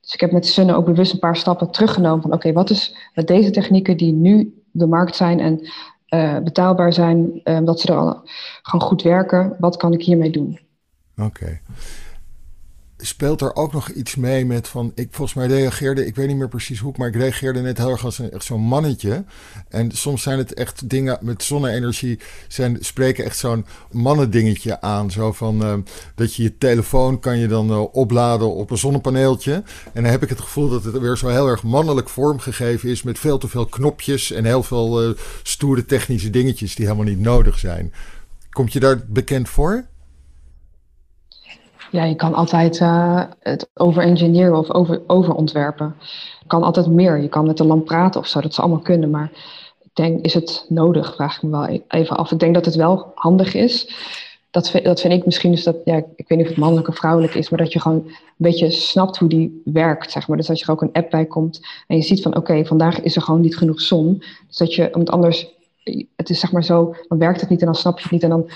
Dus 0.00 0.14
ik 0.14 0.20
heb 0.20 0.32
met 0.32 0.46
Sunne 0.46 0.74
ook 0.74 0.84
bewust 0.84 1.12
een 1.12 1.18
paar 1.18 1.36
stappen 1.36 1.70
teruggenomen 1.70 2.22
van 2.22 2.32
oké, 2.32 2.52
wat 2.52 2.70
is 2.70 2.96
met 3.14 3.26
deze 3.26 3.50
technieken 3.50 3.96
die 3.96 4.12
nu 4.12 4.62
de 4.70 4.86
markt 4.86 5.16
zijn 5.16 5.40
en 5.40 5.60
betaalbaar 6.44 6.92
zijn, 6.92 7.40
dat 7.64 7.80
ze 7.80 7.92
er 7.92 7.98
al 7.98 8.20
gewoon 8.62 8.86
goed 8.86 9.02
werken, 9.02 9.56
wat 9.58 9.76
kan 9.76 9.92
ik 9.92 10.02
hiermee 10.02 10.30
doen? 10.30 10.58
Oké. 11.20 11.60
Speelt 13.02 13.40
er 13.40 13.54
ook 13.54 13.72
nog 13.72 13.88
iets 13.88 14.16
mee 14.16 14.46
met 14.46 14.68
van... 14.68 14.92
Ik 14.94 15.08
volgens 15.10 15.36
mij 15.36 15.46
reageerde, 15.46 16.06
ik 16.06 16.14
weet 16.14 16.26
niet 16.26 16.36
meer 16.36 16.48
precies 16.48 16.78
hoe, 16.78 16.92
maar 16.96 17.08
ik 17.08 17.14
reageerde 17.14 17.60
net 17.60 17.78
heel 17.78 17.90
erg 17.90 18.04
als 18.04 18.18
een, 18.18 18.30
echt 18.30 18.44
zo'n 18.44 18.60
mannetje. 18.60 19.24
En 19.68 19.90
soms 19.90 20.22
zijn 20.22 20.38
het 20.38 20.54
echt 20.54 20.88
dingen 20.88 21.18
met 21.20 21.42
zonne-energie, 21.42 22.18
zijn, 22.48 22.76
spreken 22.80 23.24
echt 23.24 23.38
zo'n 23.38 23.66
mannendingetje 23.90 24.80
aan. 24.80 25.10
Zo 25.10 25.32
van 25.32 25.62
uh, 25.62 25.74
dat 26.14 26.34
je 26.34 26.42
je 26.42 26.58
telefoon 26.58 27.20
kan 27.20 27.38
je 27.38 27.46
dan 27.46 27.70
uh, 27.70 27.94
opladen 27.94 28.54
op 28.54 28.70
een 28.70 28.78
zonnepaneeltje. 28.78 29.52
En 29.92 30.02
dan 30.02 30.12
heb 30.12 30.22
ik 30.22 30.28
het 30.28 30.40
gevoel 30.40 30.68
dat 30.68 30.84
het 30.84 30.98
weer 30.98 31.16
zo 31.16 31.28
heel 31.28 31.46
erg 31.46 31.62
mannelijk 31.62 32.08
vormgegeven 32.08 32.88
is 32.88 33.02
met 33.02 33.18
veel 33.18 33.38
te 33.38 33.48
veel 33.48 33.66
knopjes 33.66 34.32
en 34.32 34.44
heel 34.44 34.62
veel 34.62 35.08
uh, 35.08 35.16
stoere 35.42 35.84
technische 35.84 36.30
dingetjes 36.30 36.74
die 36.74 36.84
helemaal 36.86 37.06
niet 37.06 37.20
nodig 37.20 37.58
zijn. 37.58 37.92
Komt 38.50 38.72
je 38.72 38.80
daar 38.80 39.00
bekend 39.06 39.48
voor? 39.48 39.84
Ja, 41.90 42.04
je 42.04 42.14
kan 42.14 42.34
altijd 42.34 42.80
uh, 42.80 43.22
het 43.40 43.70
overengineeren 43.74 44.58
of 44.58 44.70
over, 44.70 45.02
overontwerpen. 45.06 45.96
Je 46.40 46.46
kan 46.46 46.62
altijd 46.62 46.86
meer. 46.86 47.20
Je 47.20 47.28
kan 47.28 47.46
met 47.46 47.56
de 47.56 47.64
lamp 47.64 47.84
praten 47.84 48.20
of 48.20 48.26
zo, 48.26 48.40
dat 48.40 48.54
ze 48.54 48.60
allemaal 48.60 48.80
kunnen. 48.80 49.10
Maar 49.10 49.30
ik 49.82 49.90
denk, 49.92 50.24
is 50.24 50.34
het 50.34 50.64
nodig? 50.68 51.14
Vraag 51.14 51.36
ik 51.36 51.42
me 51.42 51.50
wel 51.50 51.68
e-, 51.68 51.82
even 51.88 52.16
af. 52.16 52.32
Ik 52.32 52.38
denk 52.38 52.54
dat 52.54 52.64
het 52.64 52.74
wel 52.74 53.12
handig 53.14 53.54
is. 53.54 53.94
Dat, 54.50 54.72
dat 54.82 55.00
vind 55.00 55.12
ik 55.12 55.24
misschien, 55.24 55.50
dus 55.50 55.64
dat, 55.64 55.76
ja, 55.84 55.96
ik 55.96 56.28
weet 56.28 56.38
niet 56.38 56.42
of 56.42 56.48
het 56.48 56.56
mannelijk 56.56 56.88
of 56.88 56.96
vrouwelijk 56.96 57.34
is, 57.34 57.50
maar 57.50 57.58
dat 57.58 57.72
je 57.72 57.80
gewoon 57.80 58.02
een 58.06 58.14
beetje 58.36 58.70
snapt 58.70 59.16
hoe 59.18 59.28
die 59.28 59.62
werkt, 59.64 60.10
zeg 60.10 60.28
maar. 60.28 60.36
Dus 60.36 60.46
dat 60.46 60.58
je 60.58 60.64
er 60.64 60.70
ook 60.70 60.82
een 60.82 60.92
app 60.92 61.10
bij 61.10 61.26
komt 61.26 61.60
en 61.86 61.96
je 61.96 62.02
ziet 62.02 62.22
van, 62.22 62.36
oké, 62.36 62.64
vandaag 62.64 63.00
is 63.00 63.16
er 63.16 63.22
gewoon 63.22 63.40
niet 63.40 63.56
genoeg 63.56 63.80
zon. 63.80 64.22
Dus 64.46 64.56
dat 64.56 64.74
je, 64.74 64.88
want 64.92 65.10
anders, 65.10 65.46
het 66.16 66.30
is 66.30 66.40
zeg 66.40 66.52
maar 66.52 66.64
zo, 66.64 66.94
dan 67.08 67.18
werkt 67.18 67.40
het 67.40 67.50
niet 67.50 67.60
en 67.60 67.66
dan 67.66 67.74
snap 67.74 67.96
je 67.96 68.02
het 68.02 68.12
niet 68.12 68.22
en 68.22 68.28
dan 68.28 68.50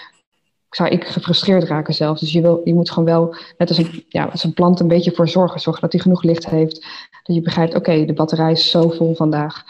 zou 0.77 0.89
ik 0.89 1.05
gefrustreerd 1.05 1.65
raken 1.65 1.95
zelf. 1.95 2.19
Dus 2.19 2.33
je, 2.33 2.41
wil, 2.41 2.61
je 2.65 2.75
moet 2.75 2.91
gewoon 2.91 3.05
wel, 3.05 3.37
net 3.59 3.69
als 3.69 3.79
een, 3.79 4.05
ja, 4.09 4.25
als 4.25 4.45
een 4.45 4.55
plant, 4.55 4.81
een 4.81 4.89
beetje 4.89 5.13
voor 5.15 5.29
zorgen. 5.29 5.61
Zorgen 5.61 5.83
dat 5.83 5.93
hij 5.93 6.01
genoeg 6.01 6.23
licht 6.23 6.47
heeft. 6.47 6.87
Dat 7.23 7.37
je 7.37 7.43
begrijpt, 7.43 7.75
oké, 7.75 8.05
de 8.05 8.13
batterij 8.13 8.53
is 8.53 8.71
zo 8.71 8.89
vol 8.89 9.15
vandaag. 9.15 9.65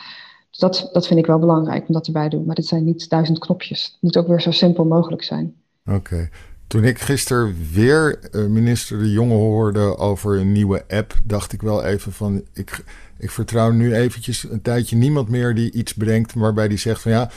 Dus 0.51 0.59
dat, 0.59 0.91
dat 0.93 1.07
vind 1.07 1.19
ik 1.19 1.27
wel 1.27 1.39
belangrijk 1.39 1.89
om 1.89 1.95
dat 1.95 2.07
erbij 2.07 2.29
te 2.29 2.37
doen. 2.37 2.47
Maar 2.47 2.55
dit 2.55 2.67
zijn 2.67 2.85
niet 2.85 3.09
duizend 3.09 3.39
knopjes. 3.39 3.85
Het 3.85 4.03
moet 4.03 4.17
ook 4.17 4.27
weer 4.27 4.41
zo 4.41 4.51
simpel 4.51 4.85
mogelijk 4.85 5.23
zijn. 5.23 5.55
Oké. 5.91 6.29
Toen 6.67 6.85
ik 6.85 6.99
gisteren 6.99 7.57
weer 7.73 8.19
uh, 8.33 8.47
minister 8.47 8.99
De 8.99 9.11
Jonge 9.11 9.35
hoorde 9.35 9.97
over 9.97 10.39
een 10.39 10.53
nieuwe 10.53 10.85
app, 10.89 11.15
dacht 11.25 11.53
ik 11.53 11.63
wel 11.63 11.85
even 11.85 12.13
van, 12.13 12.43
ik, 12.53 12.85
ik 13.19 13.31
vertrouw 13.31 13.71
nu 13.71 13.95
eventjes 13.95 14.51
een 14.51 14.63
tijdje 14.63 14.97
niemand 14.97 15.29
meer 15.29 15.55
die 15.55 15.73
iets 15.73 15.95
bedenkt 15.95 16.35
waarbij 16.35 16.69
die 16.69 16.79
zegt 16.79 17.03
van 17.03 17.13
ja, 17.13 17.31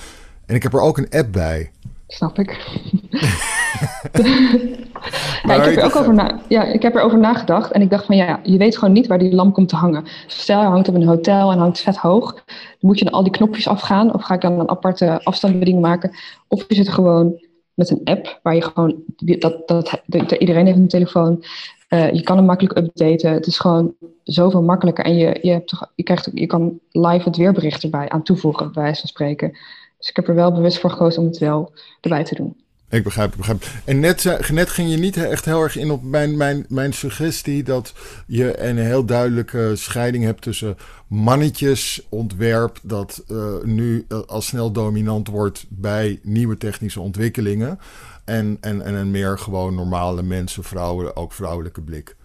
en 0.46 0.56
ik 0.56 0.64
heb 0.64 0.74
er 0.74 0.82
ook 0.82 0.98
een 0.98 1.10
app 1.10 1.32
bij. 1.32 1.72
Snap 2.08 2.40
ik. 2.40 2.50
maar 5.46 5.58
ik 5.58 5.64
heb, 5.64 5.76
er 5.76 5.84
ook 5.84 5.96
over 5.96 6.14
na, 6.14 6.40
ja, 6.48 6.64
ik 6.64 6.82
heb 6.82 6.96
erover 6.96 7.20
nagedacht 7.20 7.72
en 7.72 7.82
ik 7.82 7.90
dacht 7.90 8.06
van 8.06 8.16
ja, 8.16 8.40
je 8.44 8.58
weet 8.58 8.78
gewoon 8.78 8.94
niet 8.94 9.08
waar 9.08 9.20
die 9.20 9.36
lamp 9.36 9.54
komt 9.54 9.70
te 9.70 9.76
hangen. 9.76 10.06
Stel 10.28 10.62
je 10.62 10.68
hangt 10.68 10.88
op 10.88 10.96
een 10.96 11.08
hotel 11.08 11.52
en 11.52 11.58
hangt 11.58 11.82
vet 11.82 11.98
hoog, 11.98 12.34
dan 12.34 12.44
moet 12.80 13.00
je 13.00 13.06
dan 13.06 13.14
al 13.14 13.24
die 13.24 13.32
knopjes 13.32 13.68
afgaan 13.68 14.14
of 14.14 14.24
ga 14.24 14.34
ik 14.34 14.42
dan 14.42 14.60
een 14.60 14.70
aparte 14.70 15.24
afstandsbediening 15.24 15.86
maken? 15.86 16.12
Of 16.48 16.66
je 16.68 16.76
zit 16.76 16.88
er 16.88 16.94
gewoon 16.94 17.42
met 17.74 17.90
een 17.90 18.02
app 18.04 18.40
waar 18.44 18.56
je 18.56 18.62
gewoon, 18.62 18.96
dat, 19.16 19.68
dat, 19.68 20.02
dat 20.06 20.32
iedereen 20.32 20.66
heeft 20.66 20.78
een 20.78 20.88
telefoon, 20.88 21.44
uh, 21.90 22.12
je 22.12 22.22
kan 22.22 22.38
hem 22.38 22.46
makkelijk 22.46 22.78
updaten. 22.78 23.32
Het 23.32 23.48
is 23.48 23.60
gewoon 23.60 23.96
zoveel 24.24 24.62
makkelijker 24.62 25.06
en 25.06 25.18
je, 25.18 25.40
je, 25.42 25.52
hebt 25.52 25.68
toch, 25.68 25.92
je, 25.96 26.04
krijgt, 26.04 26.30
je 26.34 26.46
kan 26.46 26.80
live 26.92 27.24
het 27.24 27.38
weerbericht 27.38 27.84
erbij 27.84 28.10
aan 28.10 28.24
toevoegen, 28.24 28.72
bij 28.72 28.84
wijze 28.84 29.00
van 29.00 29.10
spreken. 29.10 29.58
Dus 29.98 30.10
ik 30.10 30.16
heb 30.16 30.28
er 30.28 30.36
wel 30.36 30.52
bewust 30.52 30.80
voor 30.80 30.90
gekozen 30.90 31.22
om 31.22 31.28
het 31.28 31.38
wel 31.38 31.74
erbij 32.02 32.24
te 32.24 32.36
doen. 32.36 32.56
Ik 32.90 33.04
begrijp, 33.04 33.32
ik 33.32 33.38
begrijp. 33.38 33.66
En 33.86 34.00
net, 34.00 34.50
net 34.52 34.70
ging 34.70 34.90
je 34.90 34.98
niet 34.98 35.18
echt 35.18 35.46
heel 35.46 35.62
erg 35.62 35.78
in 35.78 35.92
op 35.92 36.04
mijn, 36.04 36.38
mijn, 36.38 36.66
mijn 36.70 36.94
suggestie 36.94 37.64
dat 37.64 37.94
je 38.28 38.62
een 38.62 38.78
heel 38.78 39.06
duidelijke 39.06 39.72
scheiding 39.76 40.24
hebt 40.24 40.42
tussen 40.42 40.78
mannetjesontwerp, 41.08 42.80
dat 42.84 43.24
uh, 43.28 43.64
nu 43.64 44.06
uh, 44.10 44.20
al 44.20 44.42
snel 44.42 44.72
dominant 44.72 45.28
wordt 45.28 45.66
bij 45.70 46.20
nieuwe 46.24 46.58
technische 46.58 47.02
ontwikkelingen. 47.02 47.80
En, 48.26 48.58
en, 48.62 48.82
en 48.82 48.94
een 48.94 49.12
meer 49.12 49.40
gewoon 49.40 49.76
normale 49.76 50.24
mensen, 50.24 50.64
vrouwen, 50.64 51.16
ook 51.16 51.34
vrouwelijke 51.34 51.82
blik. 51.82 52.16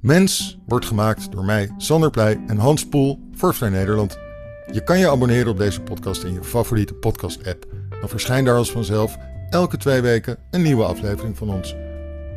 Mens 0.00 0.58
wordt 0.66 0.86
gemaakt 0.86 1.32
door 1.32 1.44
mij, 1.44 1.70
Sander 1.76 2.10
Pleij 2.10 2.40
en 2.46 2.56
Hans 2.56 2.88
Poel 2.88 3.18
voor 3.32 3.54
Vrij 3.54 3.70
Nederland. 3.70 4.18
Je 4.72 4.84
kan 4.84 4.98
je 4.98 5.10
abonneren 5.10 5.50
op 5.50 5.58
deze 5.58 5.80
podcast 5.80 6.22
in 6.22 6.32
je 6.32 6.42
favoriete 6.42 6.94
podcast-app. 6.94 7.66
Dan 8.00 8.08
verschijnt 8.08 8.46
daar 8.46 8.56
als 8.56 8.72
vanzelf 8.72 9.16
elke 9.50 9.76
twee 9.76 10.00
weken 10.00 10.36
een 10.50 10.62
nieuwe 10.62 10.84
aflevering 10.84 11.36
van 11.36 11.50
ons. 11.50 11.74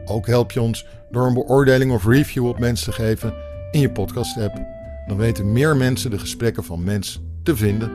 Ook 0.06 0.28
help 0.28 0.52
je 0.52 0.62
ons 0.62 0.86
door 1.12 1.28
een 1.28 1.34
beoordeling 1.34 1.92
of 1.92 2.06
review 2.06 2.48
op 2.48 2.60
Mens 2.60 2.84
te 2.84 2.92
geven 2.92 3.34
in 3.72 3.80
je 3.80 3.92
podcast-app. 3.92 4.77
Dan 5.08 5.18
weten 5.18 5.52
meer 5.52 5.78
mensen 5.78 6.12
de 6.12 6.20
gesprekken 6.20 6.64
van 6.64 6.84
Mens 6.84 7.22
te 7.44 7.56
vinden. 7.56 7.92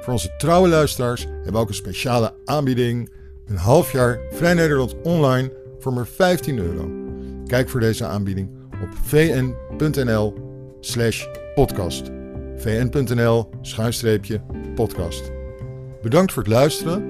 Voor 0.00 0.12
onze 0.12 0.34
trouwe 0.36 0.68
luisteraars 0.68 1.24
hebben 1.24 1.52
we 1.52 1.58
ook 1.58 1.68
een 1.68 1.74
speciale 1.74 2.34
aanbieding. 2.44 3.12
Een 3.46 3.56
half 3.56 3.92
jaar 3.92 4.18
Vrij 4.30 4.54
Nederland 4.54 4.94
online 5.02 5.52
voor 5.78 5.92
maar 5.92 6.06
15 6.06 6.58
euro. 6.58 6.90
Kijk 7.46 7.68
voor 7.68 7.80
deze 7.80 8.04
aanbieding 8.04 8.50
op 8.82 8.88
vn.nl 9.02 10.34
slash 10.80 11.26
podcast. 11.54 12.10
vn.nl 12.56 13.50
schuinstreepje 13.62 14.40
podcast. 14.74 15.30
Bedankt 16.02 16.32
voor 16.32 16.42
het 16.42 16.52
luisteren 16.52 17.02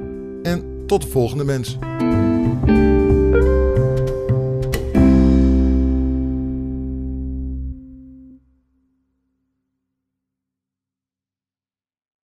en 0.43 0.87
tot 0.87 1.03
de 1.03 1.09
volgende 1.09 1.45
mens. 1.45 1.79